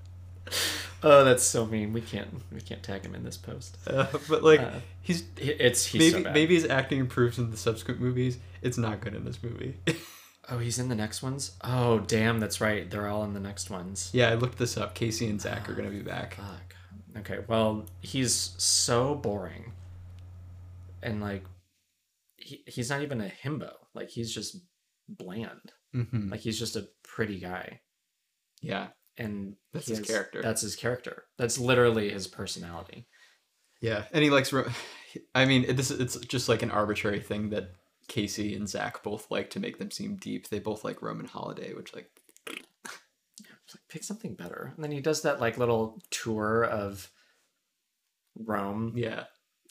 oh, 1.03 1.24
that's 1.24 1.43
so 1.43 1.66
mean. 1.66 1.93
We 1.93 2.01
can't 2.01 2.28
we 2.51 2.62
can't 2.62 2.84
tag 2.84 3.03
him 3.06 3.16
in 3.16 3.24
this 3.24 3.38
post. 3.38 3.78
Uh, 3.88 4.08
but 4.28 4.43
like 4.43 4.60
Uh, 4.60 4.80
he's 5.01 5.24
It's 5.38 5.86
he's 5.86 6.14
maybe 6.14 6.24
so 6.24 6.32
maybe 6.32 6.56
his 6.56 6.66
acting 6.66 6.99
improves 6.99 7.38
in 7.39 7.51
the 7.51 7.58
subsequent 7.58 8.01
movies. 8.01 8.38
It's 8.62 8.78
not 8.78 8.99
good 9.01 9.16
in 9.16 9.24
this 9.24 9.41
movie. 9.41 9.78
Oh, 10.49 10.60
he's 10.60 10.78
in 10.78 10.89
the 10.89 10.95
next 10.95 11.24
ones. 11.24 11.56
Oh, 11.64 11.99
damn, 11.99 12.39
that's 12.39 12.62
right. 12.62 12.88
They're 12.89 13.08
all 13.08 13.24
in 13.24 13.34
the 13.34 13.39
next 13.39 13.72
ones. 13.72 14.12
yeah, 14.14 14.30
I 14.30 14.36
looked 14.36 14.60
this 14.60 14.78
up. 14.78 14.93
Casey 14.93 15.28
and 15.28 15.41
Zach 15.41 15.68
are 15.70 15.74
gonna 15.74 15.89
be 15.89 16.01
back. 16.01 16.36
Fuck. 16.36 16.76
Okay, 17.18 17.39
well, 17.47 17.86
he's 18.01 18.53
so 18.57 19.16
boring, 19.16 19.72
and 21.01 21.22
like, 21.22 21.43
he, 22.38 22.63
he's 22.68 22.89
not 22.89 23.01
even 23.01 23.22
a 23.22 23.32
himbo. 23.43 23.72
Like, 23.93 24.09
he's 24.09 24.34
just 24.34 24.57
bland. 25.07 25.72
hmm 25.93 26.30
Like, 26.30 26.41
he's 26.41 26.59
just 26.59 26.76
a 26.76 26.88
pretty 27.03 27.39
guy. 27.39 27.80
Yeah, 28.61 28.88
and 29.18 29.55
That's 29.74 29.88
his 29.88 30.01
character. 30.01 30.41
That's 30.41 30.61
his 30.61 30.76
character. 30.76 31.24
That's 31.38 31.57
literally 31.57 32.09
his 32.09 32.28
personality. 32.28 33.07
yeah, 33.82 34.03
and 34.11 34.24
he 34.24 34.30
likes. 34.30 34.51
Ro- 34.51 34.68
I 35.34 35.45
mean, 35.45 35.63
it- 35.66 35.78
this 35.78 35.91
it's 35.91 36.18
just 36.18 36.49
like 36.49 36.63
an 36.63 36.72
arbitrary 36.72 37.22
thing 37.22 37.49
that 37.51 37.72
Casey 38.09 38.55
and 38.55 38.68
Zach 38.68 39.03
both 39.03 39.32
like 39.32 39.49
to 39.51 39.59
make 39.59 39.78
them 39.78 39.89
seem 39.91 40.18
deep. 40.18 40.49
They 40.49 40.59
both 40.59 40.84
like 40.84 41.01
Roman 41.01 41.28
Holiday, 41.28 41.74
which 41.74 41.93
like 41.95 42.09
like, 43.76 43.88
pick 43.89 44.03
something 44.03 44.34
better. 44.36 44.71
And 44.76 44.84
then 44.84 44.91
he 44.91 45.01
does 45.01 45.21
that 45.23 45.39
like 45.39 45.57
little 45.57 46.01
tour 46.09 46.63
of 46.65 47.09
Rome. 48.38 48.93
yeah, 48.95 49.26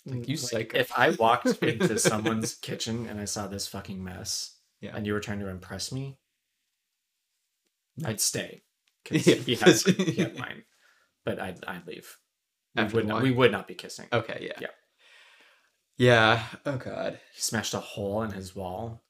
like, 0.06 0.28
you 0.28 0.36
psycho. 0.36 0.78
If 0.78 0.92
I 0.96 1.10
walked 1.10 1.46
into 1.62 1.98
someone's 1.98 2.54
kitchen 2.54 3.06
and 3.06 3.20
I 3.20 3.24
saw 3.24 3.46
this 3.46 3.66
fucking 3.66 4.02
mess, 4.02 4.56
Yeah. 4.80 4.96
and 4.96 5.06
you 5.06 5.12
were 5.12 5.20
trying 5.20 5.40
to 5.40 5.48
impress 5.48 5.92
me, 5.92 6.16
I'd 8.04 8.20
stay. 8.20 8.62
'Cause 9.04 9.26
Yeah, 9.26 9.34
he, 9.34 9.56
'cause- 9.56 9.82
he 9.84 10.12
had 10.16 10.38
mine, 10.38 10.64
but 11.24 11.38
I'd 11.38 11.62
I'd 11.66 11.86
leave. 11.86 12.16
We 12.74 12.82
After 12.82 12.96
would 12.96 13.06
not, 13.06 13.22
we 13.22 13.30
would 13.30 13.52
not 13.52 13.68
be 13.68 13.74
kissing. 13.74 14.08
Okay, 14.12 14.38
yeah. 14.48 14.58
Yeah. 14.60 14.68
Yeah. 15.96 16.42
Oh 16.66 16.76
god. 16.78 17.20
He 17.34 17.40
smashed 17.42 17.74
a 17.74 17.80
hole 17.80 18.22
in 18.22 18.30
his 18.32 18.56
wall 18.56 19.04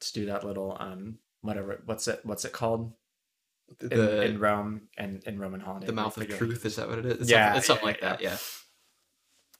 to 0.00 0.12
do 0.12 0.26
that 0.26 0.44
little 0.44 0.76
um 0.78 1.18
whatever 1.40 1.80
what's 1.86 2.06
it 2.06 2.20
what's 2.24 2.44
it 2.44 2.52
called 2.52 2.92
The 3.78 4.22
in 4.22 4.38
Rome 4.38 4.82
and 4.96 5.22
in 5.24 5.38
Roman 5.38 5.60
holiday. 5.60 5.86
the 5.86 5.92
mouth 5.92 6.16
of 6.16 6.28
truth 6.28 6.64
is 6.64 6.76
that 6.76 6.88
what 6.88 6.98
it 6.98 7.06
is? 7.06 7.20
It's 7.22 7.30
Yeah, 7.30 7.46
something, 7.46 7.58
it's 7.58 7.66
something 7.66 7.84
yeah, 7.84 7.90
like 7.90 8.00
that. 8.00 8.20
Yeah. 8.22 8.36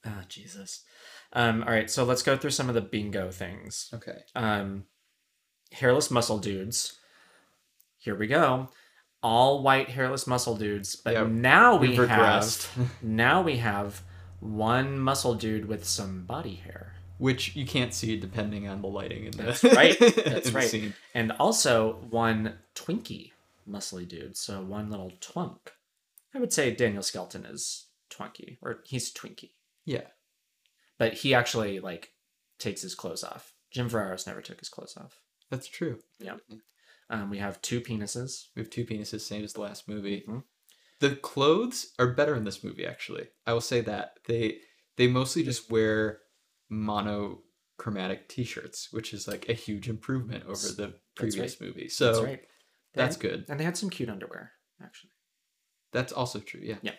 Ah, 0.04 0.24
Jesus. 0.28 0.84
Um, 1.32 1.62
all 1.64 1.70
right, 1.70 1.90
so 1.90 2.04
let's 2.04 2.22
go 2.22 2.36
through 2.36 2.50
some 2.50 2.68
of 2.68 2.74
the 2.74 2.80
bingo 2.80 3.30
things. 3.30 3.90
Okay. 3.92 4.18
Um, 4.34 4.84
hairless 5.72 6.10
muscle 6.10 6.38
dudes. 6.38 6.98
Here 7.98 8.14
we 8.14 8.26
go. 8.28 8.68
All 9.22 9.62
white 9.62 9.90
hairless 9.90 10.26
muscle 10.26 10.56
dudes. 10.56 10.94
But 10.94 11.14
Yeah, 11.14 11.24
now 11.24 11.76
we 11.76 11.88
We've 11.98 12.08
have 12.08 12.68
now 13.02 13.42
we 13.42 13.56
have 13.56 14.02
one 14.40 14.98
muscle 14.98 15.34
dude 15.34 15.66
with 15.66 15.84
some 15.84 16.24
body 16.24 16.54
hair. 16.54 16.92
Which 17.18 17.56
you 17.56 17.64
can't 17.66 17.94
see 17.94 18.16
depending 18.18 18.68
on 18.68 18.82
the 18.82 18.88
lighting 18.88 19.24
in 19.24 19.30
the 19.32 19.42
That's 19.44 19.64
right. 19.64 19.98
That's 20.24 20.52
right. 20.52 20.68
scene. 20.68 20.92
And 21.14 21.32
also 21.32 21.94
one 22.10 22.54
twinkie 22.74 23.32
muscly 23.68 24.06
dude. 24.06 24.36
So 24.36 24.62
one 24.62 24.90
little 24.90 25.12
twunk. 25.20 25.58
I 26.34 26.38
would 26.38 26.52
say 26.52 26.74
Daniel 26.74 27.02
Skelton 27.02 27.44
is 27.44 27.86
twunky, 28.10 28.58
or 28.62 28.80
he's 28.84 29.12
twinky. 29.12 29.52
Yeah. 29.84 30.08
But 30.98 31.14
he 31.14 31.34
actually 31.34 31.80
like 31.80 32.10
takes 32.58 32.82
his 32.82 32.94
clothes 32.94 33.24
off. 33.24 33.52
Jim 33.70 33.88
Verraros 33.88 34.26
never 34.26 34.40
took 34.40 34.58
his 34.58 34.68
clothes 34.68 34.96
off. 34.96 35.20
That's 35.50 35.68
true. 35.68 35.98
Um, 37.08 37.30
we 37.30 37.38
have 37.38 37.62
two 37.62 37.80
penises. 37.80 38.46
We 38.54 38.62
have 38.62 38.70
two 38.70 38.84
penises, 38.84 39.20
same 39.20 39.44
as 39.44 39.52
the 39.52 39.60
last 39.60 39.88
movie. 39.88 40.24
Mhm. 40.28 40.42
The 40.98 41.16
clothes 41.16 41.92
are 41.98 42.12
better 42.14 42.34
in 42.34 42.44
this 42.44 42.64
movie, 42.64 42.86
actually. 42.86 43.28
I 43.46 43.52
will 43.52 43.60
say 43.60 43.80
that 43.82 44.18
they 44.26 44.60
they 44.96 45.06
mostly 45.06 45.42
just 45.42 45.70
wear 45.70 46.20
monochromatic 46.70 48.28
T-shirts, 48.28 48.88
which 48.92 49.12
is 49.12 49.28
like 49.28 49.48
a 49.48 49.52
huge 49.52 49.88
improvement 49.88 50.44
over 50.44 50.68
the 50.68 50.94
previous 51.14 51.60
movie. 51.60 51.88
So 51.88 52.24
right. 52.24 52.40
They 52.96 53.02
had- 53.02 53.20
good. 53.20 53.44
And 53.48 53.60
they 53.60 53.64
had 53.64 53.76
some 53.76 53.90
cute 53.90 54.08
underwear, 54.10 54.52
actually. 54.82 55.10
That's 55.92 56.12
also 56.12 56.40
true. 56.40 56.60
Yeah. 56.62 56.92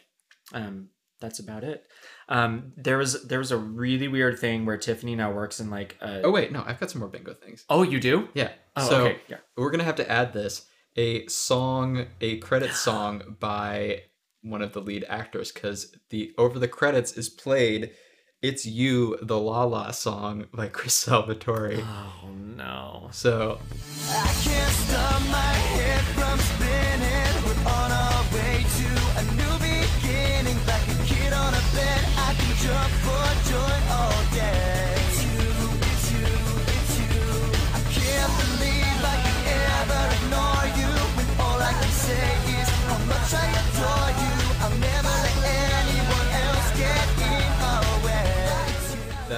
Um, 0.53 0.89
that's 1.19 1.39
about 1.39 1.63
it. 1.63 1.83
Um, 2.29 2.73
there 2.77 2.97
was 2.97 3.23
there 3.27 3.39
was 3.39 3.51
a 3.51 3.57
really 3.57 4.07
weird 4.07 4.39
thing 4.39 4.65
where 4.65 4.77
Tiffany 4.77 5.15
now 5.15 5.31
works 5.31 5.59
in 5.59 5.69
like 5.69 5.97
a. 6.01 6.21
Oh 6.21 6.31
wait, 6.31 6.51
no, 6.51 6.63
I've 6.65 6.79
got 6.79 6.91
some 6.91 6.99
more 6.99 7.09
bingo 7.09 7.33
things. 7.33 7.65
Oh, 7.69 7.81
you 7.83 7.99
do? 7.99 8.29
Yeah. 8.33 8.51
Oh, 8.75 8.87
so 8.89 9.05
okay. 9.07 9.19
Yeah. 9.27 9.37
we're 9.57 9.71
gonna 9.71 9.83
have 9.83 9.95
to 9.95 10.09
add 10.09 10.33
this 10.33 10.67
a 10.95 11.25
song, 11.27 12.05
a 12.21 12.37
credit 12.37 12.71
song 12.87 13.35
by 13.39 14.03
one 14.41 14.61
of 14.61 14.73
the 14.73 14.79
lead 14.81 15.05
actors, 15.09 15.51
because 15.51 15.95
the 16.11 16.33
over 16.37 16.59
the 16.59 16.67
credits 16.67 17.13
is 17.13 17.29
played 17.29 17.91
It's 18.39 18.67
You, 18.67 19.17
the 19.19 19.39
La 19.39 19.63
La 19.63 19.89
song 19.89 20.45
by 20.53 20.67
Chris 20.67 20.93
Salvatore. 21.05 21.79
Oh 21.79 22.29
no. 22.55 23.09
So, 23.11 23.57
I 24.11 24.41
can't 24.43 24.73
stop 24.73 25.21
my 25.31 25.57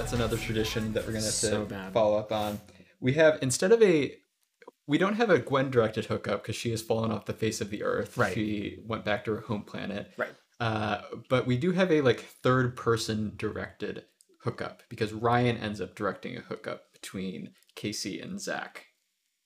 that's 0.10 0.20
another 0.20 0.38
tradition 0.38 0.92
that 0.94 1.06
we're 1.06 1.12
going 1.12 1.22
to 1.22 1.28
have 1.28 1.34
So 1.36 1.64
to 1.66 1.70
bad. 1.70 1.94
follow 1.94 2.18
up 2.18 2.32
on. 2.32 2.60
We 3.00 3.14
have, 3.14 3.38
instead 3.44 3.72
of 3.72 3.80
a, 3.84 4.16
we 4.88 4.98
don't 4.98 5.14
have 5.14 5.30
a 5.30 5.38
Gwen 5.38 5.70
directed 5.70 6.06
hookup 6.06 6.42
because 6.42 6.56
she 6.56 6.72
has 6.72 6.82
fallen 6.82 7.12
off 7.12 7.26
the 7.26 7.34
face 7.34 7.62
of 7.62 7.70
the 7.70 7.84
earth. 7.84 8.18
Right. 8.18 8.34
She 8.34 8.80
went 8.88 9.06
back 9.06 9.24
to 9.26 9.36
her 9.36 9.42
home 9.42 9.62
planet. 9.62 10.12
Right. 10.18 10.32
Uh, 10.60 11.02
but 11.30 11.46
we 11.46 11.58
do 11.58 11.74
have 11.74 11.92
a 11.92 12.02
like 12.02 12.22
third 12.22 12.76
person 12.76 13.34
directed 13.38 14.04
hookup 14.42 14.82
because 14.90 15.14
Ryan 15.14 15.58
ends 15.58 15.80
up 15.80 15.94
directing 15.96 16.36
a 16.36 16.42
hookup 16.42 16.92
between 16.92 17.52
Casey 17.76 18.20
and 18.20 18.42
Zach. 18.42 18.86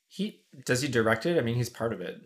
He 0.08 0.44
does 0.66 0.82
he 0.82 0.88
direct 0.88 1.26
it? 1.26 1.38
I 1.38 1.42
mean, 1.42 1.56
he's 1.56 1.70
part 1.70 1.92
of 1.92 2.00
it. 2.00 2.22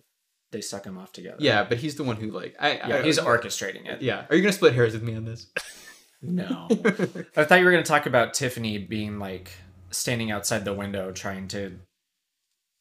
They 0.52 0.62
suck 0.62 0.86
him 0.86 0.98
off 0.98 1.12
together. 1.12 1.38
Yeah, 1.40 1.64
but 1.64 1.80
he's 1.80 1.96
the 1.96 2.04
one 2.04 2.18
who 2.18 2.30
like 2.30 2.56
I, 2.60 2.74
Yeah, 2.88 2.98
I 2.98 3.02
he's 3.02 3.18
orchestrating 3.20 3.88
it. 3.88 4.02
Yeah, 4.04 4.26
are 4.30 4.36
you 4.36 4.42
gonna 4.44 4.54
split 4.54 4.74
hairs 4.76 4.94
with 4.94 5.04
me 5.04 5.16
on 5.16 5.26
this? 5.26 5.48
No. 6.22 6.68
I 7.36 7.44
thought 7.44 7.60
you 7.60 7.66
were 7.66 7.72
going 7.72 7.84
to 7.84 7.88
talk 7.88 8.06
about 8.06 8.34
Tiffany 8.34 8.78
being 8.78 9.20
like 9.20 9.52
standing 9.90 10.32
outside 10.32 10.66
the 10.66 10.74
window 10.74 11.12
trying 11.12 11.48
to 11.48 11.80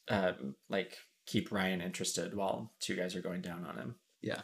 uh 0.09 0.33
like 0.69 0.97
keep 1.27 1.53
Ryan 1.53 1.81
interested 1.81 2.35
while 2.35 2.73
two 2.81 2.97
guys 2.97 3.15
are 3.15 3.23
going 3.23 3.43
down 3.43 3.65
on 3.65 3.77
him. 3.77 3.95
Yeah. 4.23 4.43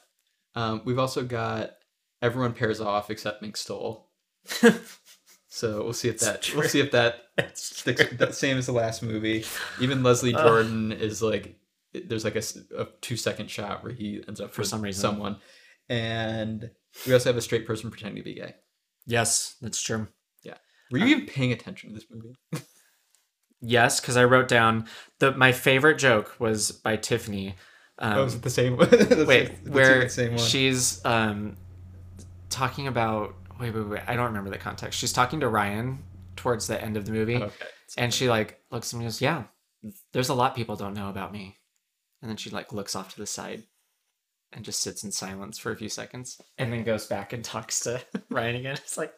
Um, 0.55 0.83
we've 0.85 0.99
also 0.99 1.25
got 1.25 1.73
everyone 2.21 2.53
pairs 2.53 2.81
off 2.81 3.11
except 3.11 3.43
Mink 3.43 3.57
Stole. 3.57 4.09
So 5.55 5.85
we'll 5.85 5.93
see 5.93 6.09
if 6.09 6.19
that 6.21 6.51
we'll 6.57 6.67
see 6.67 6.81
if 6.81 6.93
that 6.93 7.27
sticks 7.53 8.05
that 8.17 8.35
same 8.35 8.57
as 8.57 8.65
the 8.65 8.73
last 8.73 9.03
movie. 9.03 9.45
Even 9.83 10.03
Leslie 10.03 10.33
Jordan 10.33 10.93
is 10.93 11.21
like 11.21 11.59
there's 11.93 12.25
like 12.25 12.37
a 12.37 12.43
two 13.03 13.19
second 13.19 13.51
shot 13.51 13.85
where 13.85 13.93
he 13.93 14.25
ends 14.27 14.41
up 14.41 14.55
For 14.55 14.65
some 14.65 14.81
reason. 14.81 15.03
someone, 15.03 15.37
and 15.91 16.71
we 17.07 17.13
also 17.13 17.29
have 17.29 17.37
a 17.37 17.43
straight 17.43 17.67
person 17.67 17.91
pretending 17.91 18.17
to 18.17 18.25
be 18.25 18.33
gay. 18.33 18.55
Yes, 19.07 19.57
that's 19.61 19.81
true. 19.83 20.09
Yeah. 20.43 20.55
Were 20.91 20.99
you 20.99 21.07
even 21.07 21.27
paying 21.27 21.53
attention 21.53 21.91
to 21.91 21.95
this 21.95 22.07
movie? 22.11 22.35
Yes, 23.61 24.01
because 24.01 24.17
I 24.17 24.25
wrote 24.25 24.49
down 24.49 24.87
the 25.21 25.33
my 25.33 25.53
favorite 25.53 25.99
joke 25.99 26.35
was 26.39 26.73
by 26.73 26.97
Tiffany. 26.97 27.55
Um, 27.99 28.19
oh, 28.19 28.25
was 28.25 28.35
it 28.35 28.43
the 28.43 28.51
same 28.51 28.77
one? 28.77 28.89
That's 28.91 29.25
wait, 29.25 29.65
the- 29.65 29.71
the 29.71 29.71
where 29.71 30.09
same 30.09 30.31
one. 30.33 30.39
she's 30.39 31.05
um 31.05 31.57
talking 32.51 32.89
about 32.89 33.35
wait, 33.61 33.73
wait, 33.75 33.89
wait. 33.89 34.03
I 34.09 34.17
don't 34.17 34.27
remember 34.27 34.51
the 34.51 34.59
context. 34.59 34.99
She's 34.99 35.13
talking 35.13 35.41
to 35.41 35.49
Ryan 35.49 36.03
towards 36.35 36.67
the 36.67 36.83
end 36.83 36.97
of 36.97 37.05
the 37.07 37.13
movie, 37.13 37.37
okay. 37.37 37.67
and 37.97 38.13
she 38.13 38.29
like 38.29 38.61
looks 38.73 38.93
at 38.93 38.99
me 38.99 39.05
and 39.05 39.13
goes, 39.13 39.21
"Yeah, 39.21 39.45
there's 40.13 40.29
a 40.29 40.35
lot 40.35 40.57
people 40.57 40.75
don't 40.75 40.95
know 40.95 41.09
about 41.09 41.33
me," 41.33 41.59
and 42.21 42.29
then 42.29 42.37
she 42.37 42.51
like 42.51 42.73
looks 42.73 42.97
off 42.97 43.13
to 43.15 43.21
the 43.21 43.27
side 43.27 43.63
and 44.53 44.65
just 44.65 44.81
sits 44.81 45.05
in 45.05 45.13
silence 45.13 45.59
for 45.59 45.73
a 45.73 45.77
few 45.77 45.89
seconds, 45.89 46.41
and 46.59 46.73
then 46.73 46.85
goes 46.85 47.07
back 47.07 47.33
and 47.33 47.45
talks 47.45 47.81
to 47.81 48.01
Ryan 48.31 48.57
again. 48.57 48.75
It's 48.75 48.99
like 48.99 49.15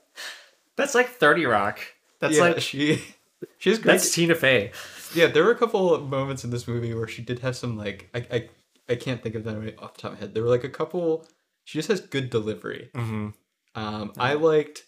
that's 0.77 0.95
like 0.95 1.09
Thirty 1.09 1.47
Rock. 1.47 1.81
That's 2.21 2.37
yeah, 2.37 2.43
like 2.43 2.61
she 2.61 3.03
she 3.59 3.71
has 3.71 3.79
great 3.79 3.93
that's 3.93 4.15
Tina 4.15 4.35
Fey. 4.35 4.73
Yeah, 5.15 5.27
there 5.27 5.45
were 5.45 5.51
a 5.51 5.57
couple 5.57 5.95
of 5.95 6.09
moments 6.09 6.45
in 6.45 6.51
this 6.51 6.67
movie 6.67 6.95
where 6.95 7.09
she 7.09 7.23
did 7.23 7.41
have 7.41 7.57
some 7.57 7.77
like 7.77 8.09
I 8.15 8.27
I, 8.31 8.49
I 8.89 8.95
can't 8.97 9.23
think 9.23 9.35
of 9.35 9.45
them 9.45 9.61
right 9.61 9.77
off 9.79 9.95
the 9.95 10.03
top 10.03 10.13
of 10.13 10.19
my 10.19 10.21
head. 10.21 10.35
There 10.35 10.43
were 10.43 10.51
like 10.51 10.65
a 10.65 10.69
couple. 10.69 11.27
She 11.65 11.79
just 11.79 11.89
has 11.89 12.01
good 12.01 12.31
delivery. 12.31 12.91
Mm-hmm. 12.95 13.29
Um, 13.75 14.13
I 14.19 14.35
liked 14.35 14.85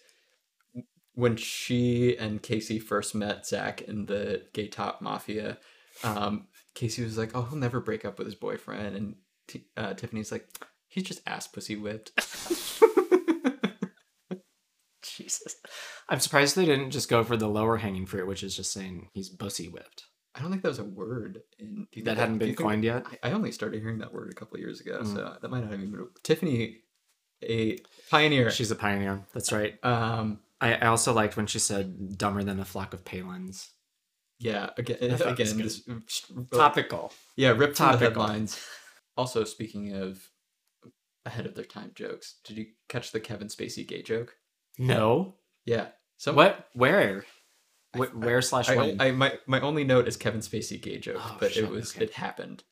when 1.15 1.35
she 1.35 2.15
and 2.17 2.43
Casey 2.43 2.77
first 2.77 3.15
met 3.15 3.45
Zach 3.47 3.81
in 3.81 4.05
the 4.05 4.43
Gay 4.53 4.67
Top 4.67 5.01
Mafia. 5.01 5.57
Um, 6.03 6.47
Casey 6.75 7.03
was 7.03 7.17
like, 7.17 7.35
"Oh, 7.35 7.41
he'll 7.41 7.57
never 7.57 7.79
break 7.79 8.05
up 8.05 8.19
with 8.19 8.27
his 8.27 8.35
boyfriend," 8.35 8.95
and 8.95 9.15
T- 9.47 9.65
uh, 9.77 9.93
Tiffany's 9.93 10.31
like, 10.31 10.47
"He's 10.87 11.03
just 11.03 11.21
ass 11.27 11.47
pussy 11.47 11.75
whipped." 11.75 12.11
Jesus. 15.03 15.55
I'm 16.09 16.19
surprised 16.19 16.55
they 16.55 16.65
didn't 16.65 16.91
just 16.91 17.09
go 17.09 17.23
for 17.23 17.37
the 17.37 17.47
lower 17.47 17.77
hanging 17.77 18.05
fruit, 18.05 18.27
which 18.27 18.43
is 18.43 18.55
just 18.55 18.71
saying 18.71 19.09
he's 19.13 19.29
bussy 19.29 19.67
whipped. 19.67 20.03
I 20.35 20.41
don't 20.41 20.51
think 20.51 20.61
that 20.61 20.69
was 20.69 20.79
a 20.79 20.83
word. 20.83 21.41
In, 21.59 21.87
you 21.91 22.03
That 22.03 22.17
hadn't 22.17 22.37
been 22.37 22.55
coined 22.55 22.83
yet? 22.83 23.05
I, 23.23 23.29
I 23.29 23.31
only 23.31 23.51
started 23.51 23.81
hearing 23.81 23.99
that 23.99 24.13
word 24.13 24.29
a 24.31 24.35
couple 24.35 24.59
years 24.59 24.79
ago, 24.81 24.99
Mm. 25.01 25.13
so 25.15 25.37
that 25.41 25.49
might 25.49 25.61
not 25.61 25.71
have 25.71 25.79
even 25.79 25.91
been 25.91 26.07
Tiffany, 26.23 26.77
a 27.43 27.79
pioneer. 28.11 28.51
She's 28.51 28.69
a 28.71 28.75
pioneer. 28.75 29.23
That's 29.33 29.51
right. 29.51 29.83
um, 29.83 30.39
I, 30.61 30.75
I 30.75 30.87
also 30.87 31.13
liked 31.13 31.37
when 31.37 31.47
she 31.47 31.59
said 31.59 32.17
dumber 32.17 32.43
than 32.43 32.59
a 32.59 32.65
flock 32.65 32.93
of 32.93 33.03
palins. 33.03 33.69
yeah. 34.39 34.69
Again, 34.77 34.97
I 35.01 35.15
thought 35.15 35.27
it 35.29 35.39
was 35.39 35.51
again, 35.51 35.63
this 35.65 35.89
Topical. 36.51 37.11
Yeah, 37.35 37.53
the 37.53 37.67
Topical. 37.67 37.99
headlines. 38.07 38.63
Also, 39.17 39.43
speaking 39.43 39.93
of 39.93 40.29
ahead 41.25 41.45
of 41.45 41.55
their 41.55 41.65
time 41.65 41.91
jokes, 41.95 42.35
did 42.43 42.57
you 42.57 42.67
catch 42.87 43.11
the 43.11 43.19
Kevin 43.19 43.47
Spacey 43.47 43.85
gay 43.87 44.01
joke? 44.01 44.35
No. 44.77 45.35
Yeah. 45.65 45.87
So 46.17 46.33
What? 46.33 46.67
Where? 46.73 47.25
Wh- 47.95 48.15
where 48.15 48.41
slash 48.41 48.69
I, 48.69 48.75
when? 48.75 49.01
I 49.01 49.11
my 49.11 49.33
my 49.47 49.59
only 49.61 49.83
note 49.83 50.07
is 50.07 50.17
Kevin 50.17 50.41
Spacey 50.41 50.81
gay 50.81 50.97
joke, 50.99 51.17
Oh, 51.19 51.37
but 51.39 51.51
shit, 51.53 51.63
it 51.63 51.69
was 51.69 51.95
okay. 51.95 52.05
it 52.05 52.13
happened. 52.13 52.63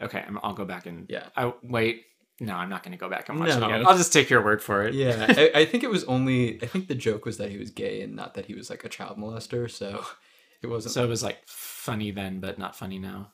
okay, 0.00 0.22
I'm, 0.26 0.38
I'll 0.42 0.52
go 0.54 0.64
back 0.64 0.86
and. 0.86 1.06
Yeah. 1.08 1.26
I 1.36 1.52
wait. 1.62 2.02
No, 2.38 2.54
I'm 2.54 2.68
not 2.68 2.82
going 2.82 2.92
to 2.92 2.98
go 2.98 3.08
back 3.08 3.30
and 3.30 3.40
watch 3.40 3.48
it 3.48 3.58
No. 3.60 3.66
again. 3.66 3.86
I'll 3.86 3.96
just 3.96 4.12
take 4.12 4.28
your 4.28 4.44
word 4.44 4.60
for 4.62 4.82
it. 4.82 4.92
Yeah, 4.92 5.24
I, 5.30 5.50
I 5.60 5.64
think 5.64 5.82
it 5.84 5.88
was 5.90 6.04
only. 6.04 6.62
I 6.62 6.66
think 6.66 6.86
the 6.88 6.94
joke 6.94 7.24
was 7.24 7.38
that 7.38 7.50
he 7.50 7.56
was 7.56 7.70
gay 7.70 8.02
and 8.02 8.14
not 8.14 8.34
that 8.34 8.44
he 8.44 8.54
was 8.54 8.68
like 8.68 8.84
a 8.84 8.90
child 8.90 9.16
molester. 9.16 9.70
So 9.70 10.04
it 10.62 10.66
wasn't. 10.66 10.92
So 10.92 11.02
it 11.04 11.08
was 11.08 11.22
like 11.22 11.38
funny 11.46 12.10
then, 12.10 12.40
but 12.40 12.58
not 12.58 12.76
funny 12.76 12.98
now. 12.98 13.32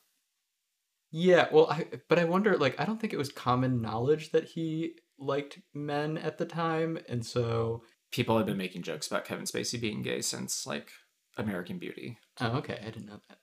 Yeah, 1.13 1.47
well, 1.53 1.69
I 1.71 1.87
but 2.09 2.19
I 2.19 2.25
wonder. 2.25 2.57
Like, 2.57 2.81
I 2.81 2.85
don't 2.85 3.01
think 3.01 3.13
it 3.13 3.19
was 3.19 3.31
common 3.31 3.81
knowledge 3.81 4.33
that 4.33 4.45
he 4.45 4.95
liked 5.19 5.61
men 5.73 6.19
at 6.19 6.39
the 6.39 6.47
time, 6.47 6.99
and 7.09 7.25
so. 7.25 7.83
People 8.11 8.37
have 8.37 8.45
been 8.45 8.59
making 8.59 8.83
jokes 8.83 9.07
about 9.07 9.25
Kevin 9.25 9.47
Spacey 9.47 9.81
being 9.81 10.03
gay 10.03 10.21
since 10.21 10.67
like 10.67 10.91
American 11.39 11.79
Beauty, 11.79 12.19
Oh, 12.43 12.59
okay, 12.59 12.79
I 12.79 12.91
didn't 12.91 13.07
know 13.07 13.21
that. 13.27 13.39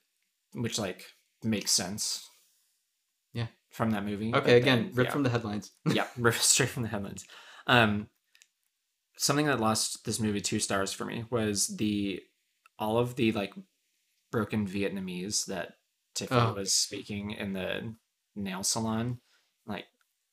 which 0.54 0.78
like 0.78 1.06
makes 1.42 1.72
sense. 1.72 2.24
Yeah. 3.32 3.46
From 3.70 3.90
that 3.90 4.04
movie. 4.04 4.32
Okay, 4.32 4.56
again, 4.56 4.84
then- 4.84 4.92
ripped 4.94 5.08
yeah. 5.08 5.12
from 5.12 5.22
the 5.24 5.30
headlines. 5.30 5.72
yeah, 5.92 6.06
ripped 6.16 6.42
straight 6.42 6.68
from 6.68 6.84
the 6.84 6.88
headlines. 6.88 7.24
Um, 7.66 8.08
something 9.16 9.46
that 9.46 9.58
lost 9.60 10.04
this 10.04 10.20
movie 10.20 10.40
two 10.40 10.60
stars 10.60 10.92
for 10.92 11.04
me 11.04 11.24
was 11.30 11.66
the 11.76 12.20
all 12.78 12.96
of 12.98 13.16
the 13.16 13.32
like 13.32 13.52
broken 14.30 14.66
Vietnamese 14.68 15.46
that 15.46 15.72
Tiffany 16.14 16.40
Oh. 16.40 16.54
was 16.54 16.72
speaking 16.72 17.32
in 17.32 17.52
the 17.52 17.94
nail 18.36 18.62
salon, 18.62 19.20
like 19.66 19.86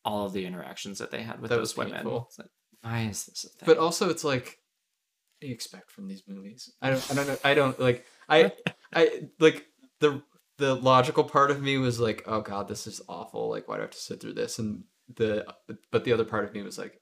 all 0.05 0.25
of 0.25 0.33
the 0.33 0.45
interactions 0.45 0.99
that 0.99 1.11
they 1.11 1.21
had 1.21 1.41
with 1.41 1.49
That 1.49 1.57
those 1.57 1.77
women. 1.77 2.05
It's 2.07 2.39
like, 2.39 2.49
why 2.81 3.01
is 3.03 3.25
this 3.25 3.43
a 3.45 3.49
thing? 3.49 3.65
But 3.65 3.77
also, 3.77 4.09
it's 4.09 4.23
like, 4.23 4.45
what 4.45 5.41
do 5.41 5.47
you 5.47 5.53
expect 5.53 5.91
from 5.91 6.07
these 6.07 6.23
movies? 6.27 6.71
I 6.81 6.89
don't, 6.89 7.11
I 7.11 7.13
don't 7.15 7.27
know. 7.27 7.37
I 7.43 7.53
don't 7.53 7.79
like. 7.79 8.05
I, 8.29 8.51
I 8.93 9.27
like 9.39 9.65
the 9.99 10.21
the 10.57 10.75
logical 10.75 11.23
part 11.23 11.51
of 11.51 11.61
me 11.61 11.77
was 11.77 11.99
like, 11.99 12.23
oh 12.25 12.41
god, 12.41 12.67
this 12.67 12.87
is 12.87 13.01
awful. 13.07 13.49
Like, 13.49 13.67
why 13.67 13.75
do 13.75 13.81
I 13.81 13.83
have 13.83 13.91
to 13.91 13.97
sit 13.97 14.19
through 14.19 14.33
this? 14.33 14.57
And 14.59 14.83
the, 15.15 15.45
but 15.91 16.03
the 16.03 16.13
other 16.13 16.25
part 16.25 16.45
of 16.45 16.53
me 16.53 16.63
was 16.63 16.77
like, 16.77 16.99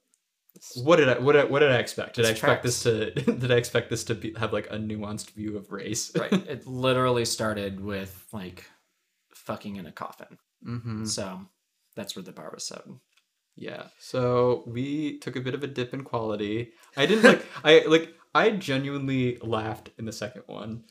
what 0.76 0.98
did 0.98 1.10
I, 1.10 1.20
what, 1.20 1.34
did 1.34 1.42
I- 1.46 1.46
what 1.46 1.60
did 1.60 1.72
I 1.72 1.78
expect? 1.78 2.16
Did 2.16 2.26
I 2.26 2.30
expect 2.30 2.64
this 2.64 2.84
to, 2.84 3.12
did 3.12 3.52
I 3.52 3.56
expect 3.56 3.90
this 3.90 4.04
to 4.06 4.16
be 4.16 4.34
have 4.38 4.54
like 4.54 4.68
a 4.72 4.78
nuanced 4.78 5.32
view 5.32 5.58
of 5.58 5.72
race? 5.72 6.12
right, 6.18 6.32
it 6.48 6.66
literally 6.68 7.26
started 7.26 7.80
with 7.80 8.26
like 8.32 8.66
fucking 9.34 9.76
in 9.76 9.86
a 9.86 9.92
coffin. 9.92 10.38
mm-hmm. 10.66 11.06
So 11.06 11.42
that's 11.96 12.16
where 12.16 12.24
the 12.24 12.32
bar 12.32 12.52
was 12.54 12.66
set. 12.68 12.82
Yeah. 13.56 13.84
So 14.00 14.64
we 14.68 15.20
took 15.20 15.36
a 15.36 15.42
bit 15.42 15.54
of 15.54 15.64
a 15.64 15.68
dip 15.68 15.94
in 15.94 16.04
quality. 16.04 16.72
I 16.98 17.06
didn't 17.06 17.24
like. 17.24 17.46
I 17.64 17.84
like. 17.88 18.14
I 18.34 18.50
genuinely 18.52 19.38
laughed 19.42 19.92
in 19.98 20.04
the 20.06 20.12
second 20.12 20.44
one. 20.48 20.84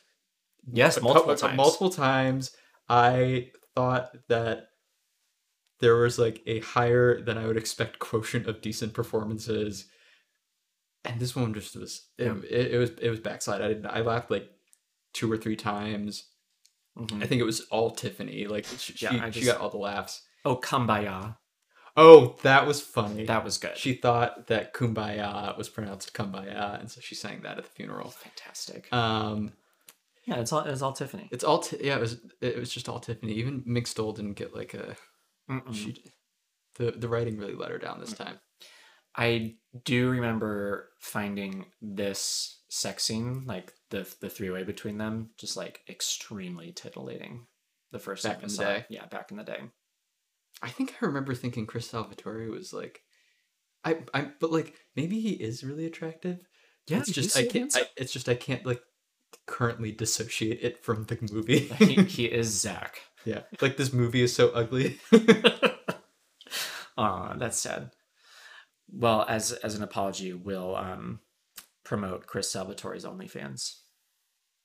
Yes, 0.73 1.01
multiple 1.03 1.37
times. 1.37 1.57
Multiple 1.59 1.91
times. 1.91 2.57
I 2.89 3.51
thought 3.75 4.17
that 4.29 4.69
there 5.81 5.97
was 5.97 6.19
like 6.19 6.43
a 6.47 6.61
higher 6.61 7.21
than 7.21 7.37
I 7.39 7.47
would 7.47 7.57
expect 7.57 7.99
quotient 7.99 8.47
of 8.47 8.61
decent 8.61 8.95
performances, 8.95 9.87
and 11.05 11.21
this 11.21 11.35
one 11.37 11.53
just 11.55 11.77
was. 11.77 12.07
It, 12.19 12.27
it, 12.51 12.79
was 12.79 12.91
it 13.01 13.11
was 13.11 13.21
backslide. 13.21 13.63
I 13.63 13.69
didn't. 13.69 13.87
I 13.87 14.01
laughed 14.01 14.31
like 14.31 14.49
two 15.13 15.31
or 15.31 15.37
three 15.37 15.57
times. 15.57 16.25
Mhm. 16.99 17.23
I 17.23 17.27
think 17.27 17.41
it 17.41 17.45
was 17.45 17.63
all 17.71 17.91
Tiffany. 17.91 18.47
Like 18.47 18.67
she, 18.79 18.95
Yeah, 19.05 19.11
she, 19.13 19.21
I 19.21 19.31
she 19.31 19.45
got 19.45 19.61
all 19.61 19.71
the 19.71 19.77
laughs. 19.79 20.23
Oh, 20.45 20.57
kumbaya. 20.57 21.37
Oh, 21.97 22.37
that 22.43 22.67
was 22.67 22.81
funny. 22.81 23.25
That 23.27 23.45
was 23.45 23.57
good. 23.59 23.77
she 23.77 23.95
thought 23.95 24.49
that 24.49 24.75
kumbaya 24.75 25.57
was 25.57 25.69
pronounced 25.69 26.13
kumbaya, 26.15 26.81
and 26.81 26.91
so 26.91 27.01
she 27.01 27.15
sang 27.15 27.43
that 27.43 27.59
at 27.59 27.65
the 27.65 27.71
funeral. 27.71 28.11
fantastic. 28.11 28.93
Um, 28.93 29.53
yeah, 30.25 30.37
it's 30.41 30.53
all 30.53 30.61
it's 30.61 30.83
all 30.83 30.93
Tiffany. 30.93 31.29
it's 31.31 31.45
all 31.45 31.59
t- 31.59 31.79
yeah, 31.81 31.97
it 31.97 32.01
was 32.01 32.17
it 32.41 32.57
was 32.59 32.73
just 32.73 32.89
all 32.89 32.99
Tiffany. 33.01 33.33
Even 33.35 33.63
Mink 33.67 33.87
Stole 33.87 34.13
didn't 34.13 34.35
get 34.35 34.55
like 34.55 34.75
a 34.75 34.97
Mm-mm. 35.51 35.75
she. 35.75 36.03
The 36.77 36.91
the 36.93 37.09
writing 37.09 37.39
really 37.39 37.55
let 37.55 37.71
her 37.71 37.79
down 37.79 38.01
this 38.01 38.13
time. 38.13 38.39
I 39.17 39.55
do 39.85 40.11
remember 40.11 40.91
finding 40.99 41.67
this 41.81 42.63
sex 42.69 43.05
scene, 43.05 43.45
like 43.47 43.73
the 43.91 44.09
the 44.21 44.29
three 44.29 44.51
way 44.51 44.65
between 44.65 44.99
them, 44.99 45.31
just 45.39 45.57
like 45.57 45.81
extremely 45.89 46.73
titillating. 46.73 47.47
The 47.93 48.01
first 48.01 48.25
Back 48.25 48.41
time 48.41 48.41
I 48.41 48.47
in 48.47 48.57
the 48.57 48.65
day? 48.65 48.77
it. 48.79 48.87
yeah, 48.91 49.07
back 49.07 49.31
in 49.31 49.37
the 49.37 49.45
day. 49.45 49.61
I 50.63 50.69
think 50.69 50.95
I 51.01 51.07
remember 51.07 51.35
thinking 51.35 51.67
Chris 51.67 51.89
Salvatore 51.89 52.51
was 52.51 52.73
like, 52.73 53.03
I 53.85 53.99
I 54.13 54.31
but 54.41 54.51
like 54.51 54.75
maybe 54.97 55.21
he 55.21 55.31
is 55.31 55.63
really 55.63 55.87
attractive. 55.87 56.41
Yeah, 56.89 56.99
it's 56.99 57.13
just 57.13 57.37
I 57.37 57.47
can't. 57.47 57.75
I, 57.77 57.83
it's 57.97 58.13
just 58.13 58.29
I 58.29 58.35
can't 58.35 58.67
like 58.67 58.81
currently 59.47 59.93
dissociate 59.93 60.59
it 60.63 60.83
from 60.85 61.05
the 61.05 61.19
movie. 61.33 61.61
he, 61.61 62.03
he 62.03 62.25
is 62.33 62.49
Zach. 62.49 62.99
Yeah, 63.25 63.41
like 63.61 63.77
this 63.77 63.93
movie 63.93 64.23
is 64.23 64.35
so 64.35 64.49
ugly. 64.51 64.99
Aw, 66.97 67.35
that's 67.39 67.59
sad. 67.59 67.91
Well, 68.93 69.25
as 69.29 69.53
as 69.53 69.75
an 69.75 69.83
apology, 69.83 70.33
we'll 70.33 70.77
um 70.77 71.21
promote 71.85 72.27
Chris 72.27 72.53
Salvatore's 72.53 73.05
OnlyFans. 73.05 73.75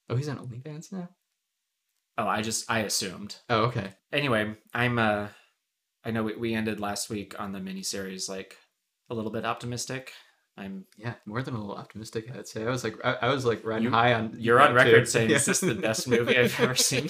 oh, 0.09 0.15
he's 0.15 0.29
on 0.29 0.37
OnlyFans 0.37 0.91
now. 0.91 1.09
Oh, 2.17 2.27
I 2.27 2.41
just 2.41 2.69
I 2.69 2.79
assumed. 2.79 3.37
Oh, 3.49 3.63
okay. 3.65 3.91
Anyway, 4.11 4.55
I'm 4.73 4.99
uh 4.99 5.27
I 6.05 6.11
know 6.11 6.23
we, 6.23 6.35
we 6.35 6.53
ended 6.53 6.79
last 6.79 7.09
week 7.09 7.39
on 7.39 7.51
the 7.51 7.59
miniseries 7.59 8.29
like 8.29 8.57
a 9.09 9.15
little 9.15 9.31
bit 9.31 9.45
optimistic. 9.45 10.11
I'm 10.57 10.85
Yeah, 10.97 11.13
more 11.25 11.41
than 11.41 11.55
a 11.55 11.59
little 11.59 11.75
optimistic, 11.75 12.29
I'd 12.35 12.47
say. 12.47 12.63
I 12.65 12.69
was 12.69 12.83
like, 12.83 12.95
I, 13.03 13.13
I 13.21 13.29
was 13.33 13.45
like 13.45 13.65
riding 13.65 13.85
You- 13.85 13.89
high 13.91 14.13
on. 14.13 14.35
you're 14.37 14.59
on 14.61 14.75
that 14.75 14.83
too. 14.83 14.89
record 14.91 15.09
saying 15.09 15.29
Yeah. 15.29 15.37
this 15.37 15.47
is 15.47 15.59
the 15.61 15.75
best 15.81 16.07
movie 16.07 16.37
I've 16.37 16.59
ever 16.59 16.75
seen. 16.75 17.09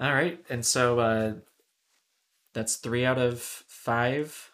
All 0.00 0.12
right, 0.12 0.44
and 0.48 0.64
so 0.64 0.98
uh 0.98 1.34
that's 2.52 2.76
3 2.76 3.04
out 3.04 3.18
of 3.18 3.40
5. 3.40 4.50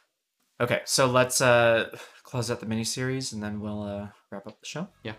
Okay, 0.60 0.80
so 0.84 1.06
let's 1.06 1.40
uh 1.40 1.94
close 2.22 2.50
out 2.50 2.60
the 2.60 2.66
miniseries 2.66 3.32
and 3.32 3.42
then 3.42 3.60
we'll 3.60 3.82
uh 3.82 4.08
wrap 4.30 4.46
up 4.46 4.60
the 4.60 4.66
show. 4.66 4.88
Yeah. 5.02 5.14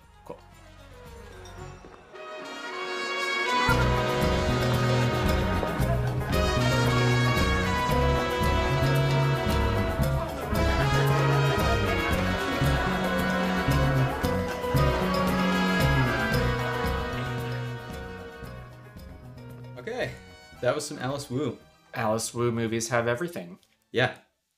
That 20.61 20.73
was 20.75 20.85
some 20.85 20.99
Alice 20.99 21.29
Wu. 21.29 21.57
Alice 21.93 22.33
Wu 22.33 22.51
movies 22.51 22.89
have 22.89 23.07
everything. 23.07 23.57
Yeah, 23.91 24.13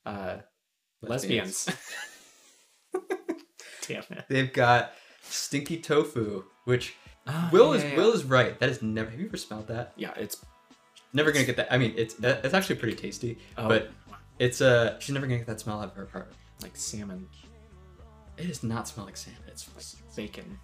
Uh 0.06 0.36
Lesbians. 1.02 1.68
Damn 3.86 4.02
it. 4.10 4.24
they've 4.28 4.52
got 4.52 4.92
stinky 5.22 5.78
tofu, 5.78 6.44
which 6.64 6.94
Oh, 7.26 7.48
Will 7.52 7.70
yeah, 7.70 7.76
is 7.78 7.84
yeah, 7.92 7.96
Will 7.96 8.12
is 8.12 8.24
right. 8.24 8.58
That 8.58 8.68
is 8.68 8.82
never. 8.82 9.10
Have 9.10 9.18
you 9.18 9.26
ever 9.26 9.36
smelled 9.38 9.68
that? 9.68 9.92
Yeah, 9.96 10.12
it's 10.16 10.44
Never 11.14 11.30
gonna 11.32 11.44
get 11.46 11.56
that. 11.56 11.72
I 11.72 11.78
mean, 11.78 11.94
it's 11.96 12.14
that- 12.14 12.44
it's 12.44 12.54
actually 12.54 12.76
pretty 12.76 12.96
tasty, 12.96 13.38
Oh. 13.56 13.68
but 13.68 13.90
it's 14.38 14.60
uh 14.60 14.98
she's 15.00 15.14
never 15.14 15.26
gonna 15.26 15.38
get 15.38 15.46
that 15.46 15.60
smell 15.60 15.80
out 15.80 15.88
of 15.88 15.94
her 15.94 16.02
apartment. 16.04 16.36
like 16.62 16.76
salmon, 16.76 17.28
It 18.36 18.46
does 18.48 18.62
not 18.62 18.88
smell 18.88 19.06
like 19.06 19.16
salmon. 19.16 19.40
It's 19.48 19.64
bacon. 20.16 20.58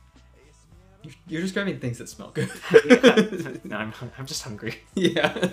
You're, 1.02 1.14
you're 1.28 1.42
describing 1.42 1.78
things 1.80 1.98
that 1.98 2.08
smell 2.08 2.30
good. 2.32 2.50
no, 3.64 3.76
I'm 3.76 3.92
I'm 4.18 4.26
just 4.26 4.42
hungry. 4.42 4.76
yeah. 4.94 5.50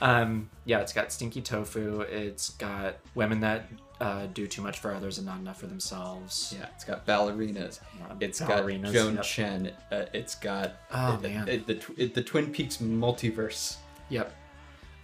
Um, 0.00 0.50
yeah, 0.64 0.80
it's 0.80 0.92
got 0.92 1.12
stinky 1.12 1.40
tofu. 1.42 2.00
It's 2.02 2.50
got 2.50 2.96
women 3.14 3.40
that 3.40 3.68
uh, 4.00 4.26
do 4.34 4.46
too 4.46 4.62
much 4.62 4.80
for 4.80 4.94
others 4.94 5.18
and 5.18 5.26
not 5.26 5.38
enough 5.38 5.60
for 5.60 5.66
themselves. 5.66 6.54
Yeah, 6.58 6.66
it's 6.74 6.84
got 6.84 7.06
ballerinas. 7.06 7.80
Um, 8.10 8.16
It's 8.20 8.40
ballerinas, 8.40 8.84
got 8.84 8.92
Joan 8.92 9.14
yep. 9.14 9.24
Chen. 9.24 9.72
Uh, 9.90 10.04
it's 10.12 10.34
got 10.34 10.72
Oh, 10.92 11.14
it- 11.14 11.22
man. 11.22 11.48
it- 11.48 11.66
the 11.66 11.74
tw- 11.76 11.98
it- 11.98 12.14
the 12.14 12.22
Twin 12.22 12.50
Peaks 12.52 12.78
multiverse. 12.78 13.76
Yep. 14.08 14.34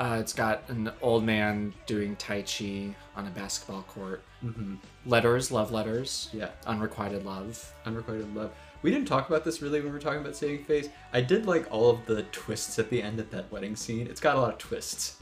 Uh, 0.00 0.18
it's 0.20 0.32
got 0.32 0.62
an 0.68 0.92
old 1.02 1.24
man 1.24 1.74
doing 1.86 2.14
tai 2.16 2.42
chi 2.42 2.94
on 3.16 3.26
a 3.26 3.30
basketball 3.30 3.82
court. 3.82 4.22
Mm-hmm. 4.44 4.76
Letters, 5.06 5.50
love 5.50 5.72
letters. 5.72 6.28
Yeah, 6.32 6.50
Unrequited 6.66 7.24
love. 7.24 7.74
unrequited 7.84 8.32
love. 8.34 8.52
We 8.82 8.90
didn't 8.90 9.08
talk 9.08 9.28
about 9.28 9.44
this 9.44 9.60
really 9.60 9.80
when 9.80 9.88
we 9.88 9.92
were 9.92 9.98
talking 9.98 10.20
about 10.20 10.36
Saving 10.36 10.64
Face. 10.64 10.88
I 11.12 11.20
did 11.20 11.46
like 11.46 11.66
all 11.70 11.90
of 11.90 12.06
the 12.06 12.22
twists 12.24 12.78
at 12.78 12.90
the 12.90 13.02
end 13.02 13.18
of 13.20 13.30
that 13.30 13.50
wedding 13.50 13.74
scene. 13.76 14.06
It's 14.06 14.20
got 14.20 14.36
a 14.36 14.40
lot 14.40 14.52
of 14.52 14.58
twists. 14.58 15.16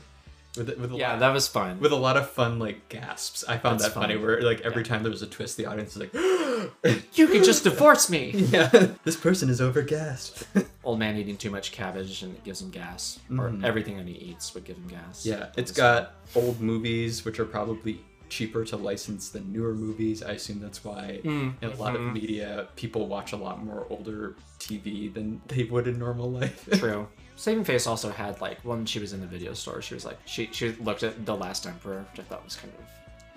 With 0.56 0.68
with 0.78 0.92
a 0.92 0.96
Yeah, 0.96 1.10
lot, 1.12 1.20
that 1.20 1.32
was 1.34 1.48
fun. 1.48 1.78
with 1.80 1.92
a 1.92 1.96
lot 1.96 2.16
of 2.16 2.30
fun 2.30 2.58
like 2.58 2.88
gasps. 2.88 3.44
I 3.46 3.58
found 3.58 3.78
That's 3.80 3.92
that 3.92 4.00
funny. 4.00 4.14
fun. 4.14 4.22
Where 4.22 4.40
like 4.42 4.62
every 4.62 4.82
Yeah. 4.82 4.88
time 4.88 5.02
there 5.02 5.12
was 5.12 5.20
a 5.20 5.26
twist, 5.26 5.58
the 5.58 5.66
audience 5.66 5.94
is 5.94 5.98
like, 6.00 6.14
you 7.14 7.26
can 7.28 7.44
just 7.44 7.64
divorce 7.64 8.08
me. 8.08 8.30
"Yeah, 8.34 8.68
this 9.04 9.16
person 9.16 9.50
is 9.50 9.60
over 9.60 9.82
gasped." 9.82 10.46
Old 10.84 10.98
man 10.98 11.16
eating 11.18 11.36
too 11.36 11.50
much 11.50 11.72
cabbage 11.72 12.22
and 12.22 12.34
it 12.34 12.42
gives 12.42 12.62
him 12.62 12.70
gas, 12.70 13.18
Mhm. 13.30 13.62
or 13.62 13.66
everything 13.66 13.98
that 13.98 14.06
he 14.06 14.14
eats 14.14 14.54
would 14.54 14.64
give 14.64 14.76
him 14.76 14.88
gas. 14.88 15.26
Yeah, 15.26 15.48
it's 15.58 15.72
got 15.72 16.14
old 16.34 16.58
movies, 16.60 17.24
which 17.26 17.38
are 17.38 17.44
probably 17.44 18.00
cheaper 18.28 18.64
to 18.64 18.76
license 18.76 19.28
than 19.30 19.52
newer 19.52 19.74
movies. 19.74 20.22
I 20.22 20.32
assume 20.32 20.60
that's 20.60 20.84
why 20.84 21.20
Mm, 21.24 21.54
in 21.62 21.70
a 21.70 21.76
lot 21.76 21.94
of 21.94 22.00
mhm. 22.02 22.12
media, 22.14 22.68
people 22.76 23.06
watch 23.06 23.32
a 23.32 23.36
lot 23.36 23.64
more 23.64 23.86
older 23.90 24.34
TV 24.58 25.12
than 25.12 25.40
they 25.48 25.64
would 25.64 25.86
in 25.86 25.98
normal 25.98 26.30
life. 26.30 26.68
True. 26.78 27.08
Saving 27.36 27.64
Face 27.64 27.86
also 27.86 28.10
had 28.10 28.40
like 28.40 28.58
when 28.64 28.86
she 28.86 28.98
was 28.98 29.12
in 29.12 29.20
the 29.20 29.26
video 29.26 29.52
store, 29.54 29.82
she 29.82 29.94
was 29.94 30.04
like 30.04 30.18
she 30.24 30.48
she 30.52 30.72
looked 30.72 31.02
at 31.02 31.26
the 31.26 31.36
Last 31.36 31.66
Emperor, 31.66 32.04
which 32.10 32.20
I 32.20 32.22
thought 32.28 32.44
was 32.44 32.56
kind 32.56 32.72
of 32.78 32.84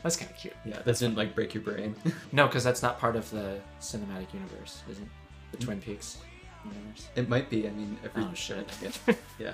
that's 0.02 0.16
kind 0.16 0.32
of 0.32 0.38
cute. 0.38 0.54
yeah, 0.66 0.82
that 0.84 0.98
didn't 0.98 1.18
like 1.18 1.36
break 1.36 1.54
your 1.54 1.62
brain. 1.64 1.94
No, 2.32 2.48
because 2.48 2.64
that's 2.64 2.82
not 2.82 2.98
part 3.00 3.16
of 3.18 3.30
the 3.32 3.60
cinematic 3.82 4.34
universe, 4.34 4.82
is 4.90 5.00
it? 5.00 5.08
The 5.52 5.58
Twin 5.58 5.82
Peaks 5.82 6.20
universe. 6.64 7.10
it 7.18 7.28
might 7.28 7.50
be. 7.50 7.68
I 7.68 7.72
mean, 7.72 7.98
every 8.06 8.24
Oh 8.24 8.32
shit. 8.34 8.66
yeah, 9.40 9.54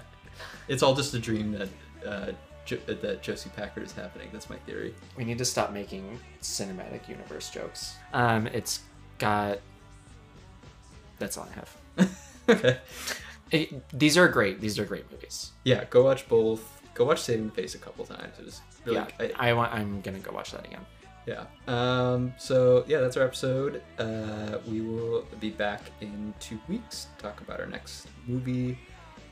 it's 0.68 0.84
all 0.84 0.94
just 0.94 1.14
a 1.16 1.20
dream 1.20 1.52
that 1.54 1.70
uh, 2.08 2.32
jo- 2.66 2.78
that 2.88 3.22
Josie 3.22 3.50
Packard 3.56 3.84
is 3.84 3.92
happening. 3.94 4.30
That's 4.34 4.50
my 4.50 4.58
theory. 4.58 4.94
we 5.18 5.24
need 5.24 5.38
to 5.38 5.46
stop 5.46 5.72
making 5.72 6.20
cinematic 6.42 7.08
universe 7.08 7.50
jokes. 7.50 7.96
Um, 8.14 8.48
it's 8.48 8.82
got. 9.20 9.60
That's 11.20 11.38
all 11.38 11.48
I 11.52 11.56
have. 11.56 12.20
okay. 12.50 12.78
It- 13.52 13.84
these 13.98 14.18
are 14.18 14.28
great. 14.28 14.60
These 14.60 14.80
are 14.80 14.86
great 14.86 15.10
movies. 15.12 15.52
Yeah, 15.64 15.86
go 15.90 16.04
watch 16.04 16.28
both. 16.28 16.82
Go 16.94 17.06
watch 17.06 17.22
Saving 17.22 17.52
Face 17.52 17.76
a 17.76 17.78
couple 17.78 18.06
times. 18.06 18.38
It 18.40 18.46
was 18.46 18.62
really. 18.86 18.98
yeah, 18.98 19.08
I- 19.40 19.50
I 19.50 19.54
want. 19.54 19.74
I'm 19.74 20.02
gonna 20.02 20.20
go 20.20 20.32
watch 20.32 20.52
that 20.52 20.66
again. 20.66 20.86
Yeah. 21.26 21.46
Um, 21.68 22.34
so 22.38 22.84
yeah, 22.88 23.00
that's 23.02 23.18
our 23.18 23.24
episode. 23.24 23.82
Uh, 23.98 24.58
we 24.68 24.82
will 24.82 25.26
be 25.40 25.50
back 25.50 25.82
in 26.02 26.34
two 26.40 26.60
weeks 26.70 27.08
to 27.18 27.24
talk 27.24 27.42
about 27.42 27.60
our 27.60 27.66
next 27.66 28.08
movie. 28.28 28.78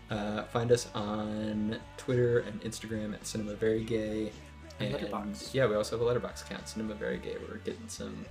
Uh, 0.10 0.44
find 0.44 0.72
us 0.72 0.88
on 0.94 1.78
Twitter 1.98 2.40
and 2.40 2.62
Instagram 2.62 3.14
at 3.14 3.26
Cinema 3.26 3.54
Very 3.56 3.84
Gay. 3.84 4.32
And 4.80 4.94
Letterboxd. 4.94 5.54
Yeah, 5.54 5.68
we 5.68 5.76
also 5.76 5.98
have 5.98 6.06
a 6.06 6.10
Letterboxd 6.20 6.46
account, 6.46 6.68
Cinema 6.68 6.94
Very 6.96 7.18
Gay. 7.18 7.36
We're 7.48 7.58
getting 7.58 7.88
some 7.88 8.26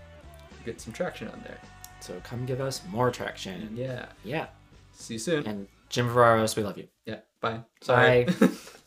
getting 0.64 0.80
some 0.80 0.92
traction 0.92 1.28
on 1.28 1.40
there. 1.44 1.58
So 2.00 2.20
come 2.24 2.44
give 2.46 2.60
us 2.60 2.82
more 2.90 3.10
traction. 3.10 3.70
Yeah. 3.76 4.06
Yeah. 4.24 4.46
See 4.92 5.14
you 5.14 5.20
soon. 5.20 5.46
And 5.46 5.68
Jim 5.88 6.08
Verraros, 6.08 6.56
we 6.56 6.62
love 6.62 6.78
you. 6.78 6.88
yeah. 7.06 7.20
Bye. 7.40 7.60
Sorry. 7.80 8.24
Bye. 8.24 8.48